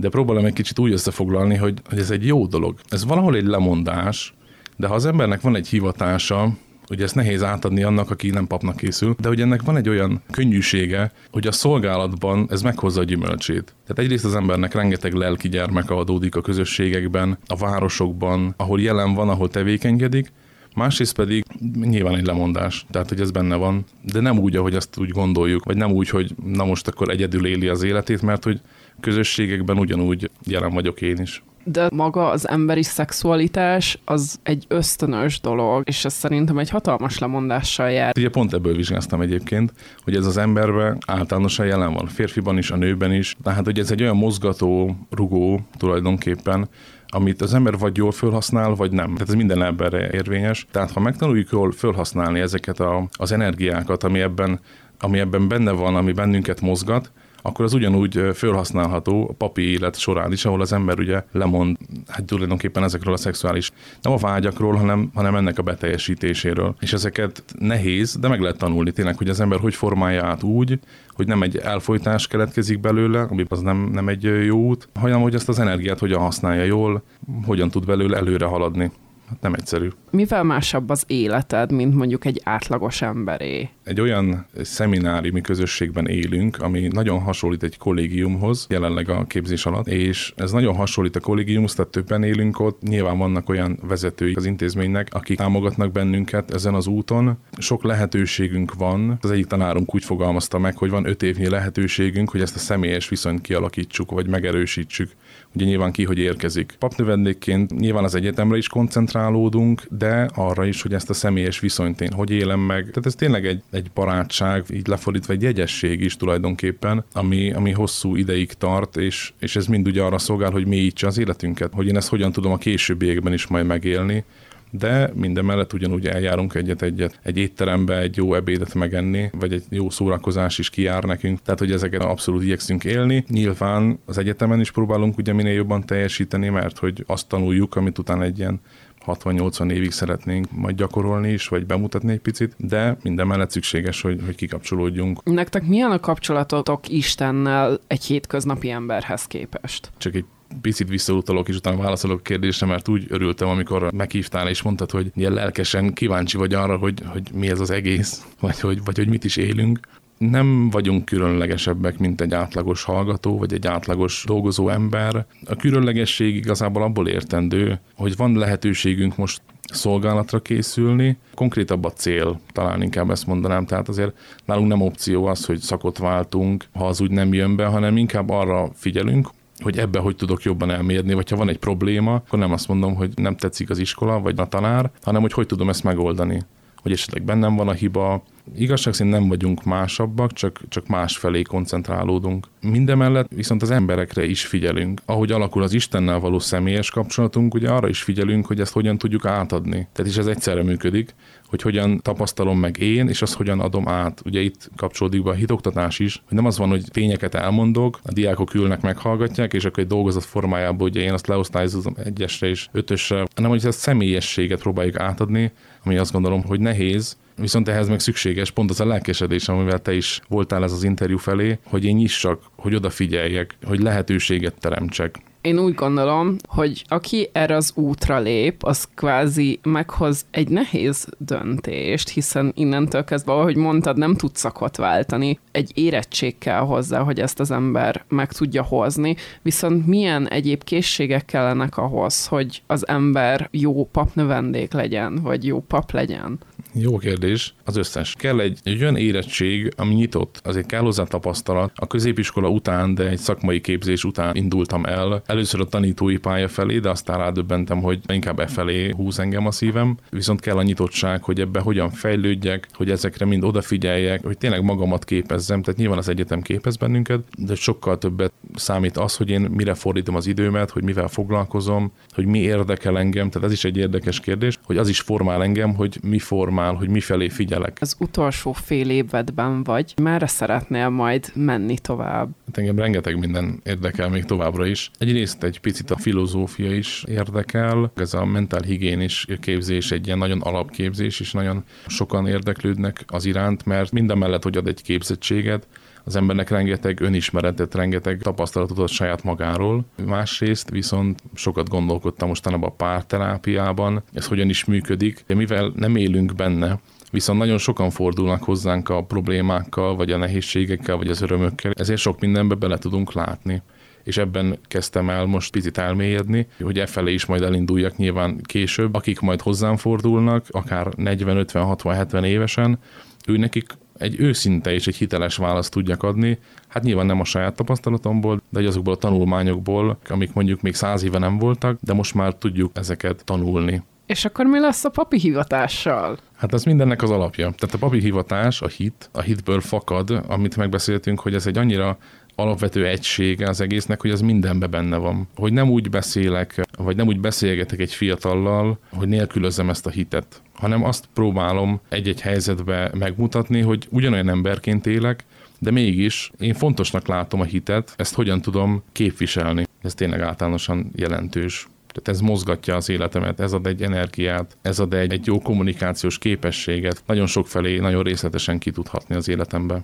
de 0.00 0.08
próbálom 0.08 0.44
egy 0.44 0.52
kicsit 0.52 0.78
úgy 0.78 0.92
összefoglalni, 0.92 1.56
hogy, 1.56 1.78
hogy 1.88 1.98
ez 1.98 2.10
egy 2.10 2.26
jó 2.26 2.46
dolog. 2.46 2.78
Ez 2.88 3.04
valahol 3.04 3.36
egy 3.36 3.46
lemondás, 3.46 4.34
de 4.76 4.86
ha 4.86 4.94
az 4.94 5.06
embernek 5.06 5.40
van 5.40 5.56
egy 5.56 5.68
hivatása, 5.68 6.52
Ugye 6.90 7.04
ezt 7.04 7.14
nehéz 7.14 7.42
átadni 7.42 7.82
annak, 7.82 8.10
aki 8.10 8.30
nem 8.30 8.46
papnak 8.46 8.76
készül, 8.76 9.14
de 9.18 9.28
hogy 9.28 9.40
ennek 9.40 9.62
van 9.62 9.76
egy 9.76 9.88
olyan 9.88 10.22
könnyűsége, 10.30 11.12
hogy 11.30 11.46
a 11.46 11.52
szolgálatban 11.52 12.46
ez 12.50 12.62
meghozza 12.62 13.00
a 13.00 13.04
gyümölcsét. 13.04 13.74
Tehát 13.86 13.98
egyrészt 13.98 14.24
az 14.24 14.34
embernek 14.34 14.74
rengeteg 14.74 15.12
lelki 15.12 15.48
gyermeke 15.48 15.94
adódik 15.94 16.36
a 16.36 16.40
közösségekben, 16.40 17.38
a 17.46 17.56
városokban, 17.56 18.54
ahol 18.56 18.80
jelen 18.80 19.14
van, 19.14 19.28
ahol 19.28 19.48
tevékenykedik, 19.48 20.32
másrészt 20.74 21.14
pedig 21.14 21.44
nyilván 21.80 22.14
egy 22.14 22.26
lemondás, 22.26 22.86
tehát 22.90 23.08
hogy 23.08 23.20
ez 23.20 23.30
benne 23.30 23.56
van, 23.56 23.84
de 24.12 24.20
nem 24.20 24.38
úgy, 24.38 24.56
ahogy 24.56 24.74
azt 24.74 24.98
úgy 24.98 25.10
gondoljuk, 25.10 25.64
vagy 25.64 25.76
nem 25.76 25.90
úgy, 25.90 26.08
hogy 26.08 26.34
na 26.44 26.64
most 26.64 26.88
akkor 26.88 27.08
egyedül 27.08 27.46
éli 27.46 27.68
az 27.68 27.82
életét, 27.82 28.22
mert 28.22 28.44
hogy 28.44 28.60
közösségekben 29.00 29.78
ugyanúgy 29.78 30.30
jelen 30.44 30.72
vagyok 30.72 31.02
én 31.02 31.18
is. 31.18 31.42
De 31.64 31.88
maga 31.92 32.28
az 32.28 32.48
emberi 32.48 32.82
szexualitás 32.82 33.98
az 34.04 34.38
egy 34.42 34.64
ösztönös 34.68 35.40
dolog, 35.40 35.82
és 35.86 36.04
ez 36.04 36.12
szerintem 36.12 36.58
egy 36.58 36.70
hatalmas 36.70 37.18
lemondással 37.18 37.90
jár. 37.90 38.12
Ugye 38.16 38.28
pont 38.28 38.52
ebből 38.52 38.76
vizsgáztam 38.76 39.20
egyébként, 39.20 39.72
hogy 40.04 40.16
ez 40.16 40.26
az 40.26 40.36
emberben 40.36 40.98
általánosan 41.06 41.66
jelen 41.66 41.92
van, 41.92 42.06
férfiban 42.06 42.58
is, 42.58 42.70
a 42.70 42.76
nőben 42.76 43.12
is. 43.12 43.36
Tehát, 43.42 43.64
hogy 43.64 43.78
ez 43.78 43.90
egy 43.90 44.02
olyan 44.02 44.16
mozgató, 44.16 44.96
rugó 45.10 45.60
tulajdonképpen, 45.78 46.68
amit 47.10 47.42
az 47.42 47.54
ember 47.54 47.78
vagy 47.78 47.96
jól 47.96 48.12
felhasznál, 48.12 48.74
vagy 48.74 48.92
nem. 48.92 49.12
Tehát 49.12 49.28
ez 49.28 49.34
minden 49.34 49.62
emberre 49.62 50.10
érvényes. 50.10 50.66
Tehát 50.70 50.90
ha 50.90 51.00
megtanuljuk 51.00 51.50
jól 51.50 51.72
felhasználni 51.72 52.40
ezeket 52.40 52.80
a, 52.80 53.08
az 53.12 53.32
energiákat, 53.32 54.04
ami 54.04 54.20
ebben, 54.20 54.60
ami 55.00 55.18
ebben 55.18 55.48
benne 55.48 55.70
van, 55.70 55.96
ami 55.96 56.12
bennünket 56.12 56.60
mozgat, 56.60 57.12
akkor 57.42 57.64
az 57.64 57.74
ugyanúgy 57.74 58.20
felhasználható 58.34 59.28
a 59.28 59.32
papi 59.32 59.62
élet 59.62 59.98
során 59.98 60.32
is, 60.32 60.44
ahol 60.44 60.60
az 60.60 60.72
ember 60.72 60.98
ugye 60.98 61.24
lemond 61.32 61.76
hát 62.08 62.24
tulajdonképpen 62.24 62.82
ezekről 62.82 63.14
a 63.14 63.16
szexuális, 63.16 63.70
nem 64.02 64.12
a 64.12 64.16
vágyakról, 64.16 64.74
hanem, 64.74 65.10
hanem 65.14 65.34
ennek 65.34 65.58
a 65.58 65.62
beteljesítéséről. 65.62 66.74
És 66.80 66.92
ezeket 66.92 67.44
nehéz, 67.58 68.16
de 68.16 68.28
meg 68.28 68.40
lehet 68.40 68.58
tanulni 68.58 68.90
tényleg, 68.90 69.16
hogy 69.16 69.28
az 69.28 69.40
ember 69.40 69.58
hogy 69.58 69.74
formálja 69.74 70.24
át 70.24 70.42
úgy, 70.42 70.78
hogy 71.08 71.26
nem 71.26 71.42
egy 71.42 71.56
elfolytás 71.56 72.26
keletkezik 72.26 72.80
belőle, 72.80 73.20
ami 73.20 73.44
az 73.48 73.60
nem, 73.60 73.90
nem 73.92 74.08
egy 74.08 74.22
jó 74.44 74.58
út, 74.58 74.88
hanem 74.94 75.20
hogy 75.20 75.34
ezt 75.34 75.48
az 75.48 75.58
energiát 75.58 75.98
hogyan 75.98 76.20
használja 76.20 76.64
jól, 76.64 77.02
hogyan 77.46 77.70
tud 77.70 77.86
belőle 77.86 78.16
előre 78.16 78.46
haladni 78.46 78.90
hát 79.30 79.40
nem 79.40 79.54
egyszerű. 79.54 79.88
Mivel 80.10 80.44
másabb 80.44 80.90
az 80.90 81.04
életed, 81.06 81.72
mint 81.72 81.94
mondjuk 81.94 82.24
egy 82.24 82.40
átlagos 82.44 83.02
emberé? 83.02 83.68
Egy 83.84 84.00
olyan 84.00 84.46
szemináriumi 84.62 85.40
közösségben 85.40 86.06
élünk, 86.06 86.62
ami 86.62 86.88
nagyon 86.92 87.20
hasonlít 87.20 87.62
egy 87.62 87.78
kollégiumhoz, 87.78 88.66
jelenleg 88.68 89.08
a 89.08 89.24
képzés 89.24 89.66
alatt, 89.66 89.86
és 89.86 90.32
ez 90.36 90.52
nagyon 90.52 90.74
hasonlít 90.74 91.16
a 91.16 91.20
kollégiumhoz, 91.20 91.74
tehát 91.74 91.90
többen 91.90 92.22
élünk 92.22 92.60
ott. 92.60 92.82
Nyilván 92.82 93.18
vannak 93.18 93.48
olyan 93.48 93.78
vezetői 93.82 94.34
az 94.34 94.44
intézménynek, 94.44 95.08
akik 95.10 95.36
támogatnak 95.36 95.92
bennünket 95.92 96.54
ezen 96.54 96.74
az 96.74 96.86
úton. 96.86 97.38
Sok 97.58 97.84
lehetőségünk 97.84 98.74
van. 98.74 99.18
Az 99.20 99.30
egyik 99.30 99.46
tanárunk 99.46 99.94
úgy 99.94 100.04
fogalmazta 100.04 100.58
meg, 100.58 100.76
hogy 100.76 100.90
van 100.90 101.06
öt 101.06 101.22
évnyi 101.22 101.48
lehetőségünk, 101.48 102.30
hogy 102.30 102.40
ezt 102.40 102.56
a 102.56 102.58
személyes 102.58 103.08
viszonyt 103.08 103.40
kialakítsuk, 103.40 104.10
vagy 104.10 104.26
megerősítsük 104.26 105.10
ugye 105.54 105.64
nyilván 105.64 105.92
ki, 105.92 106.04
hogy 106.04 106.18
érkezik. 106.18 106.74
Papnövendékként 106.78 107.78
nyilván 107.78 108.04
az 108.04 108.14
egyetemre 108.14 108.56
is 108.56 108.68
koncentrálódunk, 108.68 109.82
de 109.90 110.28
arra 110.34 110.64
is, 110.64 110.82
hogy 110.82 110.94
ezt 110.94 111.10
a 111.10 111.14
személyes 111.14 111.60
viszonyt 111.60 112.00
én 112.00 112.12
hogy 112.12 112.30
élem 112.30 112.60
meg. 112.60 112.84
Tehát 112.84 113.06
ez 113.06 113.14
tényleg 113.14 113.46
egy, 113.46 113.62
egy 113.70 113.90
barátság, 113.94 114.64
így 114.72 114.86
lefordítva 114.86 115.32
egy 115.32 115.42
jegyesség 115.42 116.00
is 116.00 116.16
tulajdonképpen, 116.16 117.04
ami, 117.12 117.52
ami 117.52 117.72
hosszú 117.72 118.16
ideig 118.16 118.52
tart, 118.52 118.96
és, 118.96 119.32
és 119.38 119.56
ez 119.56 119.66
mind 119.66 119.86
ugye 119.86 120.02
arra 120.02 120.18
szolgál, 120.18 120.50
hogy 120.50 120.66
mélyítse 120.66 121.06
az 121.06 121.18
életünket, 121.18 121.72
hogy 121.72 121.86
én 121.86 121.96
ezt 121.96 122.08
hogyan 122.08 122.32
tudom 122.32 122.52
a 122.52 122.58
későbbiekben 122.58 123.32
is 123.32 123.46
majd 123.46 123.66
megélni, 123.66 124.24
de 124.70 125.10
minden 125.14 125.44
mellett 125.44 125.72
ugyanúgy 125.72 126.06
eljárunk 126.06 126.54
egyet-egyet 126.54 127.18
egy 127.22 127.38
étterembe 127.38 127.98
egy 127.98 128.16
jó 128.16 128.34
ebédet 128.34 128.74
megenni, 128.74 129.30
vagy 129.32 129.52
egy 129.52 129.64
jó 129.68 129.90
szórakozás 129.90 130.58
is 130.58 130.70
kijár 130.70 131.04
nekünk, 131.04 131.42
tehát 131.42 131.60
hogy 131.60 131.72
ezeket 131.72 132.02
abszolút 132.02 132.42
igyekszünk 132.42 132.84
élni. 132.84 133.24
Nyilván 133.28 133.98
az 134.06 134.18
egyetemen 134.18 134.60
is 134.60 134.70
próbálunk 134.70 135.18
ugye 135.18 135.32
minél 135.32 135.52
jobban 135.54 135.86
teljesíteni, 135.86 136.48
mert 136.48 136.78
hogy 136.78 137.04
azt 137.06 137.28
tanuljuk, 137.28 137.76
amit 137.76 137.98
utána 137.98 138.22
egy 138.22 138.38
ilyen 138.38 138.60
60-80 139.06 139.70
évig 139.70 139.90
szeretnénk 139.90 140.46
majd 140.50 140.76
gyakorolni 140.76 141.32
is, 141.32 141.48
vagy 141.48 141.66
bemutatni 141.66 142.12
egy 142.12 142.20
picit, 142.20 142.54
de 142.56 142.96
minden 143.02 143.26
mellett 143.26 143.50
szükséges, 143.50 144.00
hogy, 144.00 144.20
hogy 144.24 144.34
kikapcsolódjunk. 144.34 145.22
Nektek 145.24 145.66
milyen 145.66 145.90
a 145.90 145.98
kapcsolatotok 145.98 146.88
Istennel 146.88 147.80
egy 147.86 148.04
hétköznapi 148.04 148.70
emberhez 148.70 149.24
képest? 149.24 149.90
Csak 149.98 150.14
egy 150.14 150.24
picit 150.60 150.88
visszautalok, 150.88 151.48
és 151.48 151.56
utána 151.56 151.82
válaszolok 151.82 152.18
a 152.18 152.22
kérdésre, 152.22 152.66
mert 152.66 152.88
úgy 152.88 153.06
örültem, 153.08 153.48
amikor 153.48 153.92
meghívtál, 153.92 154.48
és 154.48 154.62
mondtad, 154.62 154.90
hogy 154.90 155.10
ilyen 155.14 155.32
lelkesen 155.32 155.92
kíváncsi 155.92 156.36
vagy 156.36 156.54
arra, 156.54 156.76
hogy, 156.76 157.02
hogy 157.06 157.22
mi 157.34 157.48
ez 157.48 157.60
az 157.60 157.70
egész, 157.70 158.24
vagy 158.40 158.60
hogy, 158.60 158.84
vagy 158.84 158.96
hogy 158.96 159.08
mit 159.08 159.24
is 159.24 159.36
élünk 159.36 159.80
nem 160.18 160.70
vagyunk 160.70 161.04
különlegesebbek, 161.04 161.98
mint 161.98 162.20
egy 162.20 162.34
átlagos 162.34 162.82
hallgató, 162.82 163.38
vagy 163.38 163.52
egy 163.52 163.66
átlagos 163.66 164.24
dolgozó 164.26 164.68
ember. 164.68 165.26
A 165.44 165.56
különlegesség 165.56 166.36
igazából 166.36 166.82
abból 166.82 167.08
értendő, 167.08 167.80
hogy 167.94 168.16
van 168.16 168.36
lehetőségünk 168.36 169.16
most 169.16 169.42
szolgálatra 169.72 170.40
készülni. 170.40 171.16
Konkrétabb 171.34 171.84
a 171.84 171.92
cél, 171.92 172.40
talán 172.52 172.82
inkább 172.82 173.10
ezt 173.10 173.26
mondanám. 173.26 173.66
Tehát 173.66 173.88
azért 173.88 174.12
nálunk 174.44 174.68
nem 174.68 174.80
opció 174.80 175.26
az, 175.26 175.44
hogy 175.44 175.58
szakot 175.58 175.98
váltunk, 175.98 176.64
ha 176.72 176.86
az 176.86 177.00
úgy 177.00 177.10
nem 177.10 177.34
jön 177.34 177.56
be, 177.56 177.64
hanem 177.64 177.96
inkább 177.96 178.30
arra 178.30 178.70
figyelünk, 178.74 179.28
hogy 179.62 179.78
ebbe 179.78 179.98
hogy 179.98 180.16
tudok 180.16 180.42
jobban 180.42 180.70
elmérni, 180.70 181.14
vagy 181.14 181.30
ha 181.30 181.36
van 181.36 181.48
egy 181.48 181.58
probléma, 181.58 182.14
akkor 182.14 182.38
nem 182.38 182.52
azt 182.52 182.68
mondom, 182.68 182.94
hogy 182.94 183.12
nem 183.16 183.36
tetszik 183.36 183.70
az 183.70 183.78
iskola, 183.78 184.20
vagy 184.20 184.38
a 184.38 184.46
tanár, 184.46 184.90
hanem 185.02 185.20
hogy 185.20 185.32
hogy 185.32 185.46
tudom 185.46 185.68
ezt 185.68 185.84
megoldani 185.84 186.42
hogy 186.82 186.92
esetleg 186.92 187.22
bennem 187.22 187.56
van 187.56 187.68
a 187.68 187.72
hiba. 187.72 188.22
Igazság 188.56 188.94
szerint 188.94 189.14
nem 189.14 189.28
vagyunk 189.28 189.64
másabbak, 189.64 190.32
csak, 190.32 190.60
csak 190.68 190.86
más 190.86 191.16
felé 191.16 191.42
koncentrálódunk. 191.42 192.46
Mindemellett 192.60 193.28
viszont 193.34 193.62
az 193.62 193.70
emberekre 193.70 194.24
is 194.24 194.46
figyelünk. 194.46 195.00
Ahogy 195.04 195.32
alakul 195.32 195.62
az 195.62 195.72
Istennel 195.72 196.18
való 196.18 196.38
személyes 196.38 196.90
kapcsolatunk, 196.90 197.54
ugye 197.54 197.70
arra 197.70 197.88
is 197.88 198.02
figyelünk, 198.02 198.46
hogy 198.46 198.60
ezt 198.60 198.72
hogyan 198.72 198.98
tudjuk 198.98 199.24
átadni. 199.24 199.88
Tehát 199.92 200.10
is 200.10 200.16
ez 200.16 200.26
egyszerre 200.26 200.62
működik, 200.62 201.14
hogy 201.50 201.62
hogyan 201.62 202.00
tapasztalom 202.02 202.58
meg 202.58 202.78
én, 202.78 203.08
és 203.08 203.22
azt 203.22 203.34
hogyan 203.34 203.60
adom 203.60 203.88
át. 203.88 204.22
Ugye 204.24 204.40
itt 204.40 204.70
kapcsolódik 204.76 205.22
be 205.22 205.30
a 205.30 205.34
hitoktatás 205.34 205.98
is, 205.98 206.22
hogy 206.28 206.36
nem 206.36 206.46
az 206.46 206.58
van, 206.58 206.68
hogy 206.68 206.84
tényeket 206.90 207.34
elmondok, 207.34 208.00
a 208.02 208.12
diákok 208.12 208.54
ülnek, 208.54 208.80
meghallgatják, 208.80 209.52
és 209.52 209.64
akkor 209.64 209.82
egy 209.82 209.88
dolgozat 209.88 210.24
formájában 210.24 210.88
ugye 210.88 211.00
én 211.00 211.12
azt 211.12 211.26
leosztályozom 211.26 211.94
egyesre 212.04 212.48
és 212.48 212.68
ötösre, 212.72 213.26
hanem 213.34 213.50
hogy 213.50 213.66
ezt 213.66 213.78
személyességet 213.78 214.60
próbáljuk 214.60 214.98
átadni, 214.98 215.52
ami 215.84 215.96
azt 215.96 216.12
gondolom, 216.12 216.42
hogy 216.42 216.60
nehéz, 216.60 217.16
Viszont 217.36 217.68
ehhez 217.68 217.88
meg 217.88 218.00
szükséges 218.00 218.50
pont 218.50 218.70
az 218.70 218.80
a 218.80 218.86
lelkesedés, 218.86 219.48
amivel 219.48 219.78
te 219.78 219.94
is 219.94 220.20
voltál 220.28 220.62
ez 220.62 220.72
az 220.72 220.82
interjú 220.82 221.18
felé, 221.18 221.58
hogy 221.64 221.84
én 221.84 221.96
nyissak, 221.96 222.42
hogy 222.56 222.74
odafigyeljek, 222.74 223.56
hogy 223.64 223.80
lehetőséget 223.80 224.54
teremtsek 224.60 225.22
én 225.40 225.58
úgy 225.58 225.74
gondolom, 225.74 226.36
hogy 226.48 226.84
aki 226.88 227.28
erre 227.32 227.56
az 227.56 227.72
útra 227.74 228.18
lép, 228.18 228.62
az 228.62 228.88
kvázi 228.94 229.58
meghoz 229.62 230.26
egy 230.30 230.48
nehéz 230.48 231.08
döntést, 231.18 232.08
hiszen 232.08 232.52
innentől 232.54 233.04
kezdve, 233.04 233.32
ahogy 233.32 233.56
mondtad, 233.56 233.96
nem 233.96 234.14
tud 234.14 234.36
szakot 234.36 234.76
váltani. 234.76 235.38
Egy 235.52 235.70
érettség 235.74 236.38
kell 236.38 236.60
hozzá, 236.60 237.00
hogy 237.00 237.20
ezt 237.20 237.40
az 237.40 237.50
ember 237.50 238.04
meg 238.08 238.32
tudja 238.32 238.62
hozni, 238.62 239.16
viszont 239.42 239.86
milyen 239.86 240.28
egyéb 240.28 240.64
készségek 240.64 241.24
kellenek 241.24 241.76
ahhoz, 241.76 242.26
hogy 242.26 242.62
az 242.66 242.88
ember 242.88 243.48
jó 243.50 243.88
papnövendék 243.92 244.72
legyen, 244.72 245.14
vagy 245.22 245.46
jó 245.46 245.60
pap 245.60 245.92
legyen? 245.92 246.38
Jó 246.72 246.96
kérdés. 246.96 247.54
Az 247.70 247.76
összes. 247.76 248.14
Kell 248.18 248.40
egy, 248.40 248.58
egy 248.62 248.82
olyan 248.82 248.96
érettség, 248.96 249.72
ami 249.76 249.94
nyitott. 249.94 250.40
Azért 250.44 250.66
kell 250.66 250.80
hozzá 250.80 251.04
tapasztalat. 251.04 251.72
A 251.74 251.86
középiskola 251.86 252.48
után, 252.48 252.94
de 252.94 253.08
egy 253.08 253.18
szakmai 253.18 253.60
képzés 253.60 254.04
után 254.04 254.36
indultam 254.36 254.84
el. 254.84 255.22
Először 255.26 255.60
a 255.60 255.64
tanítói 255.64 256.16
pálya 256.16 256.48
felé, 256.48 256.78
de 256.78 256.90
aztán 256.90 257.18
rádöbbentem, 257.18 257.80
hogy 257.80 258.00
inkább 258.06 258.38
e 258.38 258.46
felé 258.46 258.90
húz 258.90 259.18
engem 259.18 259.46
a 259.46 259.50
szívem. 259.50 259.96
Viszont 260.10 260.40
kell 260.40 260.56
a 260.56 260.62
nyitottság, 260.62 261.22
hogy 261.22 261.40
ebbe 261.40 261.60
hogyan 261.60 261.90
fejlődjek, 261.90 262.68
hogy 262.74 262.90
ezekre 262.90 263.24
mind 263.24 263.44
odafigyeljek, 263.44 264.24
hogy 264.24 264.38
tényleg 264.38 264.62
magamat 264.62 265.04
képezzem. 265.04 265.62
Tehát 265.62 265.80
nyilván 265.80 265.98
az 265.98 266.08
egyetem 266.08 266.42
képez 266.42 266.76
bennünket, 266.76 267.20
de 267.38 267.54
sokkal 267.54 267.98
többet 267.98 268.32
számít 268.54 268.96
az, 268.96 269.16
hogy 269.16 269.30
én 269.30 269.40
mire 269.40 269.74
fordítom 269.74 270.14
az 270.14 270.26
időmet, 270.26 270.70
hogy 270.70 270.82
mivel 270.82 271.08
foglalkozom, 271.08 271.92
hogy 272.14 272.26
mi 272.26 272.38
érdekel 272.38 272.98
engem. 272.98 273.30
Tehát 273.30 273.48
ez 273.48 273.54
is 273.54 273.64
egy 273.64 273.76
érdekes 273.76 274.20
kérdés, 274.20 274.58
hogy 274.64 274.76
az 274.76 274.88
is 274.88 275.00
formál 275.00 275.42
engem, 275.42 275.74
hogy 275.74 275.98
mi 276.02 276.18
formál 276.18 276.78
hogy 276.80 276.88
mifelé 276.88 277.28
figyelek. 277.60 277.78
Az 277.80 277.96
utolsó 277.98 278.52
fél 278.52 278.90
évedben 278.90 279.62
vagy, 279.62 279.94
merre 280.02 280.26
szeretnél 280.26 280.88
majd 280.88 281.32
menni 281.34 281.78
tovább? 281.78 282.28
Hát 282.46 282.58
engem 282.58 282.78
rengeteg 282.78 283.18
minden 283.18 283.60
érdekel 283.64 284.08
még 284.08 284.24
továbbra 284.24 284.66
is. 284.66 284.90
Egyrészt 284.98 285.42
egy 285.42 285.60
picit 285.60 285.90
a 285.90 285.96
filozófia 285.96 286.74
is 286.74 287.04
érdekel, 287.08 287.92
ez 287.96 288.14
a 288.14 288.24
mentál 288.24 288.62
higiénis 288.62 289.26
képzés 289.40 289.90
egy 289.90 290.06
ilyen 290.06 290.18
nagyon 290.18 290.40
alapképzés, 290.40 291.20
és 291.20 291.32
nagyon 291.32 291.64
sokan 291.86 292.26
érdeklődnek 292.26 293.04
az 293.06 293.24
iránt, 293.24 293.64
mert 293.64 293.92
minden 293.92 294.18
mellett, 294.18 294.42
hogy 294.42 294.56
ad 294.56 294.66
egy 294.66 294.82
képzettséget, 294.82 295.66
az 296.04 296.16
embernek 296.16 296.50
rengeteg 296.50 297.00
önismeretet, 297.00 297.74
rengeteg 297.74 298.20
tapasztalatot 298.22 298.78
ad 298.78 298.88
saját 298.88 299.22
magáról. 299.22 299.84
Másrészt 300.06 300.70
viszont 300.70 301.22
sokat 301.34 301.68
gondolkodtam 301.68 302.28
mostanában 302.28 302.68
a 302.68 302.74
párterápiában, 302.74 304.02
ez 304.12 304.26
hogyan 304.26 304.48
is 304.48 304.64
működik, 304.64 305.24
de 305.26 305.34
mivel 305.34 305.72
nem 305.76 305.96
élünk 305.96 306.34
benne, 306.34 306.78
viszont 307.10 307.38
nagyon 307.38 307.58
sokan 307.58 307.90
fordulnak 307.90 308.42
hozzánk 308.42 308.88
a 308.88 309.02
problémákkal, 309.02 309.96
vagy 309.96 310.10
a 310.10 310.16
nehézségekkel, 310.16 310.96
vagy 310.96 311.08
az 311.08 311.22
örömökkel, 311.22 311.72
ezért 311.74 312.00
sok 312.00 312.20
mindenbe 312.20 312.54
bele 312.54 312.78
tudunk 312.78 313.12
látni 313.12 313.62
és 314.04 314.16
ebben 314.16 314.58
kezdtem 314.68 315.10
el 315.10 315.26
most 315.26 315.52
picit 315.52 315.78
elmélyedni, 315.78 316.46
hogy 316.60 316.78
e 316.78 316.86
felé 316.86 317.12
is 317.12 317.26
majd 317.26 317.42
elinduljak 317.42 317.96
nyilván 317.96 318.40
később, 318.42 318.94
akik 318.94 319.20
majd 319.20 319.40
hozzám 319.40 319.76
fordulnak, 319.76 320.46
akár 320.50 320.86
40, 320.96 321.36
50, 321.36 321.64
60, 321.64 321.94
70 321.94 322.24
évesen, 322.24 322.78
ő 323.26 323.36
nekik 323.36 323.66
egy 323.98 324.20
őszinte 324.20 324.72
és 324.72 324.86
egy 324.86 324.96
hiteles 324.96 325.36
választ 325.36 325.72
tudjak 325.72 326.02
adni. 326.02 326.38
Hát 326.68 326.82
nyilván 326.82 327.06
nem 327.06 327.20
a 327.20 327.24
saját 327.24 327.56
tapasztalatomból, 327.56 328.42
de 328.50 328.66
azokból 328.66 328.94
a 328.94 328.96
tanulmányokból, 328.96 329.98
amik 330.08 330.32
mondjuk 330.32 330.60
még 330.60 330.74
száz 330.74 331.02
éve 331.02 331.18
nem 331.18 331.38
voltak, 331.38 331.78
de 331.80 331.92
most 331.92 332.14
már 332.14 332.34
tudjuk 332.34 332.70
ezeket 332.74 333.24
tanulni. 333.24 333.82
És 334.10 334.24
akkor 334.24 334.46
mi 334.46 334.58
lesz 334.58 334.84
a 334.84 334.88
papi 334.88 335.18
hivatással? 335.18 336.18
Hát 336.36 336.54
ez 336.54 336.64
mindennek 336.64 337.02
az 337.02 337.10
alapja. 337.10 337.50
Tehát 337.50 337.74
a 337.74 337.78
papi 337.78 338.00
hivatás, 338.00 338.62
a 338.62 338.68
hit, 338.68 339.08
a 339.12 339.20
hitből 339.20 339.60
fakad, 339.60 340.22
amit 340.28 340.56
megbeszéltünk, 340.56 341.20
hogy 341.20 341.34
ez 341.34 341.46
egy 341.46 341.58
annyira 341.58 341.98
alapvető 342.34 342.86
egysége 342.86 343.48
az 343.48 343.60
egésznek, 343.60 344.00
hogy 344.00 344.10
az 344.10 344.20
mindenbe 344.20 344.66
benne 344.66 344.96
van. 344.96 345.28
Hogy 345.36 345.52
nem 345.52 345.70
úgy 345.70 345.90
beszélek, 345.90 346.66
vagy 346.78 346.96
nem 346.96 347.06
úgy 347.06 347.20
beszélgetek 347.20 347.80
egy 347.80 347.94
fiatallal, 347.94 348.78
hogy 348.92 349.08
nélkülözem 349.08 349.70
ezt 349.70 349.86
a 349.86 349.90
hitet, 349.90 350.42
hanem 350.54 350.84
azt 350.84 351.08
próbálom 351.14 351.80
egy-egy 351.88 352.20
helyzetbe 352.20 352.90
megmutatni, 352.94 353.60
hogy 353.60 353.86
ugyanolyan 353.90 354.28
emberként 354.28 354.86
élek, 354.86 355.24
de 355.58 355.70
mégis 355.70 356.30
én 356.38 356.54
fontosnak 356.54 357.06
látom 357.06 357.40
a 357.40 357.44
hitet, 357.44 357.94
ezt 357.96 358.14
hogyan 358.14 358.40
tudom 358.40 358.82
képviselni. 358.92 359.66
Ez 359.82 359.94
tényleg 359.94 360.20
általánosan 360.20 360.90
jelentős. 360.94 361.68
Tehát 361.92 362.08
ez 362.08 362.20
mozgatja 362.20 362.76
az 362.76 362.88
életemet, 362.88 363.40
ez 363.40 363.52
ad 363.52 363.66
egy 363.66 363.82
energiát, 363.82 364.56
ez 364.62 364.78
ad 364.78 364.94
egy, 364.94 365.12
egy 365.12 365.26
jó 365.26 365.40
kommunikációs 365.40 366.18
képességet, 366.18 367.02
nagyon 367.06 367.26
sok 367.26 367.46
felé, 367.46 367.78
nagyon 367.78 368.02
részletesen 368.02 368.58
ki 368.58 368.70
tudhatni 368.70 369.14
az 369.14 369.28
életembe. 369.28 369.80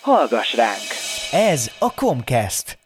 Hallgass 0.00 0.54
ránk! 0.54 0.88
Ez 1.32 1.70
a 1.78 1.92
Comcast. 1.94 2.78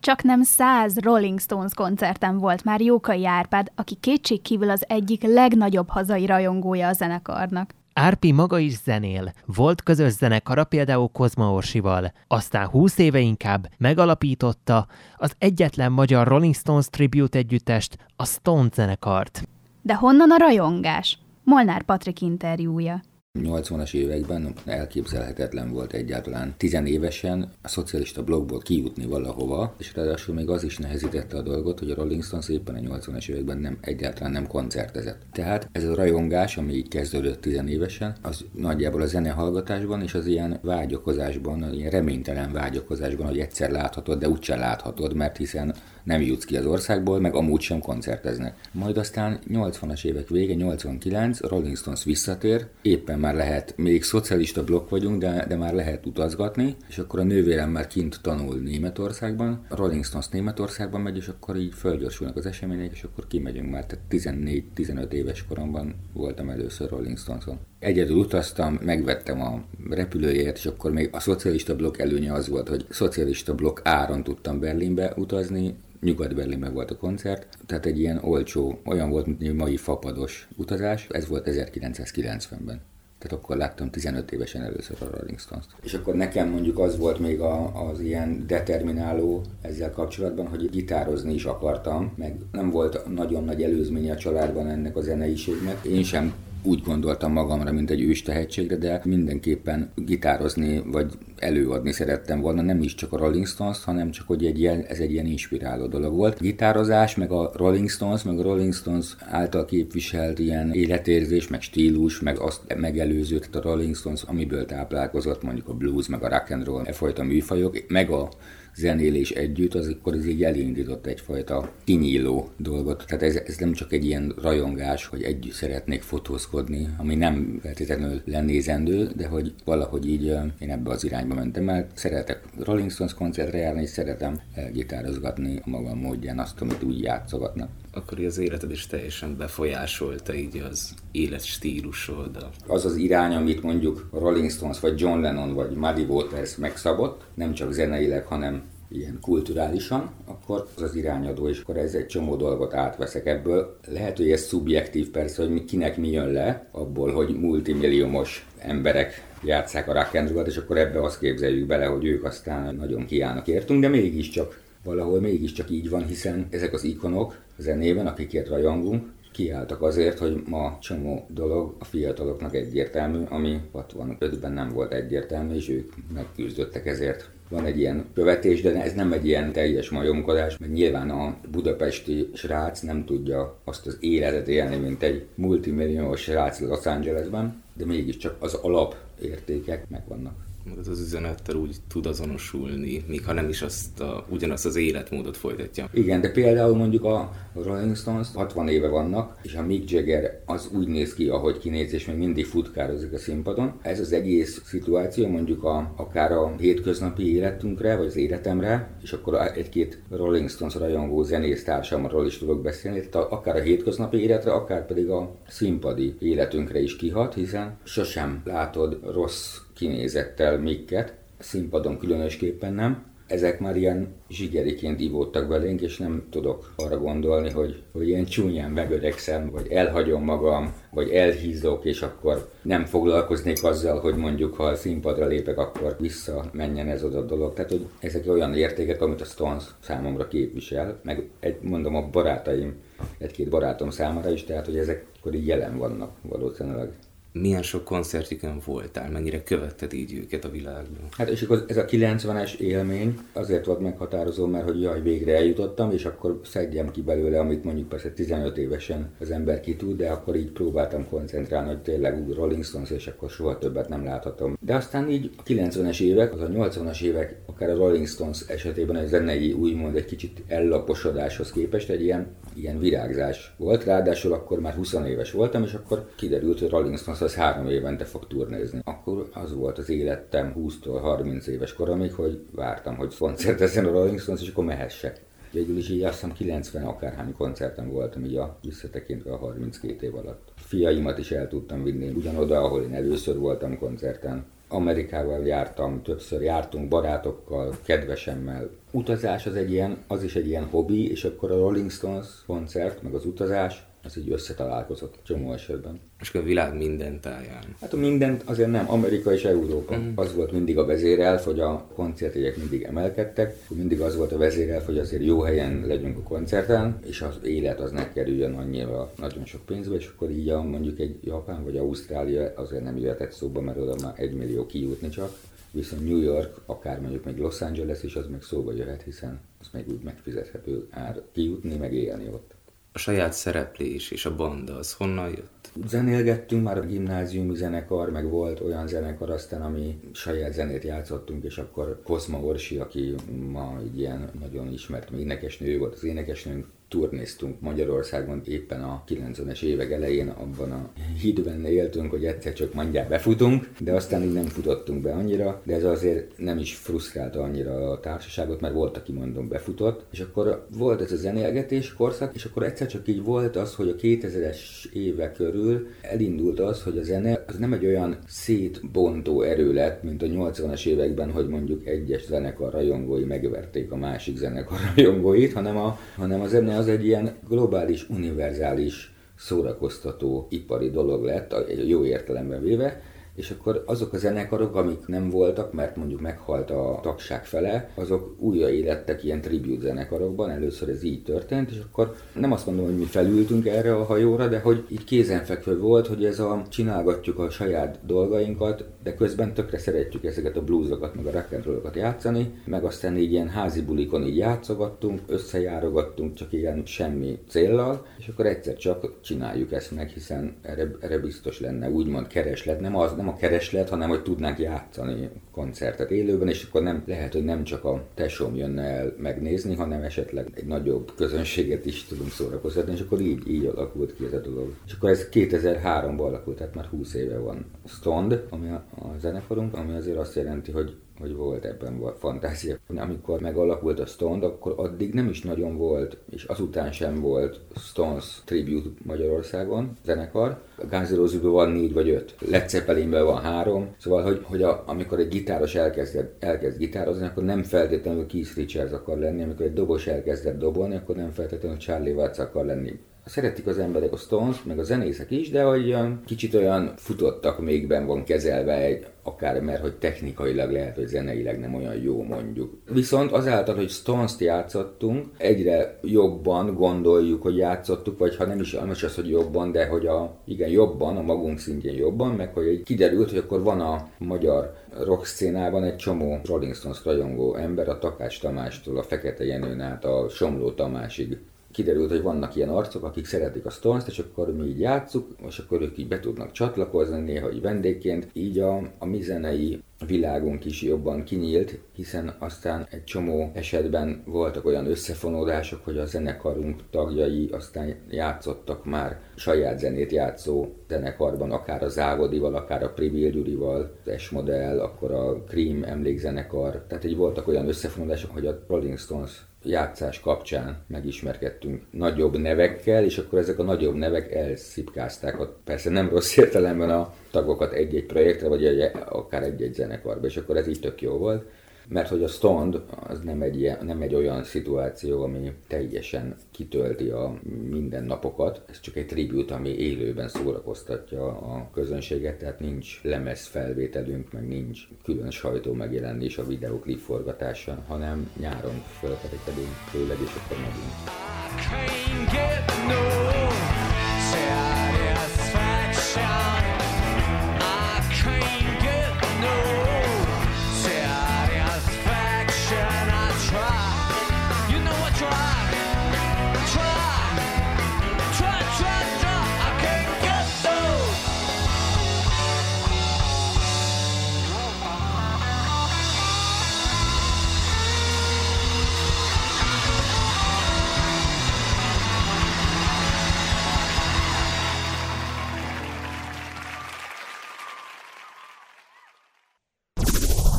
Csak 0.00 0.22
nem 0.22 0.42
száz 0.42 0.98
Rolling 0.98 1.40
Stones 1.40 1.74
koncerten 1.74 2.38
volt 2.38 2.64
már 2.64 2.80
Jókai 2.80 3.26
Árpád, 3.26 3.72
aki 3.74 3.96
kétségkívül 4.00 4.70
az 4.70 4.84
egyik 4.88 5.22
legnagyobb 5.22 5.88
hazai 5.88 6.26
rajongója 6.26 6.88
a 6.88 6.92
zenekarnak. 6.92 7.70
Árpi 7.96 8.32
maga 8.32 8.58
is 8.58 8.78
zenél. 8.82 9.32
Volt 9.44 9.82
közös 9.82 10.12
zenekara 10.12 10.64
például 10.64 11.08
Kozma 11.08 11.52
Orsival. 11.52 12.12
Aztán 12.26 12.66
húsz 12.66 12.98
éve 12.98 13.18
inkább 13.18 13.68
megalapította 13.78 14.86
az 15.16 15.34
egyetlen 15.38 15.92
magyar 15.92 16.28
Rolling 16.28 16.54
Stones 16.54 16.86
tribute 16.86 17.38
együttest, 17.38 17.96
a 18.16 18.24
Stone 18.24 18.68
zenekart. 18.74 19.48
De 19.82 19.94
honnan 19.94 20.30
a 20.30 20.36
rajongás? 20.36 21.18
Molnár 21.44 21.82
Patrik 21.82 22.20
interjúja. 22.20 23.02
80-as 23.42 23.94
években 23.94 24.54
elképzelhetetlen 24.64 25.72
volt 25.72 25.92
egyáltalán 25.92 26.54
tizenévesen 26.56 27.50
a 27.62 27.68
szocialista 27.68 28.22
blogból 28.22 28.58
kijutni 28.58 29.06
valahova, 29.06 29.74
és 29.78 29.94
ráadásul 29.94 30.34
még 30.34 30.48
az 30.48 30.64
is 30.64 30.78
nehezítette 30.78 31.36
a 31.36 31.42
dolgot, 31.42 31.78
hogy 31.78 31.90
a 31.90 31.94
Rolling 31.94 32.24
Stones 32.24 32.48
éppen 32.48 32.74
a 32.74 32.96
80-as 32.96 33.28
években 33.28 33.58
nem, 33.58 33.78
egyáltalán 33.80 34.32
nem 34.32 34.46
koncertezett. 34.46 35.22
Tehát 35.32 35.68
ez 35.72 35.84
a 35.84 35.94
rajongás, 35.94 36.56
ami 36.56 36.72
így 36.72 36.88
kezdődött 36.88 37.40
tizenévesen, 37.40 38.16
az 38.22 38.44
nagyjából 38.52 39.02
a 39.02 39.06
zenehallgatásban 39.06 40.02
és 40.02 40.14
az 40.14 40.26
ilyen 40.26 40.58
vágyakozásban, 40.62 41.72
ilyen 41.72 41.90
reménytelen 41.90 42.52
vágyakozásban, 42.52 43.26
hogy 43.26 43.38
egyszer 43.38 43.70
láthatod, 43.70 44.18
de 44.18 44.28
úgyse 44.28 44.56
láthatod, 44.56 45.14
mert 45.14 45.36
hiszen 45.36 45.74
nem 46.04 46.20
jutsz 46.20 46.44
ki 46.44 46.56
az 46.56 46.66
országból, 46.66 47.20
meg 47.20 47.34
amúgy 47.34 47.60
sem 47.60 47.80
koncerteznek. 47.80 48.54
Majd 48.72 48.96
aztán 48.96 49.38
80-as 49.48 50.04
évek 50.04 50.28
vége, 50.28 50.54
89, 50.54 51.40
Rolling 51.40 51.76
Stones 51.76 52.04
visszatér, 52.04 52.66
éppen 52.82 53.18
már 53.18 53.34
lehet, 53.34 53.74
még 53.76 54.02
szocialista 54.02 54.64
blokk 54.64 54.88
vagyunk, 54.88 55.20
de, 55.20 55.46
de 55.48 55.56
már 55.56 55.74
lehet 55.74 56.06
utazgatni, 56.06 56.76
és 56.88 56.98
akkor 56.98 57.20
a 57.20 57.22
nővérem 57.22 57.70
már 57.70 57.86
kint 57.86 58.18
tanul 58.22 58.56
Németországban, 58.58 59.64
a 59.68 59.76
Rolling 59.76 60.04
Stones 60.04 60.28
Németországban 60.28 61.00
megy, 61.00 61.16
és 61.16 61.28
akkor 61.28 61.56
így 61.56 61.74
fölgyorsulnak 61.74 62.36
az 62.36 62.46
események, 62.46 62.92
és 62.92 63.02
akkor 63.02 63.26
kimegyünk 63.26 63.70
már, 63.70 63.86
tehát 63.86 64.04
14-15 64.10 65.10
éves 65.10 65.44
koromban 65.46 65.94
voltam 66.12 66.50
először 66.50 66.90
Rolling 66.90 67.18
Stoneson. 67.18 67.58
Egyedül 67.84 68.16
utaztam, 68.16 68.78
megvettem 68.82 69.40
a 69.40 69.62
repülőjét, 69.90 70.56
és 70.56 70.66
akkor 70.66 70.92
még 70.92 71.08
a 71.12 71.20
szocialista 71.20 71.76
blokk 71.76 71.98
előnye 71.98 72.32
az 72.32 72.48
volt, 72.48 72.68
hogy 72.68 72.86
szocialista 72.90 73.54
blokk 73.54 73.80
áron 73.82 74.22
tudtam 74.22 74.60
Berlinbe 74.60 75.12
utazni, 75.16 75.74
Nyugat-Berlinben 76.00 76.72
volt 76.72 76.90
a 76.90 76.96
koncert, 76.96 77.58
tehát 77.66 77.86
egy 77.86 77.98
ilyen 77.98 78.18
olcsó, 78.22 78.80
olyan 78.84 79.10
volt, 79.10 79.26
mint 79.26 79.42
egy 79.42 79.54
mai 79.54 79.76
fapados 79.76 80.48
utazás, 80.56 81.06
ez 81.10 81.28
volt 81.28 81.48
1990-ben. 81.50 82.80
Tehát 83.18 83.38
akkor 83.42 83.56
láttam 83.56 83.90
15 83.90 84.32
évesen 84.32 84.62
először 84.62 84.96
a 85.00 85.16
Rolling 85.16 85.38
Stones-t. 85.38 85.68
És 85.82 85.94
akkor 85.94 86.14
nekem 86.14 86.48
mondjuk 86.48 86.78
az 86.78 86.98
volt 86.98 87.18
még 87.18 87.40
a, 87.40 87.88
az 87.88 88.00
ilyen 88.00 88.44
determináló 88.46 89.42
ezzel 89.60 89.90
kapcsolatban, 89.90 90.48
hogy 90.48 90.70
gitározni 90.70 91.34
is 91.34 91.44
akartam, 91.44 92.12
meg 92.16 92.36
nem 92.52 92.70
volt 92.70 93.14
nagyon 93.14 93.44
nagy 93.44 93.62
előzménye 93.62 94.12
a 94.12 94.16
családban 94.16 94.68
ennek 94.68 94.96
a 94.96 95.00
zeneiségnek. 95.00 95.84
Én 95.84 96.02
sem 96.02 96.34
úgy 96.64 96.82
gondoltam 96.82 97.32
magamra, 97.32 97.72
mint 97.72 97.90
egy 97.90 98.00
ős 98.00 98.22
tehetségre, 98.22 98.76
de 98.76 99.00
mindenképpen 99.04 99.92
gitározni 99.94 100.82
vagy 100.86 101.12
előadni 101.36 101.92
szerettem 101.92 102.40
volna, 102.40 102.62
nem 102.62 102.82
is 102.82 102.94
csak 102.94 103.12
a 103.12 103.18
Rolling 103.18 103.46
Stones, 103.46 103.84
hanem 103.84 104.10
csak, 104.10 104.26
hogy 104.26 104.44
egy 104.44 104.60
ilyen, 104.60 104.84
ez 104.88 104.98
egy 104.98 105.12
ilyen 105.12 105.26
inspiráló 105.26 105.86
dolog 105.86 106.14
volt. 106.14 106.40
Gitározás, 106.40 107.16
meg 107.16 107.30
a 107.30 107.52
Rolling 107.54 107.90
Stones, 107.90 108.22
meg 108.22 108.38
a 108.38 108.42
Rolling 108.42 108.74
Stones 108.74 109.16
által 109.18 109.64
képviselt 109.64 110.38
ilyen 110.38 110.72
életérzés, 110.72 111.48
meg 111.48 111.60
stílus, 111.60 112.20
meg 112.20 112.38
azt 112.38 112.76
megelőző, 112.76 113.38
tehát 113.38 113.54
a 113.54 113.62
Rolling 113.62 113.96
Stones, 113.96 114.22
amiből 114.22 114.66
táplálkozott 114.66 115.42
mondjuk 115.42 115.68
a 115.68 115.74
blues, 115.74 116.08
meg 116.08 116.22
a 116.22 116.28
rock 116.28 116.50
and 116.50 116.64
roll, 116.64 116.84
e 116.84 116.92
fajta 116.92 117.22
műfajok, 117.22 117.84
meg 117.88 118.10
a 118.10 118.28
zenélés 118.76 119.30
együtt, 119.30 119.74
az 119.74 119.88
akkor 119.88 120.14
ez 120.14 120.26
így 120.26 120.44
elindított 120.44 121.06
egyfajta 121.06 121.72
kinyíló 121.84 122.48
dolgot. 122.56 123.04
Tehát 123.06 123.22
ez, 123.22 123.36
ez 123.46 123.56
nem 123.56 123.72
csak 123.72 123.92
egy 123.92 124.04
ilyen 124.04 124.34
rajongás, 124.42 125.06
hogy 125.06 125.22
együtt 125.22 125.52
szeretnék 125.52 126.02
fotózkodni, 126.02 126.88
ami 126.96 127.14
nem 127.14 127.58
feltétlenül 127.62 128.22
lenézendő, 128.24 129.10
de 129.16 129.26
hogy 129.26 129.54
valahogy 129.64 130.08
így 130.08 130.24
én 130.58 130.70
ebbe 130.70 130.90
az 130.90 131.04
irányba 131.04 131.34
mentem 131.34 131.68
el. 131.68 131.86
Szeretek 131.94 132.42
Rolling 132.58 132.90
Stones 132.90 133.14
koncertre 133.14 133.58
járni, 133.58 133.82
és 133.82 133.88
szeretem 133.88 134.40
gitározgatni 134.72 135.60
a 135.64 135.70
magam 135.70 135.98
módján 135.98 136.38
azt, 136.38 136.60
amit 136.60 136.82
úgy 136.82 137.00
játszogatnak. 137.00 137.68
Akkor 137.94 138.24
az 138.24 138.38
életed 138.38 138.70
is 138.70 138.86
teljesen 138.86 139.36
befolyásolta 139.36 140.34
így 140.34 140.62
az 140.70 140.94
életstílusod. 141.12 142.46
Az 142.66 142.84
az 142.84 142.96
irány, 142.96 143.34
amit 143.34 143.62
mondjuk 143.62 144.08
Rolling 144.12 144.50
Stones, 144.50 144.80
vagy 144.80 145.00
John 145.00 145.20
Lennon, 145.20 145.54
vagy 145.54 145.70
Muddy 145.70 146.02
Waters 146.02 146.56
megszabott, 146.56 147.24
nem 147.34 147.52
csak 147.52 147.72
zeneileg, 147.72 148.26
hanem 148.26 148.62
ilyen 148.88 149.18
kulturálisan, 149.20 150.10
akkor 150.24 150.66
az 150.76 150.82
az 150.82 150.94
irányadó, 150.94 151.48
és 151.48 151.60
akkor 151.60 151.76
ez 151.76 151.94
egy 151.94 152.06
csomó 152.06 152.36
dolgot 152.36 152.74
átveszek 152.74 153.26
ebből. 153.26 153.78
Lehet, 153.86 154.16
hogy 154.16 154.30
ez 154.30 154.40
szubjektív 154.40 155.10
persze, 155.10 155.46
hogy 155.46 155.64
kinek 155.64 155.96
mi 155.96 156.10
jön 156.10 156.32
le 156.32 156.68
abból, 156.72 157.12
hogy 157.12 157.36
multimilliómos 157.40 158.46
emberek 158.58 159.32
játszák 159.42 159.88
a 159.88 159.92
rock 159.92 160.46
és 160.46 160.56
akkor 160.56 160.78
ebbe 160.78 161.02
azt 161.02 161.18
képzeljük 161.18 161.66
bele, 161.66 161.84
hogy 161.84 162.04
ők 162.04 162.24
aztán 162.24 162.74
nagyon 162.74 163.06
kiállnak 163.06 163.48
értünk, 163.48 163.80
de 163.80 163.88
mégiscsak 163.88 164.62
valahol 164.84 165.20
mégiscsak 165.20 165.70
így 165.70 165.90
van, 165.90 166.06
hiszen 166.06 166.46
ezek 166.50 166.72
az 166.72 166.84
ikonok 166.84 167.38
zenében, 167.56 168.06
akikért 168.06 168.48
rajongunk, 168.48 169.12
kiálltak 169.34 169.82
azért, 169.82 170.18
hogy 170.18 170.42
ma 170.46 170.78
csomó 170.80 171.26
dolog 171.28 171.74
a 171.78 171.84
fiataloknak 171.84 172.54
egyértelmű, 172.54 173.24
ami 173.28 173.60
65-ben 173.74 174.52
nem 174.52 174.68
volt 174.68 174.92
egyértelmű, 174.92 175.54
és 175.54 175.68
ők 175.68 175.92
megküzdöttek 176.14 176.86
ezért. 176.86 177.30
Van 177.48 177.64
egy 177.64 177.78
ilyen 177.78 178.04
követés, 178.14 178.62
de 178.62 178.82
ez 178.82 178.94
nem 178.94 179.12
egy 179.12 179.26
ilyen 179.26 179.52
teljes 179.52 179.90
majomkodás, 179.90 180.58
mert 180.58 180.72
nyilván 180.72 181.10
a 181.10 181.36
budapesti 181.50 182.30
srác 182.34 182.80
nem 182.80 183.04
tudja 183.04 183.58
azt 183.64 183.86
az 183.86 183.96
életet 184.00 184.48
élni, 184.48 184.76
mint 184.76 185.02
egy 185.02 185.26
multimilliós 185.34 186.20
srác 186.20 186.60
Los 186.60 186.86
Angelesben, 186.86 187.62
de 187.76 187.86
mégiscsak 187.86 188.36
az 188.38 188.54
alapértékek 188.54 189.88
megvannak 189.88 190.34
az 190.78 190.88
az 190.88 191.00
üzenettel 191.00 191.54
úgy 191.54 191.76
tud 191.88 192.06
azonosulni, 192.06 193.04
míg 193.08 193.24
ha 193.24 193.32
nem 193.32 193.48
is 193.48 193.62
azt 193.62 194.00
a, 194.00 194.26
ugyanazt 194.30 194.66
az 194.66 194.76
életmódot 194.76 195.36
folytatja. 195.36 195.88
Igen, 195.92 196.20
de 196.20 196.30
például 196.30 196.76
mondjuk 196.76 197.04
a 197.04 197.32
Rolling 197.54 197.96
Stones 197.96 198.28
60 198.34 198.68
éve 198.68 198.88
vannak, 198.88 199.38
és 199.42 199.54
a 199.54 199.62
Mick 199.62 199.90
Jagger 199.90 200.42
az 200.46 200.68
úgy 200.74 200.88
néz 200.88 201.14
ki, 201.14 201.28
ahogy 201.28 201.58
kinéz, 201.58 201.92
és 201.92 202.06
még 202.06 202.16
mindig 202.16 202.46
futkározik 202.46 203.12
a 203.12 203.18
színpadon. 203.18 203.72
Ez 203.82 204.00
az 204.00 204.12
egész 204.12 204.62
szituáció 204.64 205.28
mondjuk 205.28 205.64
a, 205.64 205.92
akár 205.96 206.32
a 206.32 206.54
hétköznapi 206.58 207.34
életünkre, 207.34 207.96
vagy 207.96 208.06
az 208.06 208.16
életemre, 208.16 208.96
és 209.02 209.12
akkor 209.12 209.34
egy-két 209.54 210.02
Rolling 210.10 210.50
Stones 210.50 210.74
rajongó 210.74 211.22
zenész 211.22 211.64
társamról 211.64 212.26
is 212.26 212.38
tudok 212.38 212.62
beszélni, 212.62 213.08
tehát 213.08 213.32
akár 213.32 213.56
a 213.56 213.62
hétköznapi 213.62 214.16
életre, 214.16 214.52
akár 214.52 214.86
pedig 214.86 215.08
a 215.08 215.36
színpadi 215.48 216.14
életünkre 216.18 216.80
is 216.80 216.96
kihat, 216.96 217.34
hiszen 217.34 217.76
sosem 217.82 218.42
látod 218.44 219.00
rossz 219.12 219.63
kinézettel 219.74 220.58
mikket, 220.58 221.14
színpadon 221.38 221.98
különösképpen 221.98 222.74
nem. 222.74 223.12
Ezek 223.26 223.60
már 223.60 223.76
ilyen 223.76 224.14
zsigeriként 224.28 225.00
ivódtak 225.00 225.48
belénk, 225.48 225.80
és 225.80 225.96
nem 225.96 226.26
tudok 226.30 226.72
arra 226.76 226.98
gondolni, 226.98 227.50
hogy, 227.50 227.82
hogy 227.92 228.08
ilyen 228.08 228.24
csúnyán 228.24 228.70
megöregszem, 228.70 229.50
vagy 229.50 229.68
elhagyom 229.70 230.24
magam, 230.24 230.74
vagy 230.90 231.10
elhízok, 231.10 231.84
és 231.84 232.02
akkor 232.02 232.50
nem 232.62 232.84
foglalkoznék 232.84 233.64
azzal, 233.64 234.00
hogy 234.00 234.14
mondjuk, 234.14 234.54
ha 234.54 234.64
a 234.64 234.74
színpadra 234.74 235.26
lépek, 235.26 235.58
akkor 235.58 235.96
visszamenjen 236.00 236.88
ez 236.88 237.04
oda 237.04 237.18
a 237.18 237.24
dolog. 237.24 237.54
Tehát, 237.54 237.70
hogy 237.70 237.86
ezek 238.00 238.28
olyan 238.28 238.54
értékek, 238.54 239.02
amit 239.02 239.20
a 239.20 239.24
Stones 239.24 239.64
számomra 239.80 240.28
képvisel, 240.28 241.00
meg 241.02 241.28
egy, 241.40 241.56
mondom 241.60 241.94
a 241.94 242.08
barátaim, 242.10 242.74
egy-két 243.18 243.48
barátom 243.48 243.90
számára 243.90 244.30
is, 244.30 244.44
tehát, 244.44 244.66
hogy 244.66 244.78
ezek 244.78 245.06
akkor 245.24 245.34
így 245.34 245.46
jelen 245.46 245.78
vannak 245.78 246.10
valószínűleg 246.22 246.92
milyen 247.40 247.62
sok 247.62 247.84
koncertjükön 247.84 248.60
voltál, 248.64 249.10
mennyire 249.10 249.42
követted 249.42 249.92
így 249.92 250.14
őket 250.14 250.44
a 250.44 250.50
világban? 250.50 251.08
Hát 251.10 251.28
és 251.28 251.42
akkor 251.42 251.64
ez 251.68 251.76
a 251.76 251.84
90-es 251.84 252.56
élmény 252.56 253.18
azért 253.32 253.64
volt 253.64 253.80
meghatározó, 253.80 254.46
mert 254.46 254.64
hogy 254.64 254.80
jaj, 254.80 255.02
végre 255.02 255.36
eljutottam, 255.36 255.90
és 255.90 256.04
akkor 256.04 256.40
szedjem 256.44 256.90
ki 256.90 257.02
belőle, 257.02 257.38
amit 257.38 257.64
mondjuk 257.64 257.88
persze 257.88 258.10
15 258.10 258.58
évesen 258.58 259.10
az 259.20 259.30
ember 259.30 259.60
ki 259.60 259.76
tud, 259.76 259.96
de 259.96 260.10
akkor 260.10 260.36
így 260.36 260.50
próbáltam 260.50 261.08
koncentrálni, 261.08 261.68
hogy 261.68 261.82
tényleg 261.82 262.26
úgy 262.26 262.34
Rolling 262.34 262.64
Stones, 262.64 262.90
és 262.90 263.06
akkor 263.06 263.30
soha 263.30 263.58
többet 263.58 263.88
nem 263.88 264.04
láthatom. 264.04 264.56
De 264.60 264.74
aztán 264.74 265.10
így 265.10 265.30
a 265.36 265.42
90-es 265.42 266.00
évek, 266.00 266.32
az 266.32 266.40
a 266.40 266.48
80-as 266.48 267.02
évek, 267.02 267.40
akár 267.46 267.70
a 267.70 267.76
Rolling 267.76 268.06
Stones 268.06 268.40
esetében 268.48 268.96
a 268.96 269.06
zenei 269.06 269.52
úgymond 269.52 269.96
egy 269.96 270.04
kicsit 270.04 270.42
ellaposodáshoz 270.46 271.52
képest 271.52 271.90
egy 271.90 272.02
ilyen, 272.02 272.26
ilyen 272.54 272.78
virágzás 272.78 273.54
volt, 273.56 273.84
ráadásul 273.84 274.32
akkor 274.32 274.60
már 274.60 274.74
20 274.74 274.92
éves 275.06 275.32
voltam, 275.32 275.62
és 275.62 275.72
akkor 275.72 276.08
kiderült, 276.16 276.58
hogy 276.58 276.70
Rolling 276.70 276.98
Stones 276.98 277.22
az 277.24 277.34
három 277.34 277.68
évente 277.68 278.04
fog 278.04 278.26
turnézni. 278.26 278.80
Akkor 278.84 279.28
az 279.32 279.54
volt 279.54 279.78
az 279.78 279.88
életem 279.88 280.54
20-tól 280.58 280.98
30 281.02 281.46
éves 281.46 281.72
koromig, 281.72 282.12
hogy 282.12 282.40
vártam, 282.50 282.96
hogy 282.96 283.16
koncertezzen 283.18 283.84
a 283.84 283.90
Rolling 283.90 284.20
Stones, 284.20 284.42
és 284.42 284.48
akkor 284.48 284.64
mehessek. 284.64 285.20
Végül 285.54 285.76
is 285.76 285.88
így 285.88 286.02
azt 286.02 286.14
hiszem 286.14 286.32
90 286.32 286.84
akárhány 286.84 287.32
koncerten 287.32 287.90
voltam, 287.90 288.24
így 288.24 288.36
a 288.36 288.58
visszatekintve 288.62 289.32
a 289.32 289.36
32 289.36 290.06
év 290.06 290.14
alatt. 290.14 290.52
Fiaimat 290.54 291.18
is 291.18 291.30
el 291.30 291.48
tudtam 291.48 291.82
vinni 291.82 292.08
ugyanoda, 292.08 292.60
ahol 292.60 292.82
én 292.82 292.94
először 292.94 293.38
voltam 293.38 293.78
koncerten. 293.78 294.44
Amerikával 294.68 295.46
jártam, 295.46 296.02
többször 296.02 296.42
jártunk 296.42 296.88
barátokkal, 296.88 297.76
kedvesemmel. 297.84 298.70
Utazás 298.90 299.46
az 299.46 299.54
egy 299.54 299.70
ilyen, 299.70 299.96
az 300.06 300.22
is 300.22 300.36
egy 300.36 300.46
ilyen 300.46 300.64
hobbi, 300.64 301.10
és 301.10 301.24
akkor 301.24 301.50
a 301.50 301.56
Rolling 301.56 301.90
Stones 301.90 302.26
koncert, 302.46 303.02
meg 303.02 303.14
az 303.14 303.24
utazás, 303.24 303.86
az 304.04 304.18
így 304.18 304.30
összetalálkozott 304.30 305.18
csomó 305.22 305.52
esetben. 305.52 306.00
És 306.20 306.34
a 306.34 306.42
világ 306.42 306.76
minden 306.76 307.20
táján. 307.20 307.64
Hát 307.80 307.92
a 307.92 307.96
mindent 307.96 308.42
azért 308.44 308.70
nem, 308.70 308.90
Amerika 308.90 309.32
és 309.32 309.44
Európa. 309.44 309.96
Mm. 309.96 310.12
Az 310.14 310.34
volt 310.34 310.52
mindig 310.52 310.78
a 310.78 310.84
vezérelf, 310.84 311.44
hogy 311.44 311.60
a 311.60 311.86
koncertjegyek 311.94 312.56
mindig 312.56 312.82
emelkedtek, 312.82 313.56
mindig 313.68 314.00
az 314.00 314.16
volt 314.16 314.32
a 314.32 314.38
vezérelf, 314.38 314.86
hogy 314.86 314.98
azért 314.98 315.24
jó 315.24 315.40
helyen 315.40 315.84
legyünk 315.86 316.18
a 316.18 316.22
koncerten, 316.22 316.98
és 317.06 317.22
az 317.22 317.38
élet 317.42 317.80
az 317.80 317.90
ne 317.90 318.12
kerüljön 318.12 318.54
annyira 318.54 319.12
nagyon 319.16 319.44
sok 319.44 319.64
pénzbe, 319.66 319.94
és 319.94 320.10
akkor 320.14 320.30
így 320.30 320.48
a, 320.48 320.62
mondjuk 320.62 320.98
egy 320.98 321.18
Japán 321.22 321.64
vagy 321.64 321.76
Ausztrália 321.76 322.52
azért 322.56 322.82
nem 322.82 322.98
jöhetett 322.98 323.32
szóba, 323.32 323.60
mert 323.60 323.78
oda 323.78 323.94
már 324.02 324.14
egy 324.16 324.34
millió 324.34 324.66
kijutni 324.66 325.08
csak. 325.08 325.38
Viszont 325.70 326.04
New 326.04 326.20
York, 326.20 326.60
akár 326.66 327.00
mondjuk 327.00 327.24
még 327.24 327.38
Los 327.38 327.60
Angeles 327.60 328.02
is, 328.02 328.14
az 328.14 328.26
meg 328.30 328.42
szóba 328.42 328.72
jöhet, 328.72 329.02
hiszen 329.02 329.40
az 329.60 329.66
meg 329.72 329.84
úgy 329.88 330.02
megfizethető 330.02 330.86
ár 330.90 331.22
kijutni, 331.32 331.76
meg 331.76 331.94
élni 331.94 332.28
ott 332.28 332.53
a 332.96 332.98
saját 332.98 333.32
szereplés 333.32 334.10
és 334.10 334.26
a 334.26 334.36
banda, 334.36 334.76
az 334.76 334.92
honnan 334.92 335.28
jött? 335.28 335.70
Zenélgettünk 335.86 336.62
már 336.62 336.78
a 336.78 336.86
gimnáziumi 336.86 337.56
zenekar, 337.56 338.10
meg 338.10 338.30
volt 338.30 338.60
olyan 338.60 338.86
zenekar 338.86 339.30
aztán, 339.30 339.62
ami 339.62 340.00
saját 340.12 340.52
zenét 340.52 340.84
játszottunk, 340.84 341.44
és 341.44 341.58
akkor 341.58 342.00
Kozma 342.04 342.38
Orsi, 342.38 342.76
aki 342.76 343.14
ma 343.50 343.78
egy 343.80 343.98
ilyen 343.98 344.30
nagyon 344.40 344.72
ismert 344.72 345.10
énekesnő 345.10 345.78
volt 345.78 345.94
az 345.94 346.04
énekesnőnk, 346.04 346.66
turnéztunk 346.94 347.60
Magyarországon 347.60 348.40
éppen 348.44 348.82
a 348.82 349.04
90-es 349.08 349.62
évek 349.62 349.90
elején, 349.90 350.28
abban 350.28 350.72
a 350.72 350.90
hídben 351.20 351.64
éltünk, 351.64 352.10
hogy 352.10 352.24
egyszer 352.24 352.52
csak 352.52 352.74
mondják 352.74 353.08
befutunk, 353.08 353.68
de 353.78 353.92
aztán 353.92 354.22
így 354.22 354.32
nem 354.32 354.44
futottunk 354.44 355.02
be 355.02 355.12
annyira, 355.12 355.62
de 355.64 355.74
ez 355.74 355.84
azért 355.84 356.38
nem 356.38 356.58
is 356.58 356.74
frusztrálta 356.74 357.42
annyira 357.42 357.90
a 357.90 358.00
társaságot, 358.00 358.60
mert 358.60 358.74
volt, 358.74 358.96
aki 358.96 359.12
mondom 359.12 359.48
befutott, 359.48 360.04
és 360.12 360.20
akkor 360.20 360.66
volt 360.76 361.00
ez 361.00 361.12
a 361.12 361.16
zenélgetés 361.16 361.94
korszak, 361.94 362.34
és 362.34 362.44
akkor 362.44 362.62
egyszer 362.62 362.86
csak 362.86 363.08
így 363.08 363.22
volt 363.22 363.56
az, 363.56 363.74
hogy 363.74 363.88
a 363.88 363.94
2000-es 363.94 364.92
évek 364.92 365.32
körül 365.32 365.86
elindult 366.02 366.60
az, 366.60 366.82
hogy 366.82 366.98
a 366.98 367.02
zene 367.02 367.44
az 367.46 367.56
nem 367.56 367.72
egy 367.72 367.86
olyan 367.86 368.18
szétbontó 368.26 369.42
erő 369.42 369.72
lett, 369.72 370.02
mint 370.02 370.22
a 370.22 370.26
80-as 370.26 370.86
években, 370.86 371.30
hogy 371.30 371.48
mondjuk 371.48 371.86
egyes 371.86 372.24
zenekar 372.24 372.72
rajongói 372.72 373.24
megverték 373.24 373.92
a 373.92 373.96
másik 373.96 374.36
zenekar 374.36 374.78
rajongóit, 374.96 375.52
hanem 375.52 375.76
a, 375.76 375.98
hanem 376.16 376.40
a 376.40 376.46
zene 376.46 376.76
az 376.76 376.83
egy 376.88 377.06
ilyen 377.06 377.36
globális, 377.48 378.08
univerzális, 378.08 379.14
szórakoztató 379.36 380.46
ipari 380.50 380.90
dolog 380.90 381.24
lett, 381.24 381.54
jó 381.86 382.04
értelemben 382.04 382.62
véve, 382.62 383.02
és 383.34 383.50
akkor 383.50 383.82
azok 383.86 384.12
a 384.12 384.18
zenekarok, 384.18 384.76
amik 384.76 385.06
nem 385.06 385.30
voltak, 385.30 385.72
mert 385.72 385.96
mondjuk 385.96 386.20
meghalt 386.20 386.70
a 386.70 386.98
tagság 387.02 387.44
fele, 387.44 387.90
azok 387.94 388.34
újra 388.38 388.68
lettek 388.84 389.24
ilyen 389.24 389.40
tribute 389.40 389.80
zenekarokban, 389.80 390.50
először 390.50 390.88
ez 390.88 391.02
így 391.02 391.22
történt, 391.22 391.70
és 391.70 391.80
akkor 391.90 392.14
nem 392.34 392.52
azt 392.52 392.66
mondom, 392.66 392.84
hogy 392.84 392.98
mi 392.98 393.04
felültünk 393.04 393.66
erre 393.66 393.94
a 393.94 394.04
hajóra, 394.04 394.48
de 394.48 394.60
hogy 394.60 394.84
így 394.88 395.04
kézenfekvő 395.04 395.78
volt, 395.78 396.06
hogy 396.06 396.24
ez 396.24 396.38
a 396.38 396.62
csinálgatjuk 396.68 397.38
a 397.38 397.50
saját 397.50 397.98
dolgainkat, 398.06 398.84
de 399.02 399.14
közben 399.14 399.54
tökre 399.54 399.78
szeretjük 399.78 400.24
ezeket 400.24 400.56
a 400.56 400.64
bluesokat, 400.64 401.14
meg 401.14 401.26
a 401.26 401.30
rock 401.30 401.96
játszani, 401.96 402.52
meg 402.64 402.84
aztán 402.84 403.16
így 403.16 403.32
ilyen 403.32 403.48
házi 403.48 403.82
bulikon 403.82 404.22
így 404.22 404.36
játszogattunk, 404.36 405.20
összejárogattunk 405.26 406.34
csak 406.34 406.52
ilyen 406.52 406.82
semmi 406.86 407.38
céllal, 407.48 408.06
és 408.18 408.28
akkor 408.28 408.46
egyszer 408.46 408.76
csak 408.76 409.20
csináljuk 409.20 409.72
ezt 409.72 409.90
meg, 409.90 410.08
hiszen 410.08 410.56
erre, 410.62 410.90
erre 411.00 411.18
biztos 411.18 411.60
lenne 411.60 411.90
úgymond 411.90 412.26
kereslet, 412.26 412.80
nem 412.80 412.96
az, 412.96 413.12
nem 413.16 413.23
a 413.28 413.36
kereslet, 413.36 413.88
hanem 413.88 414.08
hogy 414.08 414.22
tudnánk 414.22 414.58
játszani 414.58 415.30
koncertet 415.50 416.10
élőben, 416.10 416.48
és 416.48 416.64
akkor 416.64 416.82
nem 416.82 417.02
lehet, 417.06 417.32
hogy 417.32 417.44
nem 417.44 417.64
csak 417.64 417.84
a 417.84 418.02
tesóm 418.14 418.54
jönne 418.54 418.82
el 418.82 419.14
megnézni, 419.18 419.74
hanem 419.74 420.02
esetleg 420.02 420.48
egy 420.54 420.66
nagyobb 420.66 421.12
közönséget 421.16 421.86
is 421.86 422.04
tudunk 422.04 422.30
szórakoztatni, 422.30 422.92
és 422.92 423.00
akkor 423.00 423.20
így, 423.20 423.48
így 423.50 423.64
alakult 423.64 424.14
ki 424.14 424.24
ez 424.24 424.32
a 424.32 424.40
dolog. 424.40 424.74
És 424.86 424.92
akkor 424.92 425.10
ez 425.10 425.28
2003-ban 425.32 426.18
alakult, 426.18 426.56
tehát 426.56 426.74
már 426.74 426.84
20 426.84 427.14
éve 427.14 427.38
van 427.38 427.64
Stond, 427.86 428.46
ami 428.50 428.68
a, 428.68 428.84
a 428.94 429.18
zenekarunk, 429.20 429.74
ami 429.74 429.94
azért 429.94 430.18
azt 430.18 430.36
jelenti, 430.36 430.72
hogy 430.72 430.96
hogy 431.18 431.34
volt 431.34 431.64
ebben 431.64 431.98
volt 431.98 432.18
fantázia. 432.18 432.78
Amikor 432.96 433.40
megalakult 433.40 434.00
a 434.00 434.06
Stone, 434.06 434.46
akkor 434.46 434.74
addig 434.76 435.14
nem 435.14 435.28
is 435.28 435.42
nagyon 435.42 435.76
volt, 435.76 436.16
és 436.30 436.44
azután 436.44 436.92
sem 436.92 437.20
volt 437.20 437.60
Stones 437.76 438.42
Tribute 438.44 438.88
Magyarországon, 439.02 439.96
zenekar. 440.04 440.62
A 440.76 440.86
Guns 440.86 441.10
van 441.42 441.70
négy 441.70 441.92
vagy 441.92 442.08
öt, 442.08 442.34
Led 442.38 442.68
Zeppelinben 442.68 443.24
van 443.24 443.42
három, 443.42 443.94
szóval, 443.98 444.22
hogy, 444.22 444.40
hogy 444.42 444.62
a, 444.62 444.82
amikor 444.86 445.18
egy 445.18 445.28
gitáros 445.28 445.74
elkezd, 445.74 446.30
elkezd 446.38 446.78
gitározni, 446.78 447.26
akkor 447.26 447.44
nem 447.44 447.62
feltétlenül 447.62 448.26
Keith 448.26 448.56
Richards 448.56 448.92
akar 448.92 449.18
lenni, 449.18 449.42
amikor 449.42 449.66
egy 449.66 449.72
dobos 449.72 450.06
elkezdett 450.06 450.58
dobolni, 450.58 450.94
akkor 450.94 451.16
nem 451.16 451.30
feltétlenül 451.30 451.78
Charlie 451.78 452.12
Watts 452.12 452.38
akar 452.38 452.64
lenni 452.64 453.00
szeretik 453.24 453.66
az 453.66 453.78
emberek 453.78 454.12
a 454.12 454.16
Stones, 454.16 454.62
meg 454.62 454.78
a 454.78 454.82
zenészek 454.82 455.30
is, 455.30 455.50
de 455.50 455.66
olyan, 455.66 456.22
kicsit 456.26 456.54
olyan 456.54 456.92
futottak 456.96 457.60
még 457.60 457.86
ben 457.86 458.06
van 458.06 458.24
kezelve 458.24 458.76
egy, 458.76 459.06
akár 459.22 459.60
mert 459.60 459.80
hogy 459.80 459.96
technikailag 459.96 460.70
lehet, 460.70 460.96
hogy 460.96 461.06
zeneileg 461.06 461.60
nem 461.60 461.74
olyan 461.74 462.02
jó 462.02 462.22
mondjuk. 462.22 462.78
Viszont 462.92 463.32
azáltal, 463.32 463.74
hogy 463.74 463.88
Stones-t 463.88 464.40
játszottunk, 464.40 465.26
egyre 465.36 465.98
jobban 466.02 466.74
gondoljuk, 466.74 467.42
hogy 467.42 467.56
játszottuk, 467.56 468.18
vagy 468.18 468.36
ha 468.36 468.46
nem 468.46 468.60
is, 468.60 468.76
is 468.90 469.02
az, 469.02 469.14
hogy 469.14 469.28
jobban, 469.28 469.72
de 469.72 469.86
hogy 469.86 470.06
a, 470.06 470.36
igen, 470.44 470.68
jobban, 470.68 471.16
a 471.16 471.22
magunk 471.22 471.58
szintjén 471.58 471.94
jobban, 471.94 472.34
meg 472.34 472.54
hogy 472.54 472.82
kiderült, 472.82 473.30
hogy 473.30 473.38
akkor 473.38 473.62
van 473.62 473.80
a 473.80 474.08
magyar 474.18 474.74
rock 475.02 475.24
szcénában 475.24 475.84
egy 475.84 475.96
csomó 475.96 476.38
Rolling 476.44 476.74
Stones 476.74 477.04
rajongó 477.04 477.54
ember, 477.54 477.88
a 477.88 477.98
Takács 477.98 478.40
Tamástól, 478.40 478.98
a 478.98 479.02
Fekete 479.02 479.44
Jenőn 479.44 479.80
át 479.80 480.04
a 480.04 480.28
Somló 480.28 480.70
Tamásig 480.70 481.38
kiderült, 481.74 482.10
hogy 482.10 482.22
vannak 482.22 482.56
ilyen 482.56 482.68
arcok, 482.68 483.02
akik 483.02 483.26
szeretik 483.26 483.66
a 483.66 483.70
Stones-t, 483.70 484.08
és 484.08 484.18
akkor 484.18 484.56
mi 484.56 484.66
így 484.66 484.80
játszuk, 484.80 485.26
és 485.46 485.58
akkor 485.58 485.82
ők 485.82 485.98
így 485.98 486.08
be 486.08 486.20
tudnak 486.20 486.52
csatlakozni, 486.52 487.20
néha 487.20 487.52
így 487.52 487.60
vendégként. 487.60 488.28
Így 488.32 488.58
a, 488.58 488.76
a 488.98 489.06
mi 489.06 489.20
zenei 489.20 489.82
világunk 490.06 490.64
is 490.64 490.82
jobban 490.82 491.24
kinyílt, 491.24 491.78
hiszen 491.94 492.34
aztán 492.38 492.86
egy 492.90 493.04
csomó 493.04 493.50
esetben 493.54 494.22
voltak 494.26 494.64
olyan 494.64 494.86
összefonódások, 494.86 495.84
hogy 495.84 495.98
a 495.98 496.06
zenekarunk 496.06 496.82
tagjai 496.90 497.48
aztán 497.52 497.94
játszottak 498.10 498.84
már 498.84 499.20
saját 499.34 499.78
zenét 499.78 500.12
játszó 500.12 500.66
zenekarban, 500.88 501.50
akár 501.50 501.82
a 501.82 501.88
Závodival, 501.88 502.54
akár 502.54 502.82
a 502.82 502.92
Privill 502.92 503.62
az 503.62 503.86
S-modell, 504.18 504.80
akkor 504.80 505.12
a 505.12 505.42
Cream 505.48 505.82
emlékzenekar. 505.84 506.84
Tehát 506.88 507.04
így 507.04 507.16
voltak 507.16 507.48
olyan 507.48 507.68
összefonódások, 507.68 508.30
hogy 508.30 508.46
a 508.46 508.64
Rolling 508.68 508.98
Stones 508.98 509.44
játszás 509.64 510.20
kapcsán 510.20 510.84
megismerkedtünk 510.86 511.82
nagyobb 511.90 512.36
nevekkel, 512.36 513.04
és 513.04 513.18
akkor 513.18 513.38
ezek 513.38 513.58
a 513.58 513.62
nagyobb 513.62 513.94
nevek 513.94 514.32
elszipkázták, 514.32 515.36
persze 515.64 515.90
nem 515.90 516.08
rossz 516.08 516.36
értelemben 516.36 516.90
a 516.90 517.14
tagokat 517.30 517.72
egy-egy 517.72 518.06
projektre, 518.06 518.48
vagy 518.48 518.64
egy, 518.64 518.90
akár 519.08 519.42
egy-egy 519.42 519.74
zenekarba, 519.74 520.26
és 520.26 520.36
akkor 520.36 520.56
ez 520.56 520.66
így 520.66 520.80
tök 520.80 521.02
jó 521.02 521.16
volt 521.16 521.44
mert 521.88 522.08
hogy 522.08 522.22
a 522.22 522.28
Stond 522.28 522.82
az 523.08 523.20
nem 523.20 523.42
egy, 523.42 523.60
ilyen, 523.60 523.84
nem 523.84 524.02
egy 524.02 524.14
olyan 524.14 524.44
szituáció, 524.44 525.22
ami 525.22 525.52
teljesen 525.68 526.36
kitölti 526.50 527.08
a 527.08 527.38
mindennapokat, 527.70 528.62
ez 528.70 528.80
csak 528.80 528.96
egy 528.96 529.06
tribut, 529.06 529.50
ami 529.50 529.68
élőben 529.68 530.28
szórakoztatja 530.28 531.26
a 531.26 531.70
közönséget, 531.72 532.38
tehát 532.38 532.60
nincs 532.60 533.00
lemez 533.02 533.46
felvételünk, 533.46 534.32
meg 534.32 534.48
nincs 534.48 534.80
külön 535.04 535.30
sajtó 535.30 535.72
megjelenés 535.72 536.38
a 536.38 536.46
videóklip 536.46 536.98
forgatása, 536.98 537.84
hanem 537.88 538.30
nyáron 538.40 538.82
felkerekedünk 539.00 539.74
főleg, 539.90 540.16
és 540.24 540.34
akkor 540.44 540.56
megyünk. 540.56 541.22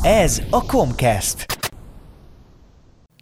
Ez 0.08 0.42
a 0.50 0.66
Comcast. 0.66 1.46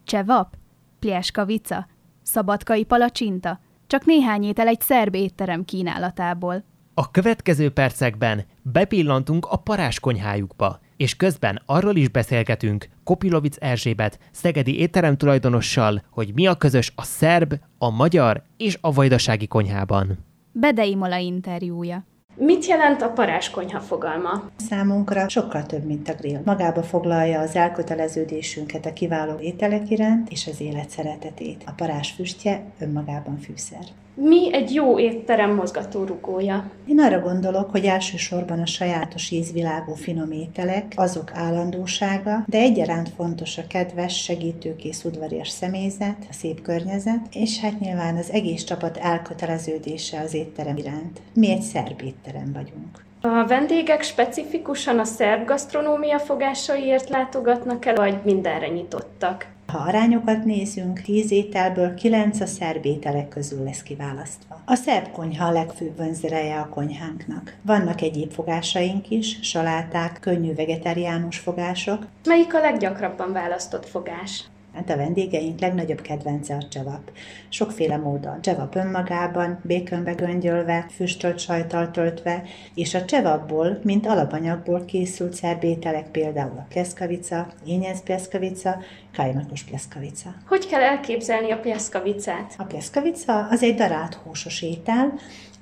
Csevap, 0.04 0.54
plieskavica, 0.98 1.86
szabadkai 2.22 2.84
palacsinta, 2.84 3.60
csak 3.86 4.04
néhány 4.04 4.42
étel 4.42 4.66
egy 4.66 4.80
szerb 4.80 5.14
étterem 5.14 5.64
kínálatából. 5.64 6.64
A 6.94 7.10
következő 7.10 7.70
percekben 7.70 8.44
bepillantunk 8.62 9.46
a 9.46 9.56
paráskonyhájukba, 9.56 10.80
és 10.96 11.16
közben 11.16 11.62
arról 11.66 11.96
is 11.96 12.08
beszélgetünk 12.08 12.88
Kopilovic 13.04 13.56
Erzsébet, 13.60 14.18
szegedi 14.30 14.78
étterem 14.78 15.16
tulajdonossal, 15.16 16.02
hogy 16.10 16.30
mi 16.34 16.46
a 16.46 16.54
közös 16.54 16.92
a 16.94 17.02
szerb, 17.02 17.54
a 17.78 17.90
magyar 17.90 18.42
és 18.56 18.78
a 18.80 18.92
vajdasági 18.92 19.46
konyhában. 19.46 20.18
Bedei 20.52 20.94
Mola 20.94 21.16
interjúja. 21.16 22.04
Mit 22.36 22.66
jelent 22.66 23.02
a 23.02 23.08
paráskonyha 23.08 23.80
fogalma? 23.80 24.42
Számunkra 24.56 25.28
sokkal 25.28 25.62
több, 25.62 25.84
mint 25.84 26.08
a 26.08 26.14
grill. 26.14 26.40
Magába 26.44 26.82
foglalja 26.82 27.40
az 27.40 27.56
elköteleződésünket 27.56 28.86
a 28.86 28.92
kiváló 28.92 29.38
ételek 29.38 29.90
iránt 29.90 30.30
és 30.30 30.46
az 30.46 30.60
élet 30.60 30.90
szeretetét. 30.90 31.62
A 31.66 31.72
parás 31.76 32.10
füstje 32.10 32.64
önmagában 32.78 33.38
fűszer. 33.38 33.84
Mi 34.16 34.54
egy 34.54 34.74
jó 34.74 34.98
étterem 34.98 35.54
mozgatórugója? 35.54 36.70
Én 36.86 37.00
arra 37.00 37.20
gondolok, 37.20 37.70
hogy 37.70 37.84
elsősorban 37.84 38.60
a 38.60 38.66
sajátos 38.66 39.30
ízvilágú 39.30 39.94
finom 39.94 40.30
ételek, 40.32 40.92
azok 40.96 41.30
állandósága, 41.34 42.44
de 42.46 42.58
egyaránt 42.58 43.08
fontos 43.08 43.58
a 43.58 43.66
kedves, 43.68 44.22
segítőkész 44.22 45.04
udvarias 45.04 45.48
személyzet, 45.48 46.16
a 46.30 46.32
szép 46.32 46.62
környezet, 46.62 47.20
és 47.32 47.60
hát 47.60 47.80
nyilván 47.80 48.16
az 48.16 48.30
egész 48.30 48.64
csapat 48.64 48.96
elköteleződése 48.96 50.20
az 50.20 50.34
étterem 50.34 50.76
iránt. 50.76 51.20
Mi 51.34 51.50
egy 51.50 51.62
szerb 51.62 52.02
étterem 52.04 52.52
vagyunk. 52.52 53.02
A 53.20 53.46
vendégek 53.46 54.02
specifikusan 54.02 54.98
a 54.98 55.04
szerb 55.04 55.46
gasztronómia 55.46 56.18
fogásaiért 56.18 57.08
látogatnak 57.08 57.84
el, 57.86 57.94
vagy 57.94 58.18
mindenre 58.24 58.68
nyitottak? 58.68 59.53
Ha 59.66 59.78
arányokat 59.78 60.44
nézünk, 60.44 61.00
10 61.00 61.30
ételből 61.30 61.94
9 61.94 62.40
a 62.40 62.46
szerb 62.46 62.84
ételek 62.84 63.28
közül 63.28 63.64
lesz 63.64 63.82
kiválasztva. 63.82 64.62
A 64.64 64.74
szerb 64.74 65.10
konyha 65.10 65.46
a 65.46 65.52
legfőbb 65.52 65.96
vonzereje 65.96 66.58
a 66.60 66.68
konyhánknak. 66.68 67.56
Vannak 67.62 68.00
egyéb 68.00 68.32
fogásaink 68.32 69.10
is, 69.10 69.38
saláták, 69.42 70.18
könnyű 70.20 70.54
vegetáriánus 70.54 71.38
fogások. 71.38 72.06
Melyik 72.24 72.54
a 72.54 72.60
leggyakrabban 72.60 73.32
választott 73.32 73.88
fogás? 73.88 74.44
Hát 74.74 74.90
a 74.90 74.96
vendégeink 74.96 75.60
legnagyobb 75.60 76.00
kedvence 76.00 76.54
a 76.54 76.68
csevap. 76.68 77.10
Sokféle 77.48 77.96
módon. 77.96 78.40
Csevap 78.40 78.74
önmagában, 78.74 79.60
békönbe 79.62 80.12
göngyölve, 80.12 80.86
füstölt 80.94 81.38
sajtal 81.38 81.90
töltve, 81.90 82.42
és 82.74 82.94
a 82.94 83.04
csevapból, 83.04 83.78
mint 83.82 84.06
alapanyagból 84.06 84.84
készült 84.84 85.32
szerbételek 85.32 86.10
például 86.10 86.58
a 86.58 86.66
pleszkavica, 86.68 87.46
ényez 87.66 88.02
pleszkavica, 88.02 88.78
kajmakos 89.16 89.62
pleszkavica. 89.62 90.34
Hogy 90.46 90.66
kell 90.66 90.82
elképzelni 90.82 91.50
a 91.50 91.58
pleszkavicát? 91.58 92.54
A 92.58 92.64
pleszkavica 92.64 93.46
az 93.50 93.62
egy 93.62 93.74
darált 93.74 94.14
húsos 94.14 94.62
étel, 94.62 95.12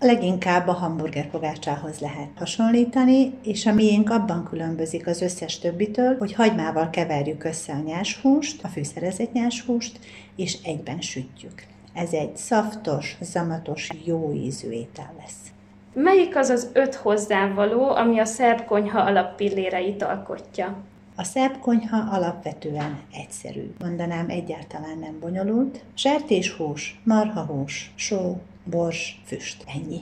leginkább 0.03 0.69
a 0.69 0.73
hamburger 0.73 1.31
pogácsához 1.31 1.99
lehet 1.99 2.29
hasonlítani, 2.37 3.33
és 3.43 3.67
a 3.67 3.73
miénk 3.73 4.11
abban 4.11 4.45
különbözik 4.45 5.07
az 5.07 5.21
összes 5.21 5.59
többitől, 5.59 6.17
hogy 6.19 6.33
hagymával 6.33 6.91
keverjük 6.91 7.45
össze 7.45 7.73
a 7.73 7.83
nyáshúst, 7.87 8.65
a 8.65 8.69
fűszerezett 8.69 9.33
nyáshúst, 9.33 9.99
és 10.37 10.59
egyben 10.65 11.01
sütjük. 11.01 11.67
Ez 11.95 12.13
egy 12.13 12.37
szaftos, 12.37 13.17
zamatos, 13.21 13.89
jó 14.05 14.33
ízű 14.33 14.71
étel 14.71 15.15
lesz. 15.19 15.53
Melyik 15.95 16.37
az 16.37 16.49
az 16.49 16.69
öt 16.73 16.95
hozzávaló, 16.95 17.91
ami 17.91 18.19
a 18.19 18.25
szerb 18.25 18.65
konyha 18.65 19.01
alappilléreit 19.01 20.03
alkotja? 20.03 20.77
A 21.17 21.25
szerb 21.25 21.59
konyha 21.59 21.97
alapvetően 22.11 23.01
egyszerű, 23.13 23.75
mondanám 23.81 24.29
egyáltalán 24.29 24.99
nem 24.99 25.19
bonyolult. 25.21 25.85
Sertéshús, 25.95 27.01
marhahús, 27.05 27.93
só, 27.95 28.41
bors, 28.65 29.21
füst. 29.25 29.65
Ennyi. 29.67 30.01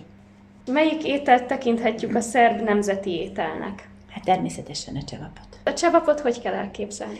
Melyik 0.67 1.05
ételt 1.05 1.45
tekinthetjük 1.45 2.15
a 2.15 2.21
szerb 2.21 2.61
nemzeti 2.61 3.11
ételnek? 3.11 3.89
Hát 4.11 4.25
természetesen 4.25 4.97
a 4.97 5.03
csevapot. 5.03 5.61
A 5.65 5.73
csevapot 5.73 6.21
hogy 6.21 6.41
kell 6.41 6.55
elképzelni? 6.55 7.19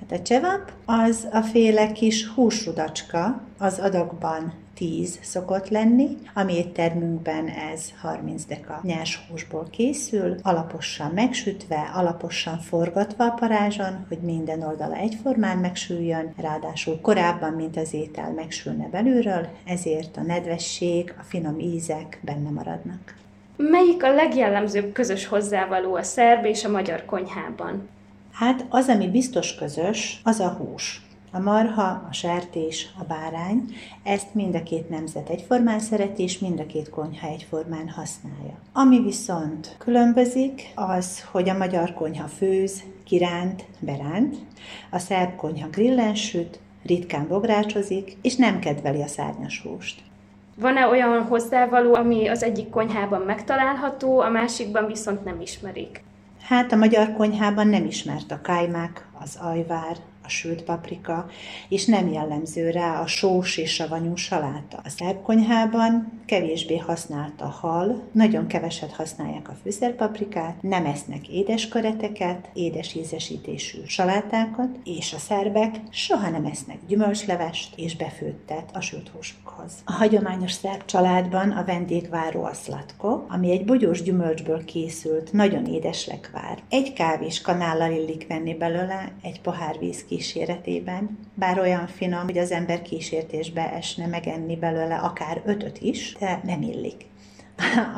Hát 0.00 0.20
a 0.20 0.22
csevap 0.22 0.72
az 0.84 1.28
a 1.32 1.40
féle 1.40 1.92
kis 1.92 2.26
húsrudacska, 2.26 3.40
az 3.58 3.78
adagban 3.78 4.52
10 4.74 5.18
szokott 5.22 5.68
lenni, 5.68 6.08
ami 6.34 6.54
éttermünkben 6.54 7.48
ez 7.48 7.92
30 8.00 8.44
deka 8.44 8.80
nyers 8.82 9.26
húsból 9.30 9.66
készül, 9.70 10.36
alaposan 10.42 11.10
megsütve, 11.10 11.90
alaposan 11.94 12.58
forgatva 12.58 13.24
a 13.24 13.30
parázson, 13.30 14.04
hogy 14.08 14.18
minden 14.18 14.62
oldala 14.62 14.94
egyformán 14.94 15.58
megsüljön, 15.58 16.34
ráadásul 16.36 17.00
korábban, 17.00 17.52
mint 17.52 17.76
az 17.76 17.94
étel 17.94 18.30
megsülne 18.30 18.88
belülről, 18.88 19.48
ezért 19.66 20.16
a 20.16 20.22
nedvesség, 20.22 21.14
a 21.18 21.22
finom 21.22 21.58
ízek 21.58 22.18
benne 22.22 22.50
maradnak. 22.50 23.14
Melyik 23.56 24.04
a 24.04 24.14
legjellemzőbb 24.14 24.92
közös 24.92 25.26
hozzávaló 25.26 25.94
a 25.94 26.02
szerb 26.02 26.44
és 26.44 26.64
a 26.64 26.70
magyar 26.70 27.04
konyhában? 27.04 27.88
Hát 28.34 28.66
az, 28.68 28.88
ami 28.88 29.08
biztos 29.08 29.54
közös, 29.54 30.20
az 30.24 30.40
a 30.40 30.48
hús. 30.48 31.02
A 31.32 31.38
marha, 31.38 32.06
a 32.08 32.12
sertés, 32.12 32.88
a 32.98 33.04
bárány, 33.04 33.64
ezt 34.02 34.34
mind 34.34 34.54
a 34.54 34.62
két 34.62 34.88
nemzet 34.88 35.28
egyformán 35.28 35.78
szereti, 35.78 36.22
és 36.22 36.38
mind 36.38 36.60
a 36.60 36.66
két 36.66 36.90
konyha 36.90 37.26
egyformán 37.26 37.88
használja. 37.88 38.58
Ami 38.72 39.00
viszont 39.00 39.76
különbözik, 39.78 40.72
az, 40.74 41.24
hogy 41.30 41.48
a 41.48 41.56
magyar 41.56 41.94
konyha 41.94 42.26
főz, 42.26 42.82
kiránt, 43.04 43.64
beránt, 43.78 44.36
a 44.90 44.98
szerb 44.98 45.36
konyha 45.36 45.68
grillen 45.68 46.14
süt, 46.14 46.58
ritkán 46.82 47.28
bográcsozik, 47.28 48.16
és 48.22 48.36
nem 48.36 48.58
kedveli 48.58 49.02
a 49.02 49.06
szárnyas 49.06 49.62
húst. 49.62 50.02
Van-e 50.56 50.86
olyan 50.86 51.22
hozzávaló, 51.22 51.94
ami 51.94 52.28
az 52.28 52.42
egyik 52.42 52.70
konyhában 52.70 53.20
megtalálható, 53.20 54.20
a 54.20 54.28
másikban 54.28 54.86
viszont 54.86 55.24
nem 55.24 55.40
ismerik? 55.40 56.02
Hát 56.44 56.72
a 56.72 56.76
magyar 56.76 57.12
konyhában 57.12 57.66
nem 57.66 57.84
ismert 57.84 58.30
a 58.30 58.40
kájmák, 58.40 59.06
az 59.20 59.38
ajvár, 59.40 59.96
a 60.24 60.28
sült 60.28 60.62
paprika, 60.62 61.26
és 61.68 61.84
nem 61.84 62.12
jellemző 62.12 62.70
rá 62.70 63.00
a 63.00 63.06
sós 63.06 63.56
és 63.56 63.74
savanyú 63.74 64.16
saláta. 64.16 64.80
A 64.84 64.88
szerb 64.88 65.22
konyhában 65.22 66.22
kevésbé 66.26 66.76
használt 66.76 67.40
a 67.40 67.46
hal, 67.46 68.02
nagyon 68.12 68.46
keveset 68.46 68.92
használják 68.92 69.48
a 69.48 69.56
fűszerpaprikát, 69.62 70.62
nem 70.62 70.86
esznek 70.86 71.28
édes 71.28 71.68
kareteket, 71.68 72.48
édes 72.52 72.94
ízesítésű 72.94 73.78
salátákat, 73.86 74.68
és 74.84 75.12
a 75.12 75.18
szerbek 75.18 75.80
soha 75.90 76.30
nem 76.30 76.44
esznek 76.44 76.78
gyümölcslevest 76.86 77.74
és 77.76 77.96
befőttet 77.96 78.70
a 78.72 78.80
sült 78.80 79.08
húsukhoz. 79.08 79.72
A 79.84 79.92
hagyományos 79.92 80.52
szerb 80.52 80.84
családban 80.84 81.50
a 81.50 81.64
vendégváró 81.64 82.44
a 82.44 82.54
szlatko, 82.54 83.24
ami 83.28 83.50
egy 83.50 83.64
bogyós 83.64 84.02
gyümölcsből 84.02 84.64
készült, 84.64 85.32
nagyon 85.32 85.66
édes 85.66 86.06
lekvár. 86.06 86.58
Egy 86.68 86.92
kávés 86.92 87.40
kanállal 87.40 87.92
illik 87.92 88.26
venni 88.28 88.54
belőle, 88.54 89.12
egy 89.22 89.40
pohár 89.40 89.78
víz 89.78 90.04
kíséretében, 90.16 91.18
bár 91.34 91.58
olyan 91.58 91.86
finom, 91.86 92.24
hogy 92.24 92.38
az 92.38 92.50
ember 92.50 92.82
kísértésbe 92.82 93.72
esne 93.72 94.06
megenni 94.06 94.56
belőle 94.56 94.96
akár 94.96 95.42
ötöt 95.44 95.78
is, 95.78 96.16
de 96.18 96.40
nem 96.44 96.62
illik. 96.62 97.04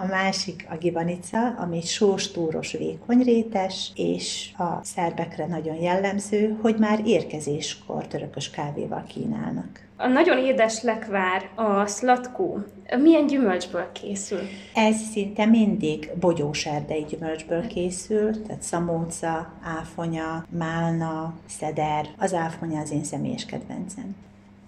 A 0.02 0.06
másik 0.10 0.66
a 0.70 0.76
gibanica, 0.76 1.54
ami 1.58 1.80
sós, 1.80 2.30
túros, 2.30 2.72
vékony 2.72 3.22
rétes, 3.22 3.92
és 3.94 4.50
a 4.58 4.84
szerbekre 4.84 5.46
nagyon 5.46 5.76
jellemző, 5.76 6.58
hogy 6.62 6.76
már 6.78 7.00
érkezéskor 7.04 8.06
törökös 8.06 8.50
kávéval 8.50 9.04
kínálnak. 9.08 9.84
A 9.96 10.06
nagyon 10.06 10.38
édes 10.38 10.82
lekvár, 10.82 11.50
a 11.54 11.86
szlatkó, 11.86 12.58
milyen 13.02 13.26
gyümölcsből 13.26 13.92
készül? 13.92 14.40
Ez 14.74 14.96
szinte 14.96 15.46
mindig 15.46 16.10
bogyós 16.20 16.66
erdei 16.66 17.04
gyümölcsből 17.08 17.66
készül, 17.66 18.42
tehát 18.42 18.62
szamóca, 18.62 19.52
áfonya, 19.62 20.46
málna, 20.48 21.34
szeder. 21.46 22.06
Az 22.18 22.34
áfonya 22.34 22.80
az 22.80 22.90
én 22.90 23.04
személyes 23.04 23.46
kedvencem. 23.46 24.16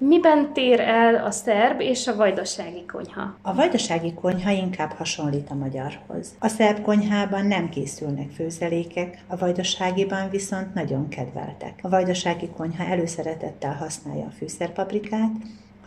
Miben 0.00 0.52
tér 0.52 0.80
el 0.80 1.24
a 1.24 1.30
szerb 1.30 1.80
és 1.80 2.06
a 2.06 2.16
vajdasági 2.16 2.84
konyha? 2.86 3.38
A 3.42 3.54
vajdasági 3.54 4.14
konyha 4.14 4.50
inkább 4.50 4.92
hasonlít 4.92 5.50
a 5.50 5.54
magyarhoz. 5.54 6.34
A 6.38 6.48
szerb 6.48 6.82
konyhában 6.82 7.46
nem 7.46 7.68
készülnek 7.68 8.30
főzelékek, 8.30 9.24
a 9.26 9.36
vajdaságiban 9.36 10.30
viszont 10.30 10.74
nagyon 10.74 11.08
kedveltek. 11.08 11.78
A 11.82 11.88
vajdasági 11.88 12.48
konyha 12.48 12.84
előszeretettel 12.84 13.74
használja 13.74 14.24
a 14.24 14.30
fűszerpaprikát, 14.30 15.30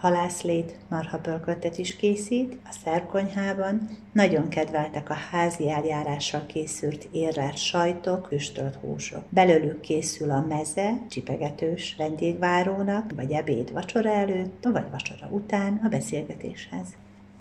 halászlét, 0.02 0.76
marhapölköttet 0.90 1.78
is 1.78 1.96
készít, 1.96 2.58
a 2.66 2.76
szerkonyhában 2.84 3.90
nagyon 4.14 4.50
kedveltek 4.50 5.10
a 5.10 5.18
házi 5.32 5.70
eljárással 5.70 6.46
készült 6.46 7.08
érrelt 7.12 7.58
sajtok, 7.58 8.28
füstölt 8.28 8.76
húsok. 8.76 9.24
Belőlük 9.30 9.80
készül 9.80 10.32
a 10.32 10.46
meze, 10.48 10.98
csipegetős 11.10 11.96
vendégvárónak, 11.98 13.12
vagy 13.16 13.32
ebéd 13.32 13.74
vacsora 13.74 14.10
előtt, 14.10 14.64
vagy 14.64 14.90
vacsora 14.92 15.28
után 15.30 15.82
a 15.84 15.88
beszélgetéshez. 15.88 16.88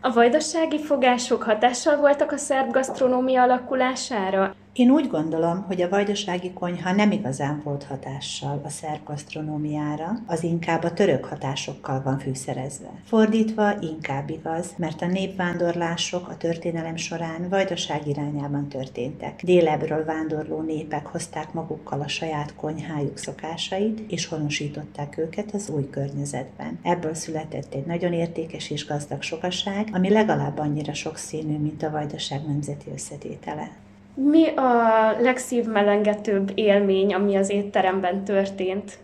A 0.00 0.12
vajdasági 0.12 0.78
fogások 0.78 1.42
hatással 1.42 1.96
voltak 1.96 2.32
a 2.32 2.36
szerb 2.36 2.72
gasztronómia 2.72 3.42
alakulására? 3.42 4.54
Én 4.72 4.90
úgy 4.90 5.08
gondolom, 5.08 5.62
hogy 5.62 5.82
a 5.82 5.88
vajdasági 5.88 6.52
konyha 6.52 6.92
nem 6.92 7.10
igazán 7.10 7.60
volt 7.64 7.84
hatással 7.84 8.60
a 8.64 8.68
szerb 8.68 9.04
gasztronómiára, 9.04 10.18
az 10.26 10.42
inkább 10.42 10.84
a 10.84 10.92
török 10.92 11.24
hatásokkal 11.24 12.02
van 12.02 12.18
fűszerezve. 12.18 12.90
Fordítva 13.04 13.80
inkább 13.80 14.30
igaz, 14.30 14.74
mert 14.76 15.02
a 15.02 15.06
népvándorlások 15.06 16.28
a 16.28 16.36
történelem 16.36 16.96
során 16.96 17.48
vajdaság 17.48 18.06
irányában 18.06 18.68
történtek. 18.68 19.42
Délebről 19.42 20.04
vándorló 20.04 20.60
népek 20.60 21.06
hozták 21.06 21.52
magukkal 21.52 22.00
a 22.00 22.08
saját 22.08 22.54
konyhájuk 22.54 23.18
szokásait, 23.18 24.00
és 24.12 24.26
honosították 24.26 25.18
őket 25.18 25.54
az 25.54 25.68
új 25.68 25.90
környezetben. 25.90 26.78
Ebből 26.82 27.14
született 27.14 27.74
egy 27.74 27.86
nagyon 27.86 28.12
értékes 28.12 28.70
és 28.70 28.86
gazdag 28.86 29.22
sokaság, 29.22 29.88
ami 29.92 30.10
legalább 30.10 30.58
annyira 30.58 30.94
sokszínű, 30.94 31.58
mint 31.58 31.82
a 31.82 31.90
vajdaság 31.90 32.46
nemzeti 32.46 32.90
összetétele. 32.92 33.70
Mi 34.14 34.48
a 34.48 34.72
legszívmelengetőbb 35.20 36.52
élmény, 36.54 37.14
ami 37.14 37.36
az 37.36 37.50
étteremben 37.50 38.24
történt? 38.24 38.98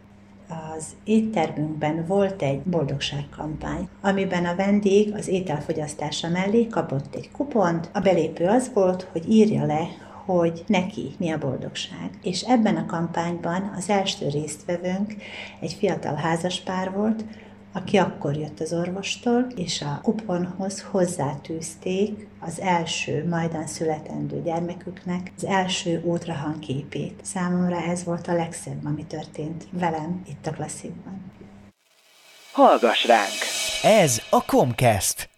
az 0.76 0.86
éttermünkben 1.04 2.04
volt 2.06 2.42
egy 2.42 2.60
boldogságkampány, 2.60 3.88
amiben 4.00 4.44
a 4.44 4.54
vendég 4.54 5.14
az 5.14 5.28
ételfogyasztása 5.28 6.28
mellé 6.28 6.66
kapott 6.66 7.14
egy 7.14 7.30
kupont. 7.30 7.90
A 7.92 8.00
belépő 8.00 8.44
az 8.44 8.70
volt, 8.74 9.08
hogy 9.12 9.32
írja 9.32 9.64
le, 9.64 9.88
hogy 10.24 10.64
neki 10.66 11.14
mi 11.18 11.30
a 11.30 11.38
boldogság. 11.38 12.10
És 12.22 12.42
ebben 12.42 12.76
a 12.76 12.86
kampányban 12.86 13.72
az 13.76 13.88
első 13.88 14.28
résztvevőnk 14.28 15.14
egy 15.60 15.72
fiatal 15.72 16.14
házaspár 16.14 16.92
volt, 16.92 17.24
aki 17.76 17.96
akkor 17.96 18.36
jött 18.36 18.60
az 18.60 18.72
orvostól, 18.72 19.46
és 19.56 19.82
a 19.82 20.00
kuponhoz 20.02 20.82
hozzátűzték 20.90 22.28
az 22.40 22.60
első 22.60 23.26
majdan 23.28 23.66
születendő 23.66 24.42
gyermeküknek 24.42 25.32
az 25.36 25.44
első 25.44 26.00
útrahan 26.04 26.58
képét. 26.58 27.20
Számomra 27.22 27.76
ez 27.76 28.04
volt 28.04 28.28
a 28.28 28.32
legszebb, 28.32 28.84
ami 28.84 29.04
történt 29.04 29.66
velem 29.70 30.22
itt 30.28 30.46
a 30.46 30.50
klasszikban. 30.50 31.32
Hallgass 32.52 33.06
ránk! 33.06 33.38
Ez 33.82 34.22
a 34.30 34.44
Comcast. 34.44 35.30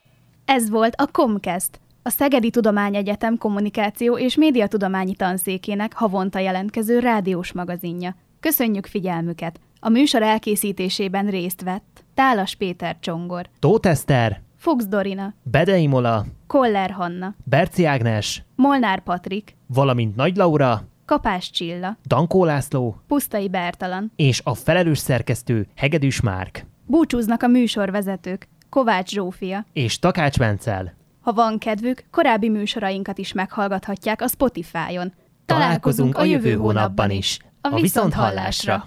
Ez 0.45 0.70
volt 0.70 0.95
a 0.97 1.07
Comcast, 1.07 1.80
a 2.03 2.11
Szegedi 2.11 2.51
Tudományegyetem 2.51 3.39
kommunikáció 3.39 4.18
és 4.18 4.36
médiatudományi 4.36 5.14
tanszékének 5.14 5.93
havonta 5.95 6.39
jelentkező 6.39 6.99
rádiós 6.99 7.53
magazinja. 7.53 8.16
Köszönjük 8.41 8.86
figyelmüket! 8.86 9.61
A 9.81 9.89
műsor 9.89 10.22
elkészítésében 10.22 11.26
részt 11.26 11.62
vett 11.62 12.05
Tálas 12.14 12.55
Péter 12.55 12.97
Csongor, 13.01 13.49
Tóth 13.59 13.89
Eszter, 13.89 14.41
Fuchs 14.57 14.87
Dorina, 14.87 15.35
Bedei 15.43 15.87
Mola, 15.87 16.24
Koller 16.47 16.91
Hanna, 16.91 17.35
Berci 17.45 17.85
Ágnes, 17.85 18.43
Molnár 18.55 19.01
Patrik, 19.01 19.57
valamint 19.66 20.16
Nagy 20.16 20.37
Laura, 20.37 20.83
Kapás 21.05 21.51
Csilla, 21.51 21.97
Dankó 22.07 22.45
László 22.45 23.01
Pusztai 23.07 23.49
Bertalan. 23.49 24.12
és 24.16 24.41
a 24.45 24.55
felelős 24.55 24.99
szerkesztő 24.99 25.66
Hegedűs 25.76 26.20
Márk 26.20 26.66
Búcsúznak 26.87 27.43
a 27.43 27.47
műsorvezetők 27.47 28.49
Kovács 28.68 29.11
Zsófia. 29.11 29.66
és 29.72 29.99
Takács 29.99 30.39
Bencel. 30.39 30.95
Ha 31.20 31.33
van 31.33 31.59
kedvük, 31.59 32.05
korábbi 32.11 32.49
műsorainkat 32.49 33.18
is 33.18 33.33
meghallgathatják 33.33 34.22
a 34.22 34.29
Spotify-on. 34.29 35.12
Találkozunk 35.47 36.16
a 36.18 36.24
jövő 36.24 36.55
hónapban 36.55 37.11
is. 37.11 37.39
A 37.61 37.81
viszonthallásra! 37.81 38.85